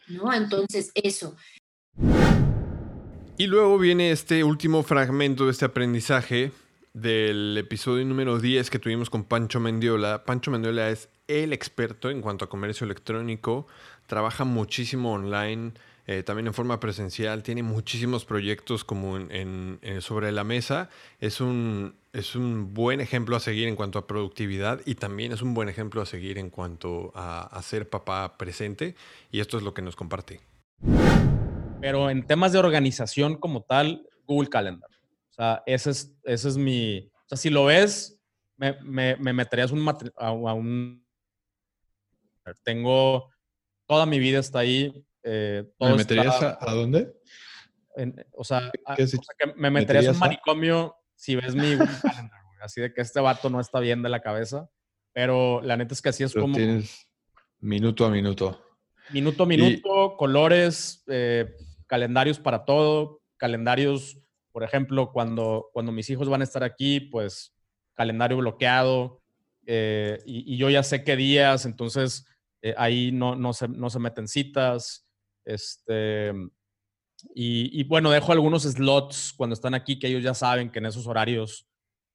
¿no? 0.08 0.34
Entonces, 0.34 0.92
eso. 0.94 1.38
Y 3.38 3.48
luego 3.48 3.78
viene 3.78 4.12
este 4.12 4.44
último 4.44 4.84
fragmento 4.84 5.46
de 5.46 5.52
este 5.52 5.66
aprendizaje 5.66 6.52
del 6.94 7.58
episodio 7.58 8.06
número 8.06 8.40
10 8.40 8.70
que 8.70 8.80
tuvimos 8.80 9.10
con 9.10 9.24
Pancho 9.24 9.60
Mendiola. 9.60 10.24
Pancho 10.26 10.52
Mendiola 10.52 10.90
es 10.90 11.10
el 11.28 11.54
experto 11.54 12.10
en 12.10 12.22
cuanto 12.22 12.46
a 12.46 12.50
comercio 12.50 12.86
electrónico, 12.86 13.68
trabaja 14.08 14.44
muchísimo 14.44 15.14
online 15.14 15.74
eh, 16.08 16.22
también 16.22 16.45
en 16.47 16.53
forma 16.53 16.80
presencial, 16.80 17.41
tiene 17.41 17.64
muchísimos 17.64 18.26
proyectos 18.26 18.84
como 18.84 19.18
en, 19.18 19.80
sobre 20.01 20.32
la 20.32 20.43
mesa. 20.43 20.89
Es 21.20 21.41
un, 21.41 21.95
es 22.14 22.36
un 22.36 22.74
buen 22.76 23.01
ejemplo 23.01 23.36
a 23.36 23.39
seguir 23.39 23.68
en 23.68 23.76
cuanto 23.76 23.97
a 23.97 24.06
productividad 24.06 24.82
y 24.86 24.95
también 24.95 25.32
es 25.32 25.41
un 25.41 25.56
buen 25.56 25.68
ejemplo 25.68 26.01
a 26.01 26.06
seguir 26.06 26.38
en 26.38 26.51
cuanto 26.51 27.12
a, 27.16 27.60
ser 27.64 27.89
papá 27.89 28.38
presente. 28.38 28.95
Y 29.32 29.39
esto 29.39 29.58
es 29.58 29.64
lo 29.64 29.74
que 29.74 29.82
nos 29.82 29.95
comparte. 29.95 30.41
Pero 31.82 32.10
en 32.12 32.26
temas 32.26 32.51
de 32.51 32.60
organización 32.60 33.36
como 33.38 33.64
tal, 33.64 34.08
Google 34.26 34.49
Calendar. 34.49 34.89
O 35.32 35.34
sea, 35.34 35.64
ese 35.66 35.89
es, 35.89 36.16
ese 36.24 36.49
es 36.49 36.58
mi... 36.58 36.99
O 36.99 37.28
sea, 37.28 37.38
si 37.38 37.49
lo 37.49 37.66
ves, 37.66 38.20
me, 38.58 38.80
me, 38.84 39.16
me 39.16 39.34
meterías 39.34 39.72
un, 39.72 39.86
a, 40.16 40.32
un... 40.32 41.03
Tengo... 42.64 43.32
Toda 43.88 44.06
mi 44.06 44.20
vida 44.20 44.39
está 44.39 44.60
ahí 44.60 45.06
eh, 45.28 45.64
¿Me 45.80 45.96
meterías 45.96 46.42
a, 46.42 46.72
dónde? 46.72 47.12
o, 48.34 48.44
sea, 48.44 48.72
que 48.96 49.54
me 49.56 49.72
meterías 49.72 50.06
en 50.06 50.12
un 50.12 50.20
manicomio 50.20 50.96
si 51.16 51.36
ves 51.36 51.56
mi 51.56 51.78
calendar, 52.02 52.42
Así 52.62 52.82
de 52.82 52.94
que 52.94 53.02
este 53.02 53.20
vato 53.20 53.50
no 53.50 53.60
está 53.60 53.80
bien 53.80 54.04
de 54.04 54.10
la 54.10 54.22
cabeza. 54.22 54.70
Pero 55.14 55.62
la 55.62 55.78
neta 55.78 55.94
es 55.94 56.02
que 56.02 56.10
así 56.10 56.24
es 56.24 56.34
como. 56.34 56.56
Tienes 56.56 57.08
minuto 57.60 58.06
a 58.06 58.10
minuto. 58.10 58.62
Minuto 59.12 59.44
a 59.44 59.46
minuto, 59.46 60.16
colores, 60.18 61.04
eh, 61.08 61.56
calendarios 61.88 62.40
para 62.40 62.66
todo, 62.66 63.22
calendarios, 63.38 64.20
por 64.52 64.64
ejemplo, 64.64 65.12
cuando, 65.12 65.70
cuando 65.74 65.92
mis 65.92 66.10
hijos 66.10 66.28
van 66.28 66.42
a 66.42 66.44
estar 66.44 66.64
aquí, 66.64 67.00
pues 67.00 67.56
calendario 67.94 68.38
bloqueado. 68.38 69.22
Eh, 69.68 70.20
y, 70.26 70.58
yo 70.58 70.70
ya 70.70 70.84
sé 70.84 71.04
qué 71.04 71.16
días, 71.16 71.66
entonces 71.66 72.26
ahí 72.78 73.12
no, 73.12 73.36
no, 73.36 73.54
se, 73.54 73.68
no 73.68 73.90
se 73.90 74.00
meten 74.00 74.28
citas. 74.28 75.05
Este, 75.46 76.34
y, 77.34 77.84
bueno, 77.86 78.12
dejo 78.12 78.32
algunos 78.32 78.64
slots 78.64 79.34
cuando 79.36 79.54
están 79.54 79.74
aquí 79.74 79.98
que 79.98 80.08
ellos 80.08 80.24
ya 80.24 80.34
saben 80.34 80.70
que 80.70 80.80
en 80.80 80.88
esos 80.88 81.08
horarios 81.08 81.68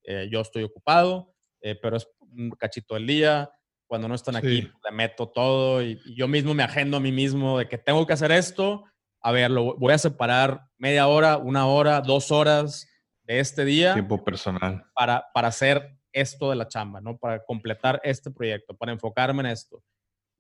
eh, 0.05 0.29
yo 0.31 0.41
estoy 0.41 0.63
ocupado, 0.63 1.35
eh, 1.61 1.77
pero 1.81 1.97
es 1.97 2.09
un 2.21 2.51
cachito 2.51 2.95
del 2.95 3.07
día. 3.07 3.51
Cuando 3.87 4.07
no 4.07 4.15
están 4.15 4.37
aquí, 4.37 4.63
le 4.85 4.91
meto 4.93 5.29
todo 5.29 5.83
y, 5.83 6.01
yo 6.15 6.29
mismo 6.29 6.55
me 6.55 6.63
agendo 6.63 6.97
a 6.97 7.01
mí 7.01 7.11
mismo 7.11 7.59
de 7.59 7.69
que 7.69 7.79
tengo 7.79 8.07
que 8.07 8.13
hacer 8.13 8.31
esto. 8.31 8.85
A 9.21 9.33
ver, 9.33 9.51
lo 9.51 9.77
voy 9.77 9.93
a 9.93 9.99
separar 9.99 10.69
media 10.79 11.09
hora, 11.09 11.39
una 11.39 11.67
hora, 11.67 12.01
dos 12.01 12.31
horas 12.31 12.87
de 13.25 13.41
este 13.41 13.65
día. 13.65 13.95
Tiempo 13.95 14.23
personal. 14.23 14.85
Para, 14.95 15.27
para 15.35 15.49
hacer 15.49 15.99
esto 16.13 16.51
de 16.51 16.57
la 16.57 16.69
chamba, 16.69 17.01
¿no? 17.01 17.19
Para 17.19 17.45
completar 17.45 18.01
este 18.05 18.31
proyecto, 18.31 18.77
para 18.77 18.93
enfocarme 18.93 19.41
en 19.41 19.47
esto. 19.47 19.83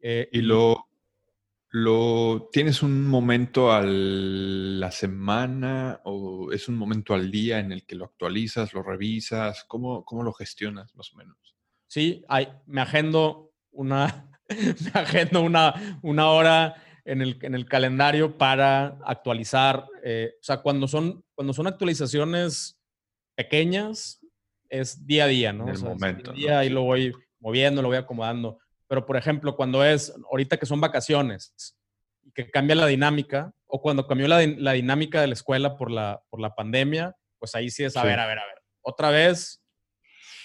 Eh, 0.00 0.28
y 0.32 0.40
lo, 0.40 0.79
¿Lo 1.72 2.48
tienes 2.52 2.82
un 2.82 3.06
momento 3.06 3.70
a 3.70 3.82
la 3.82 4.90
semana 4.90 6.00
o 6.04 6.50
es 6.52 6.68
un 6.68 6.76
momento 6.76 7.14
al 7.14 7.30
día 7.30 7.60
en 7.60 7.70
el 7.70 7.86
que 7.86 7.94
lo 7.94 8.06
actualizas, 8.06 8.74
lo 8.74 8.82
revisas? 8.82 9.64
¿Cómo, 9.68 10.04
cómo 10.04 10.24
lo 10.24 10.32
gestionas 10.32 10.94
más 10.96 11.12
o 11.12 11.16
menos? 11.16 11.36
Sí, 11.86 12.24
hay, 12.28 12.48
me 12.66 12.80
agendo 12.80 13.52
una, 13.70 14.28
me 14.48 15.00
agendo 15.00 15.42
una, 15.42 15.98
una 16.02 16.30
hora 16.30 16.74
en 17.04 17.22
el, 17.22 17.38
en 17.42 17.54
el, 17.54 17.66
calendario 17.66 18.36
para 18.36 18.98
actualizar. 19.04 19.86
Eh, 20.02 20.32
o 20.40 20.42
sea, 20.42 20.62
cuando 20.62 20.88
son, 20.88 21.24
cuando 21.36 21.52
son 21.52 21.68
actualizaciones 21.68 22.80
pequeñas, 23.36 24.20
es 24.68 25.06
día 25.06 25.24
a 25.24 25.28
día, 25.28 25.52
¿no? 25.52 25.68
En 25.68 25.74
el 25.76 25.82
momento. 25.82 26.32
Día 26.32 26.64
y 26.64 26.68
lo 26.68 26.82
voy 26.82 27.12
moviendo, 27.38 27.80
lo 27.80 27.88
voy 27.88 27.96
acomodando. 27.96 28.58
Pero, 28.90 29.06
por 29.06 29.16
ejemplo, 29.16 29.54
cuando 29.54 29.84
es 29.84 30.12
ahorita 30.32 30.56
que 30.56 30.66
son 30.66 30.80
vacaciones 30.80 31.54
y 32.24 32.32
que 32.32 32.50
cambia 32.50 32.74
la 32.74 32.88
dinámica, 32.88 33.52
o 33.68 33.80
cuando 33.80 34.04
cambió 34.08 34.26
la, 34.26 34.44
la 34.44 34.72
dinámica 34.72 35.20
de 35.20 35.28
la 35.28 35.34
escuela 35.34 35.76
por 35.76 35.92
la, 35.92 36.24
por 36.28 36.40
la 36.40 36.56
pandemia, 36.56 37.14
pues 37.38 37.54
ahí 37.54 37.70
sí 37.70 37.84
es, 37.84 37.96
a 37.96 38.02
ver, 38.02 38.18
a 38.18 38.26
ver, 38.26 38.40
a 38.40 38.46
ver. 38.46 38.56
Otra 38.82 39.10
vez 39.10 39.62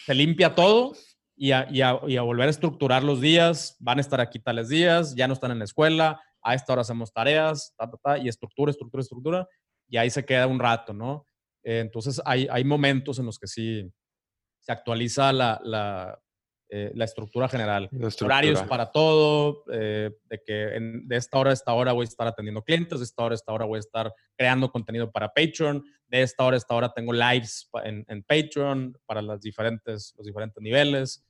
se 0.06 0.14
limpia 0.14 0.54
todo 0.54 0.94
y 1.36 1.54
a, 1.54 1.68
y, 1.72 1.82
a, 1.82 2.00
y 2.08 2.18
a, 2.18 2.22
volver 2.22 2.46
a 2.46 2.52
estructurar 2.52 3.04
los 3.04 3.20
días. 3.20 3.78
Van 3.80 3.98
a 3.98 4.02
estar 4.02 4.22
aquí 4.22 4.38
tales 4.38 4.70
días, 4.70 5.16
ya 5.16 5.28
no 5.28 5.34
están 5.34 5.50
en 5.50 5.58
la 5.58 5.66
escuela, 5.66 6.22
a 6.44 6.54
esta 6.54 6.72
hora 6.74 6.84
hacemos 6.84 7.12
tareas, 7.12 7.74
ta, 7.76 7.90
ta, 7.90 7.98
ta, 7.98 8.18
y 8.20 8.28
estructura, 8.28 8.70
estructura, 8.70 9.02
estructura, 9.02 9.48
y 9.90 9.98
ahí 9.98 10.12
se 10.12 10.24
queda 10.24 10.46
un 10.46 10.60
rato, 10.60 10.94
¿no? 10.94 11.26
Eh, 11.64 11.80
entonces 11.80 12.22
hay, 12.24 12.48
hay 12.52 12.64
momentos 12.64 13.18
en 13.18 13.26
los 13.26 13.40
que 13.40 13.48
sí 13.48 13.92
se 14.60 14.72
actualiza 14.72 15.34
la, 15.34 15.60
la, 15.64 16.20
eh, 16.70 16.92
la 16.96 17.06
estructura 17.06 17.48
general. 17.48 17.90
Horarios 18.22 18.64
para 18.64 18.92
todo, 18.92 19.64
eh, 19.72 20.12
de 20.30 20.42
que 20.44 20.54
de 21.04 21.16
esta 21.16 21.38
hora 21.38 21.52
a 21.52 21.54
esta 21.54 21.74
hora 21.74 21.94
voy 21.94 22.06
a 22.06 22.10
estar 22.10 22.28
atendiendo 22.28 22.64
clientes, 22.64 23.00
de 23.00 23.06
esta 23.06 23.24
hora 23.24 23.34
a 23.34 23.36
esta 23.36 23.54
hora 23.54 23.66
voy 23.66 23.78
a 23.78 23.80
estar 23.80 24.14
creando 24.36 24.72
contenido 24.72 25.12
para 25.12 25.32
Patreon, 25.32 25.86
de 26.08 26.22
esta 26.24 26.44
hora 26.44 26.56
a 26.56 26.58
esta 26.58 26.74
hora 26.74 26.94
tengo 26.94 27.14
lives 27.14 27.70
en, 27.84 28.04
en 28.08 28.24
Patreon 28.24 28.98
para 29.06 29.22
las 29.22 29.42
diferentes, 29.42 30.14
los 30.18 30.26
diferentes 30.26 30.62
niveles. 30.62 31.24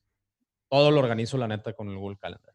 Todo 0.70 0.90
lo 0.90 1.00
organizo, 1.00 1.38
la 1.38 1.48
neta, 1.48 1.74
con 1.74 1.90
el 1.90 1.98
Google 1.98 2.18
Calendar. 2.18 2.55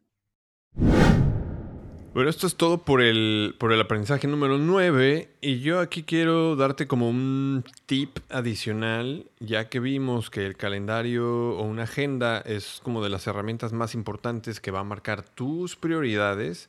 Bueno, 2.13 2.29
esto 2.29 2.45
es 2.45 2.57
todo 2.57 2.83
por 2.83 3.01
el, 3.01 3.55
por 3.57 3.71
el 3.71 3.79
aprendizaje 3.79 4.27
número 4.27 4.57
9 4.57 5.29
y 5.39 5.61
yo 5.61 5.79
aquí 5.79 6.03
quiero 6.03 6.57
darte 6.57 6.85
como 6.85 7.09
un 7.09 7.63
tip 7.85 8.19
adicional, 8.29 9.27
ya 9.39 9.69
que 9.69 9.79
vimos 9.79 10.29
que 10.29 10.45
el 10.45 10.57
calendario 10.57 11.55
o 11.55 11.63
una 11.63 11.83
agenda 11.83 12.39
es 12.39 12.81
como 12.83 13.01
de 13.01 13.09
las 13.09 13.27
herramientas 13.27 13.71
más 13.71 13.95
importantes 13.95 14.59
que 14.59 14.71
va 14.71 14.81
a 14.81 14.83
marcar 14.83 15.23
tus 15.23 15.77
prioridades. 15.77 16.67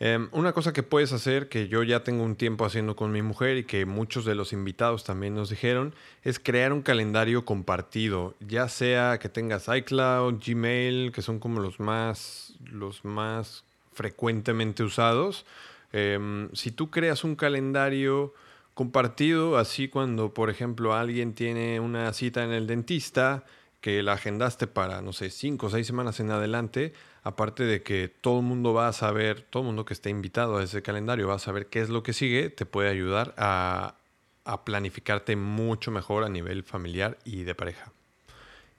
Em, 0.00 0.28
una 0.32 0.52
cosa 0.52 0.72
que 0.72 0.82
puedes 0.82 1.12
hacer, 1.12 1.48
que 1.48 1.68
yo 1.68 1.84
ya 1.84 2.02
tengo 2.02 2.24
un 2.24 2.34
tiempo 2.34 2.64
haciendo 2.64 2.96
con 2.96 3.12
mi 3.12 3.22
mujer 3.22 3.58
y 3.58 3.64
que 3.64 3.86
muchos 3.86 4.24
de 4.24 4.34
los 4.34 4.52
invitados 4.52 5.04
también 5.04 5.36
nos 5.36 5.50
dijeron, 5.50 5.94
es 6.24 6.40
crear 6.40 6.72
un 6.72 6.82
calendario 6.82 7.44
compartido, 7.44 8.34
ya 8.40 8.66
sea 8.66 9.20
que 9.20 9.28
tengas 9.28 9.68
iCloud, 9.68 10.42
Gmail, 10.44 11.12
que 11.12 11.22
son 11.22 11.38
como 11.38 11.60
los 11.60 11.78
más, 11.78 12.54
los 12.72 13.04
más 13.04 13.64
frecuentemente 13.94 14.82
usados. 14.82 15.46
Em, 15.92 16.50
si 16.52 16.70
tú 16.70 16.90
creas 16.90 17.24
un 17.24 17.36
calendario 17.36 18.34
compartido, 18.74 19.56
así 19.56 19.88
cuando, 19.88 20.34
por 20.34 20.50
ejemplo, 20.50 20.94
alguien 20.94 21.34
tiene 21.34 21.80
una 21.80 22.12
cita 22.12 22.44
en 22.44 22.50
el 22.50 22.66
dentista, 22.66 23.44
que 23.80 24.02
la 24.02 24.14
agendaste 24.14 24.66
para, 24.66 25.02
no 25.02 25.12
sé, 25.12 25.28
cinco 25.30 25.66
o 25.66 25.70
seis 25.70 25.86
semanas 25.86 26.18
en 26.18 26.30
adelante, 26.30 26.94
aparte 27.22 27.64
de 27.64 27.82
que 27.82 28.08
todo 28.08 28.40
el 28.40 28.46
mundo 28.46 28.72
va 28.72 28.88
a 28.88 28.92
saber, 28.94 29.42
todo 29.42 29.62
el 29.62 29.66
mundo 29.66 29.84
que 29.84 29.92
esté 29.92 30.10
invitado 30.10 30.56
a 30.56 30.62
ese 30.62 30.82
calendario 30.82 31.28
va 31.28 31.34
a 31.34 31.38
saber 31.38 31.66
qué 31.66 31.80
es 31.80 31.90
lo 31.90 32.02
que 32.02 32.14
sigue, 32.14 32.48
te 32.48 32.64
puede 32.64 32.88
ayudar 32.88 33.34
a, 33.36 33.96
a 34.44 34.64
planificarte 34.64 35.36
mucho 35.36 35.90
mejor 35.90 36.24
a 36.24 36.28
nivel 36.28 36.62
familiar 36.62 37.18
y 37.24 37.44
de 37.44 37.54
pareja. 37.54 37.92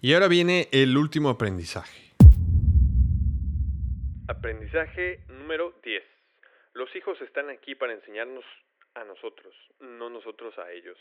Y 0.01 0.13
ahora 0.13 0.28
viene 0.28 0.70
el 0.72 0.97
último 0.97 1.30
aprendizaje. 1.30 2.05
Aprendizaje 4.28 5.20
número 5.28 5.74
10. 5.84 6.04
Los 6.74 6.94
hijos 6.96 7.22
están 7.22 7.50
aquí 7.50 7.76
para 7.76 7.94
enseñarnos 7.94 8.44
a 8.96 9.04
nosotros, 9.04 9.54
no 9.80 10.10
nosotros 10.10 10.54
a 10.58 10.72
ellos. 10.72 10.98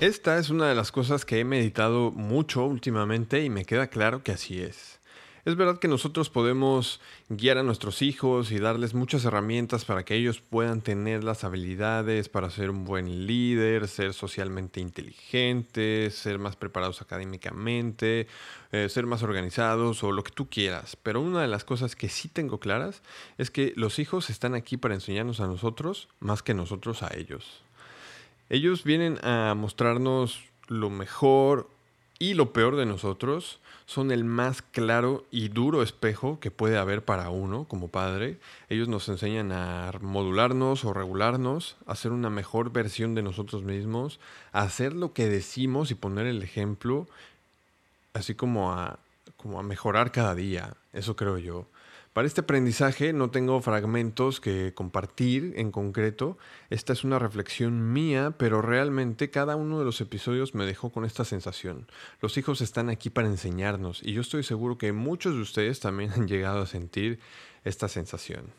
Esta 0.00 0.38
es 0.38 0.50
una 0.50 0.68
de 0.68 0.74
las 0.74 0.90
cosas 0.90 1.24
que 1.24 1.38
he 1.38 1.44
meditado 1.44 2.10
mucho 2.10 2.64
últimamente 2.64 3.42
y 3.42 3.50
me 3.50 3.64
queda 3.64 3.88
claro 3.88 4.24
que 4.24 4.32
así 4.32 4.60
es. 4.62 4.99
Es 5.46 5.56
verdad 5.56 5.78
que 5.78 5.88
nosotros 5.88 6.28
podemos 6.28 7.00
guiar 7.30 7.56
a 7.56 7.62
nuestros 7.62 8.02
hijos 8.02 8.52
y 8.52 8.58
darles 8.58 8.92
muchas 8.92 9.24
herramientas 9.24 9.86
para 9.86 10.04
que 10.04 10.14
ellos 10.14 10.40
puedan 10.40 10.82
tener 10.82 11.24
las 11.24 11.44
habilidades 11.44 12.28
para 12.28 12.50
ser 12.50 12.68
un 12.68 12.84
buen 12.84 13.26
líder, 13.26 13.88
ser 13.88 14.12
socialmente 14.12 14.80
inteligentes, 14.80 16.14
ser 16.14 16.38
más 16.38 16.56
preparados 16.56 17.00
académicamente, 17.00 18.26
eh, 18.72 18.88
ser 18.90 19.06
más 19.06 19.22
organizados 19.22 20.04
o 20.04 20.12
lo 20.12 20.22
que 20.22 20.32
tú 20.32 20.50
quieras. 20.50 20.96
Pero 20.96 21.22
una 21.22 21.40
de 21.40 21.48
las 21.48 21.64
cosas 21.64 21.96
que 21.96 22.10
sí 22.10 22.28
tengo 22.28 22.60
claras 22.60 23.02
es 23.38 23.50
que 23.50 23.72
los 23.76 23.98
hijos 23.98 24.28
están 24.28 24.54
aquí 24.54 24.76
para 24.76 24.94
enseñarnos 24.94 25.40
a 25.40 25.46
nosotros 25.46 26.08
más 26.20 26.42
que 26.42 26.52
nosotros 26.52 27.02
a 27.02 27.16
ellos. 27.16 27.62
Ellos 28.50 28.84
vienen 28.84 29.18
a 29.24 29.54
mostrarnos 29.56 30.44
lo 30.68 30.90
mejor 30.90 31.70
y 32.18 32.34
lo 32.34 32.52
peor 32.52 32.76
de 32.76 32.84
nosotros 32.84 33.58
son 33.90 34.12
el 34.12 34.22
más 34.22 34.62
claro 34.62 35.24
y 35.32 35.48
duro 35.48 35.82
espejo 35.82 36.38
que 36.38 36.52
puede 36.52 36.78
haber 36.78 37.04
para 37.04 37.30
uno 37.30 37.64
como 37.64 37.88
padre. 37.88 38.38
Ellos 38.68 38.86
nos 38.86 39.08
enseñan 39.08 39.50
a 39.50 39.90
modularnos 40.00 40.84
o 40.84 40.92
regularnos, 40.92 41.76
a 41.86 41.96
ser 41.96 42.12
una 42.12 42.30
mejor 42.30 42.70
versión 42.70 43.16
de 43.16 43.22
nosotros 43.22 43.64
mismos, 43.64 44.20
a 44.52 44.60
hacer 44.60 44.92
lo 44.92 45.12
que 45.12 45.28
decimos 45.28 45.90
y 45.90 45.96
poner 45.96 46.28
el 46.28 46.40
ejemplo, 46.44 47.08
así 48.12 48.36
como 48.36 48.72
a, 48.72 49.00
como 49.36 49.58
a 49.58 49.64
mejorar 49.64 50.12
cada 50.12 50.36
día. 50.36 50.74
Eso 50.92 51.16
creo 51.16 51.38
yo. 51.38 51.66
Para 52.12 52.26
este 52.26 52.40
aprendizaje 52.40 53.12
no 53.12 53.30
tengo 53.30 53.60
fragmentos 53.62 54.40
que 54.40 54.74
compartir 54.74 55.52
en 55.54 55.70
concreto. 55.70 56.38
Esta 56.68 56.92
es 56.92 57.04
una 57.04 57.20
reflexión 57.20 57.92
mía, 57.92 58.34
pero 58.36 58.62
realmente 58.62 59.30
cada 59.30 59.54
uno 59.54 59.78
de 59.78 59.84
los 59.84 60.00
episodios 60.00 60.52
me 60.52 60.66
dejó 60.66 60.90
con 60.90 61.04
esta 61.04 61.24
sensación. 61.24 61.86
Los 62.20 62.36
hijos 62.36 62.62
están 62.62 62.90
aquí 62.90 63.10
para 63.10 63.28
enseñarnos 63.28 64.02
y 64.02 64.12
yo 64.12 64.22
estoy 64.22 64.42
seguro 64.42 64.76
que 64.76 64.90
muchos 64.90 65.36
de 65.36 65.40
ustedes 65.40 65.78
también 65.78 66.10
han 66.16 66.26
llegado 66.26 66.62
a 66.62 66.66
sentir 66.66 67.20
esta 67.64 67.86
sensación. 67.86 68.52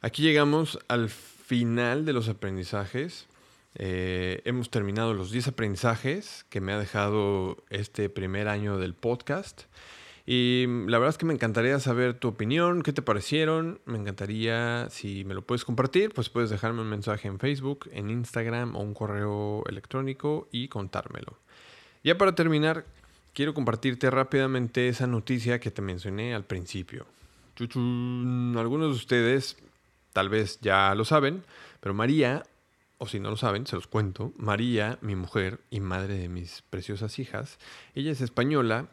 Aquí 0.00 0.22
llegamos 0.22 0.78
al 0.86 1.08
final 1.08 2.04
de 2.04 2.12
los 2.12 2.28
aprendizajes. 2.28 3.26
Eh, 3.74 4.40
hemos 4.44 4.70
terminado 4.70 5.14
los 5.14 5.32
10 5.32 5.48
aprendizajes 5.48 6.46
que 6.48 6.60
me 6.60 6.72
ha 6.72 6.78
dejado 6.78 7.56
este 7.70 8.08
primer 8.08 8.46
año 8.46 8.78
del 8.78 8.94
podcast. 8.94 9.62
Y 10.30 10.66
mm, 10.68 10.88
la 10.88 10.98
verdad 10.98 11.14
es 11.14 11.16
que 11.16 11.24
me 11.24 11.32
encantaría 11.32 11.80
saber 11.80 12.12
tu 12.12 12.28
opinión, 12.28 12.82
qué 12.82 12.92
te 12.92 13.00
parecieron. 13.00 13.80
Me 13.86 13.96
encantaría, 13.96 14.86
si 14.90 15.24
me 15.24 15.32
lo 15.32 15.40
puedes 15.40 15.64
compartir, 15.64 16.12
pues 16.12 16.28
puedes 16.28 16.50
dejarme 16.50 16.82
un 16.82 16.90
mensaje 16.90 17.28
en 17.28 17.38
Facebook, 17.38 17.88
en 17.92 18.10
Instagram 18.10 18.76
o 18.76 18.80
un 18.80 18.92
correo 18.92 19.64
electrónico 19.66 20.46
y 20.52 20.68
contármelo. 20.68 21.38
Ya 22.04 22.18
para 22.18 22.34
terminar, 22.34 22.84
quiero 23.32 23.54
compartirte 23.54 24.10
rápidamente 24.10 24.88
esa 24.88 25.06
noticia 25.06 25.60
que 25.60 25.70
te 25.70 25.80
mencioné 25.80 26.34
al 26.34 26.44
principio. 26.44 27.06
Algunos 27.58 28.90
de 28.90 28.96
ustedes 28.96 29.56
tal 30.12 30.28
vez 30.28 30.60
ya 30.60 30.94
lo 30.94 31.06
saben, 31.06 31.42
pero 31.80 31.94
María, 31.94 32.42
o 32.98 33.08
si 33.08 33.18
no 33.18 33.30
lo 33.30 33.38
saben, 33.38 33.66
se 33.66 33.76
los 33.76 33.86
cuento, 33.86 34.34
María, 34.36 34.98
mi 35.00 35.16
mujer 35.16 35.60
y 35.70 35.80
madre 35.80 36.18
de 36.18 36.28
mis 36.28 36.62
preciosas 36.68 37.18
hijas, 37.18 37.58
ella 37.94 38.12
es 38.12 38.20
española 38.20 38.88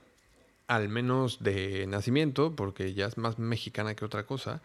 al 0.68 0.90
menos 0.90 1.44
de 1.44 1.86
nacimiento, 1.88 2.56
porque 2.56 2.94
ya 2.94 3.06
es 3.08 3.18
más 3.18 3.40
mexicana 3.40 3.96
que 3.96 4.06
otra 4.06 4.26
cosa. 4.26 4.62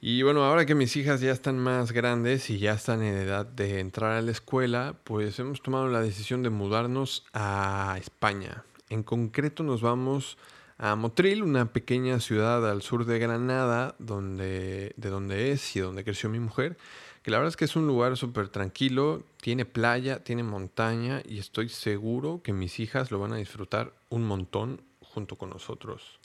Y 0.00 0.22
bueno, 0.22 0.44
ahora 0.44 0.64
que 0.64 0.76
mis 0.76 0.96
hijas 0.96 1.20
ya 1.20 1.32
están 1.32 1.58
más 1.58 1.90
grandes 1.90 2.50
y 2.50 2.58
ya 2.58 2.72
están 2.72 3.02
en 3.02 3.16
edad 3.16 3.46
de 3.46 3.80
entrar 3.80 4.12
a 4.12 4.22
la 4.22 4.30
escuela, 4.30 4.94
pues 5.02 5.38
hemos 5.40 5.60
tomado 5.60 5.88
la 5.88 6.00
decisión 6.00 6.44
de 6.44 6.50
mudarnos 6.50 7.26
a 7.32 7.96
España. 7.98 8.62
En 8.90 9.02
concreto 9.02 9.64
nos 9.64 9.82
vamos 9.82 10.38
a 10.78 10.94
Motril, 10.94 11.42
una 11.42 11.72
pequeña 11.72 12.20
ciudad 12.20 12.68
al 12.70 12.82
sur 12.82 13.06
de 13.06 13.18
Granada, 13.18 13.96
donde, 13.98 14.92
de 14.96 15.08
donde 15.10 15.50
es 15.50 15.74
y 15.74 15.80
donde 15.80 16.04
creció 16.04 16.30
mi 16.30 16.38
mujer, 16.38 16.78
que 17.24 17.32
la 17.32 17.38
verdad 17.38 17.50
es 17.50 17.56
que 17.56 17.64
es 17.64 17.74
un 17.74 17.88
lugar 17.88 18.16
súper 18.16 18.48
tranquilo, 18.48 19.24
tiene 19.40 19.64
playa, 19.64 20.22
tiene 20.22 20.44
montaña 20.44 21.22
y 21.26 21.40
estoy 21.40 21.68
seguro 21.68 22.40
que 22.44 22.52
mis 22.52 22.78
hijas 22.78 23.10
lo 23.10 23.18
van 23.18 23.32
a 23.32 23.36
disfrutar 23.36 23.92
un 24.08 24.24
montón 24.24 24.80
junto 25.18 25.34
con 25.36 25.50
nosotros. 25.50 26.20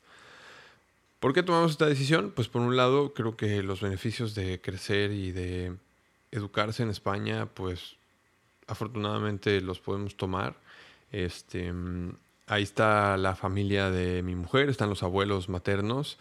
¿Por 1.20 1.34
qué 1.34 1.42
tomamos 1.42 1.72
esta 1.72 1.88
decisión? 1.88 2.32
Pues 2.36 2.48
por 2.48 2.62
un 2.62 2.78
lado 2.78 3.14
creo 3.16 3.36
que 3.36 3.64
los 3.64 3.82
beneficios 3.82 4.36
de 4.36 4.62
crecer 4.62 5.12
y 5.12 5.32
de 5.32 5.74
educarse 6.32 6.84
en 6.84 6.90
España, 6.90 7.48
pues 7.48 7.96
afortunadamente 8.68 9.62
los 9.62 9.80
podemos 9.80 10.16
tomar. 10.16 10.56
Este, 11.12 11.74
ahí 12.46 12.62
está 12.62 13.18
la 13.18 13.36
familia 13.36 13.90
de 13.90 14.22
mi 14.22 14.36
mujer, 14.36 14.70
están 14.70 14.90
los 14.90 15.02
abuelos 15.02 15.50
maternos. 15.50 16.20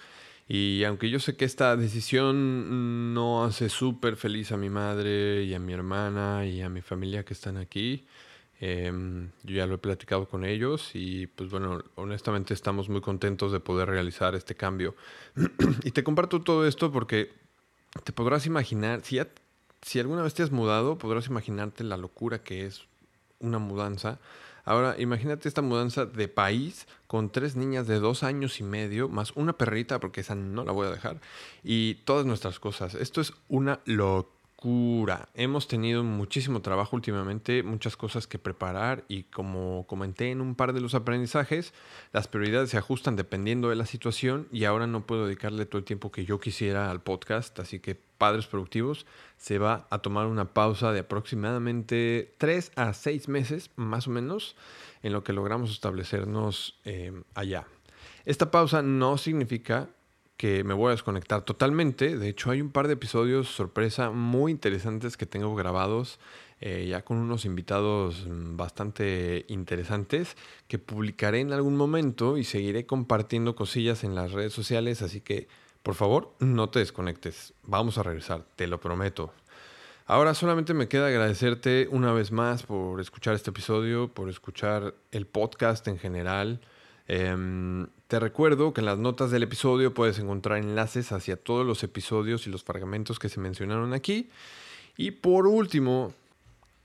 Y 0.48 0.84
aunque 0.84 1.10
yo 1.10 1.20
sé 1.20 1.36
que 1.36 1.44
esta 1.44 1.76
decisión 1.76 3.12
no 3.12 3.44
hace 3.44 3.68
súper 3.68 4.16
feliz 4.16 4.50
a 4.50 4.56
mi 4.56 4.70
madre 4.70 5.44
y 5.44 5.52
a 5.52 5.58
mi 5.58 5.74
hermana 5.74 6.46
y 6.46 6.62
a 6.62 6.70
mi 6.70 6.80
familia 6.80 7.24
que 7.24 7.34
están 7.34 7.58
aquí, 7.58 8.06
Em, 8.64 9.32
yo 9.42 9.56
ya 9.56 9.66
lo 9.66 9.74
he 9.74 9.78
platicado 9.78 10.28
con 10.28 10.44
ellos 10.44 10.92
y 10.94 11.26
pues 11.26 11.50
bueno, 11.50 11.82
honestamente 11.96 12.54
estamos 12.54 12.88
muy 12.88 13.00
contentos 13.00 13.50
de 13.50 13.58
poder 13.58 13.88
realizar 13.88 14.36
este 14.36 14.54
cambio. 14.54 14.94
y 15.82 15.90
te 15.90 16.04
comparto 16.04 16.42
todo 16.42 16.64
esto 16.64 16.92
porque 16.92 17.32
te 18.04 18.12
podrás 18.12 18.46
imaginar, 18.46 19.00
si, 19.02 19.18
si 19.82 19.98
alguna 19.98 20.22
vez 20.22 20.34
te 20.34 20.44
has 20.44 20.52
mudado, 20.52 20.96
podrás 20.96 21.26
imaginarte 21.26 21.82
la 21.82 21.96
locura 21.96 22.44
que 22.44 22.64
es 22.64 22.82
una 23.40 23.58
mudanza. 23.58 24.20
Ahora, 24.64 24.94
imagínate 24.96 25.48
esta 25.48 25.60
mudanza 25.60 26.06
de 26.06 26.28
país 26.28 26.86
con 27.08 27.30
tres 27.32 27.56
niñas 27.56 27.88
de 27.88 27.98
dos 27.98 28.22
años 28.22 28.60
y 28.60 28.62
medio, 28.62 29.08
más 29.08 29.32
una 29.34 29.54
perrita, 29.54 29.98
porque 29.98 30.20
esa 30.20 30.36
no 30.36 30.62
la 30.64 30.70
voy 30.70 30.86
a 30.86 30.92
dejar, 30.92 31.20
y 31.64 31.96
todas 32.04 32.26
nuestras 32.26 32.60
cosas. 32.60 32.94
Esto 32.94 33.20
es 33.20 33.32
una 33.48 33.80
locura 33.86 34.41
Hemos 35.34 35.66
tenido 35.66 36.04
muchísimo 36.04 36.62
trabajo 36.62 36.94
últimamente, 36.94 37.64
muchas 37.64 37.96
cosas 37.96 38.28
que 38.28 38.38
preparar 38.38 39.04
y 39.08 39.24
como 39.24 39.86
comenté 39.88 40.30
en 40.30 40.40
un 40.40 40.54
par 40.54 40.72
de 40.72 40.80
los 40.80 40.94
aprendizajes, 40.94 41.74
las 42.12 42.28
prioridades 42.28 42.70
se 42.70 42.78
ajustan 42.78 43.16
dependiendo 43.16 43.70
de 43.70 43.76
la 43.76 43.86
situación 43.86 44.46
y 44.52 44.64
ahora 44.64 44.86
no 44.86 45.04
puedo 45.04 45.26
dedicarle 45.26 45.66
todo 45.66 45.78
el 45.78 45.84
tiempo 45.84 46.12
que 46.12 46.24
yo 46.24 46.38
quisiera 46.38 46.92
al 46.92 47.02
podcast, 47.02 47.58
así 47.58 47.80
que 47.80 47.96
Padres 48.18 48.46
Productivos 48.46 49.04
se 49.36 49.58
va 49.58 49.88
a 49.90 49.98
tomar 49.98 50.26
una 50.26 50.54
pausa 50.54 50.92
de 50.92 51.00
aproximadamente 51.00 52.32
3 52.38 52.72
a 52.76 52.92
6 52.92 53.28
meses 53.28 53.70
más 53.74 54.06
o 54.06 54.10
menos 54.10 54.54
en 55.02 55.12
lo 55.12 55.24
que 55.24 55.32
logramos 55.32 55.72
establecernos 55.72 56.78
eh, 56.84 57.12
allá. 57.34 57.66
Esta 58.24 58.52
pausa 58.52 58.82
no 58.82 59.18
significa 59.18 59.88
que 60.42 60.64
me 60.64 60.74
voy 60.74 60.88
a 60.88 60.90
desconectar 60.90 61.42
totalmente. 61.42 62.18
De 62.18 62.28
hecho, 62.28 62.50
hay 62.50 62.60
un 62.60 62.72
par 62.72 62.88
de 62.88 62.94
episodios 62.94 63.46
sorpresa 63.46 64.10
muy 64.10 64.50
interesantes 64.50 65.16
que 65.16 65.24
tengo 65.24 65.54
grabados 65.54 66.18
eh, 66.60 66.84
ya 66.88 67.04
con 67.04 67.18
unos 67.18 67.44
invitados 67.44 68.26
mm, 68.26 68.56
bastante 68.56 69.44
interesantes 69.46 70.36
que 70.66 70.80
publicaré 70.80 71.38
en 71.38 71.52
algún 71.52 71.76
momento 71.76 72.38
y 72.38 72.42
seguiré 72.42 72.86
compartiendo 72.86 73.54
cosillas 73.54 74.02
en 74.02 74.16
las 74.16 74.32
redes 74.32 74.52
sociales. 74.52 75.00
Así 75.02 75.20
que, 75.20 75.46
por 75.84 75.94
favor, 75.94 76.34
no 76.40 76.70
te 76.70 76.80
desconectes. 76.80 77.54
Vamos 77.62 77.96
a 77.96 78.02
regresar, 78.02 78.44
te 78.56 78.66
lo 78.66 78.80
prometo. 78.80 79.32
Ahora 80.06 80.34
solamente 80.34 80.74
me 80.74 80.88
queda 80.88 81.06
agradecerte 81.06 81.86
una 81.88 82.12
vez 82.12 82.32
más 82.32 82.64
por 82.64 83.00
escuchar 83.00 83.36
este 83.36 83.50
episodio, 83.50 84.12
por 84.12 84.28
escuchar 84.28 84.96
el 85.12 85.24
podcast 85.24 85.86
en 85.86 86.00
general. 86.00 86.60
Em, 87.06 87.86
te 88.12 88.20
recuerdo 88.20 88.74
que 88.74 88.82
en 88.82 88.84
las 88.84 88.98
notas 88.98 89.30
del 89.30 89.42
episodio 89.42 89.94
puedes 89.94 90.18
encontrar 90.18 90.58
enlaces 90.58 91.12
hacia 91.12 91.38
todos 91.38 91.64
los 91.64 91.82
episodios 91.82 92.46
y 92.46 92.50
los 92.50 92.62
fragmentos 92.62 93.18
que 93.18 93.30
se 93.30 93.40
mencionaron 93.40 93.94
aquí. 93.94 94.28
Y 94.98 95.12
por 95.12 95.46
último, 95.46 96.12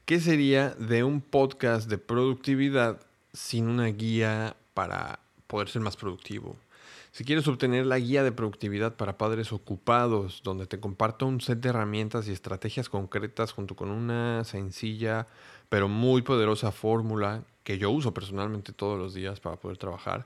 ¿qué 0.06 0.22
sería 0.22 0.70
de 0.70 1.04
un 1.04 1.20
podcast 1.20 1.90
de 1.90 1.98
productividad 1.98 3.02
sin 3.34 3.68
una 3.68 3.88
guía 3.88 4.56
para 4.74 5.20
poder 5.48 5.68
ser 5.68 5.82
más 5.82 5.98
productivo? 5.98 6.56
Si 7.12 7.26
quieres 7.26 7.46
obtener 7.50 7.86
la 7.86 8.00
guía 8.00 8.24
de 8.24 8.32
productividad 8.32 8.96
para 8.96 9.18
padres 9.18 9.52
ocupados, 9.52 10.40
donde 10.46 10.66
te 10.66 10.80
comparto 10.80 11.26
un 11.26 11.42
set 11.42 11.60
de 11.60 11.68
herramientas 11.68 12.30
y 12.30 12.32
estrategias 12.32 12.88
concretas 12.88 13.52
junto 13.52 13.76
con 13.76 13.90
una 13.90 14.46
sencilla 14.46 15.28
pero 15.70 15.90
muy 15.90 16.22
poderosa 16.22 16.72
fórmula 16.72 17.44
que 17.64 17.78
yo 17.78 17.92
uso 17.92 18.14
personalmente 18.14 18.72
todos 18.72 18.98
los 18.98 19.14
días 19.14 19.40
para 19.40 19.58
poder 19.58 19.78
trabajar, 19.78 20.26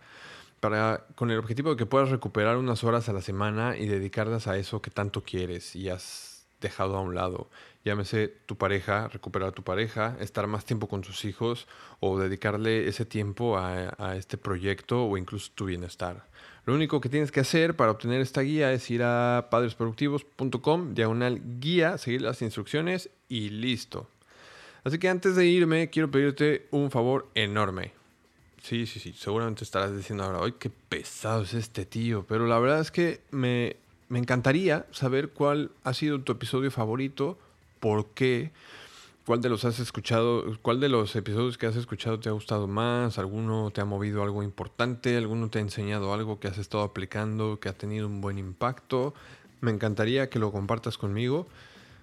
para, 0.62 1.08
con 1.16 1.32
el 1.32 1.40
objetivo 1.40 1.72
de 1.72 1.76
que 1.76 1.86
puedas 1.86 2.10
recuperar 2.10 2.56
unas 2.56 2.86
horas 2.86 3.10
a 3.10 3.14
la 3.14 3.22
semana 3.22 3.76
y 3.76 3.88
dedicarlas 3.88 4.48
a 4.48 4.58
eso 4.58 4.82
que 4.82 4.92
tanto 4.92 5.24
quieres 5.24 5.76
y 5.76 5.90
has 5.90 6.46
dejado 6.62 6.96
a 6.96 7.02
un 7.02 7.16
lado. 7.16 7.50
Llámese 7.84 8.28
tu 8.46 8.56
pareja, 8.56 9.08
recuperar 9.08 9.50
a 9.50 9.52
tu 9.52 9.64
pareja, 9.64 10.16
estar 10.20 10.46
más 10.46 10.64
tiempo 10.64 10.88
con 10.88 11.02
tus 11.02 11.26
hijos 11.26 11.68
o 12.00 12.20
dedicarle 12.20 12.88
ese 12.88 13.06
tiempo 13.06 13.58
a, 13.58 13.96
a 13.98 14.16
este 14.16 14.38
proyecto 14.38 15.04
o 15.04 15.18
incluso 15.18 15.52
tu 15.56 15.66
bienestar. 15.66 16.24
Lo 16.66 16.76
único 16.76 17.02
que 17.02 17.10
tienes 17.10 17.32
que 17.32 17.40
hacer 17.40 17.76
para 17.76 17.90
obtener 17.90 18.22
esta 18.22 18.42
guía 18.42 18.72
es 18.72 18.90
ir 18.92 19.02
a 19.02 19.48
padresproductivos.com, 19.50 20.94
diagonal 20.94 21.42
guía, 21.60 21.98
seguir 21.98 22.22
las 22.22 22.44
instrucciones 22.44 23.10
y 23.28 23.50
listo. 23.50 24.08
Así 24.84 25.00
que 25.00 25.10
antes 25.10 25.36
de 25.36 25.48
irme, 25.48 25.90
quiero 25.90 26.12
pedirte 26.12 26.68
un 26.70 26.92
favor 26.92 27.30
enorme. 27.34 28.01
Sí, 28.62 28.86
sí, 28.86 29.00
sí, 29.00 29.14
seguramente 29.18 29.64
estarás 29.64 29.96
diciendo 29.96 30.24
ahora, 30.24 30.40
¡ay, 30.44 30.54
qué 30.60 30.70
pesado 30.70 31.44
es 31.44 31.54
este 31.54 31.86
tío! 31.86 32.26
Pero 32.28 32.46
la 32.46 32.60
verdad 32.60 32.80
es 32.80 32.92
que 32.92 33.22
me, 33.32 33.76
me 34.08 34.20
encantaría 34.20 34.86
saber 34.92 35.30
cuál 35.30 35.72
ha 35.84 35.94
sido 35.94 36.22
tu 36.22 36.32
episodio 36.32 36.72
favorito, 36.72 37.38
por 37.80 38.08
qué 38.10 38.52
¿Cuál 39.26 39.40
de 39.40 39.50
los 39.50 39.66
has 39.66 39.80
escuchado? 39.80 40.58
¿Cuál 40.64 40.80
de 40.80 40.90
los 40.90 41.16
episodios 41.16 41.58
que 41.60 41.68
has 41.68 41.76
escuchado 41.76 42.20
te 42.20 42.28
ha 42.28 42.32
gustado 42.32 42.68
más? 42.68 43.20
¿Alguno 43.20 43.70
te 43.70 43.80
ha 43.80 43.86
movido 43.86 44.24
algo 44.24 44.42
importante? 44.42 45.16
¿Alguno 45.16 45.50
te 45.50 45.60
ha 45.60 45.62
enseñado 45.62 46.12
algo 46.14 46.40
que 46.40 46.48
has 46.48 46.58
estado 46.58 46.84
aplicando 46.84 47.60
que 47.60 47.70
ha 47.70 47.74
tenido 47.74 48.08
un 48.08 48.20
buen 48.20 48.40
impacto? 48.40 49.14
Me 49.62 49.70
encantaría 49.70 50.30
que 50.32 50.40
lo 50.40 50.52
compartas 50.52 50.98
conmigo. 50.98 51.48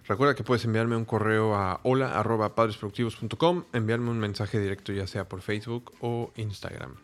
Recuerda 0.09 0.35
que 0.35 0.43
puedes 0.43 0.65
enviarme 0.65 0.97
un 0.97 1.05
correo 1.05 1.55
a 1.55 1.81
hola@padresproductivos.com, 1.85 3.65
enviarme 3.73 4.11
un 4.11 4.19
mensaje 4.19 4.59
directo 4.59 4.93
ya 4.93 5.07
sea 5.07 5.29
por 5.29 5.43
Facebook 5.43 5.93
o 6.01 6.33
Instagram. 6.37 6.95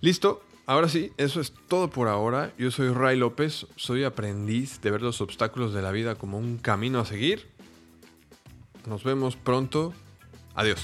Listo, 0.00 0.42
ahora 0.64 0.88
sí, 0.88 1.12
eso 1.16 1.40
es 1.40 1.52
todo 1.66 1.90
por 1.90 2.08
ahora. 2.08 2.52
Yo 2.56 2.70
soy 2.70 2.90
Ray 2.90 3.18
López, 3.18 3.66
soy 3.76 4.04
aprendiz 4.04 4.80
de 4.80 4.92
ver 4.92 5.02
los 5.02 5.20
obstáculos 5.20 5.74
de 5.74 5.82
la 5.82 5.90
vida 5.90 6.14
como 6.14 6.38
un 6.38 6.58
camino 6.58 7.00
a 7.00 7.04
seguir 7.04 7.58
nos 8.88 9.04
vemos 9.04 9.36
pronto. 9.36 9.92
Adiós. 10.54 10.80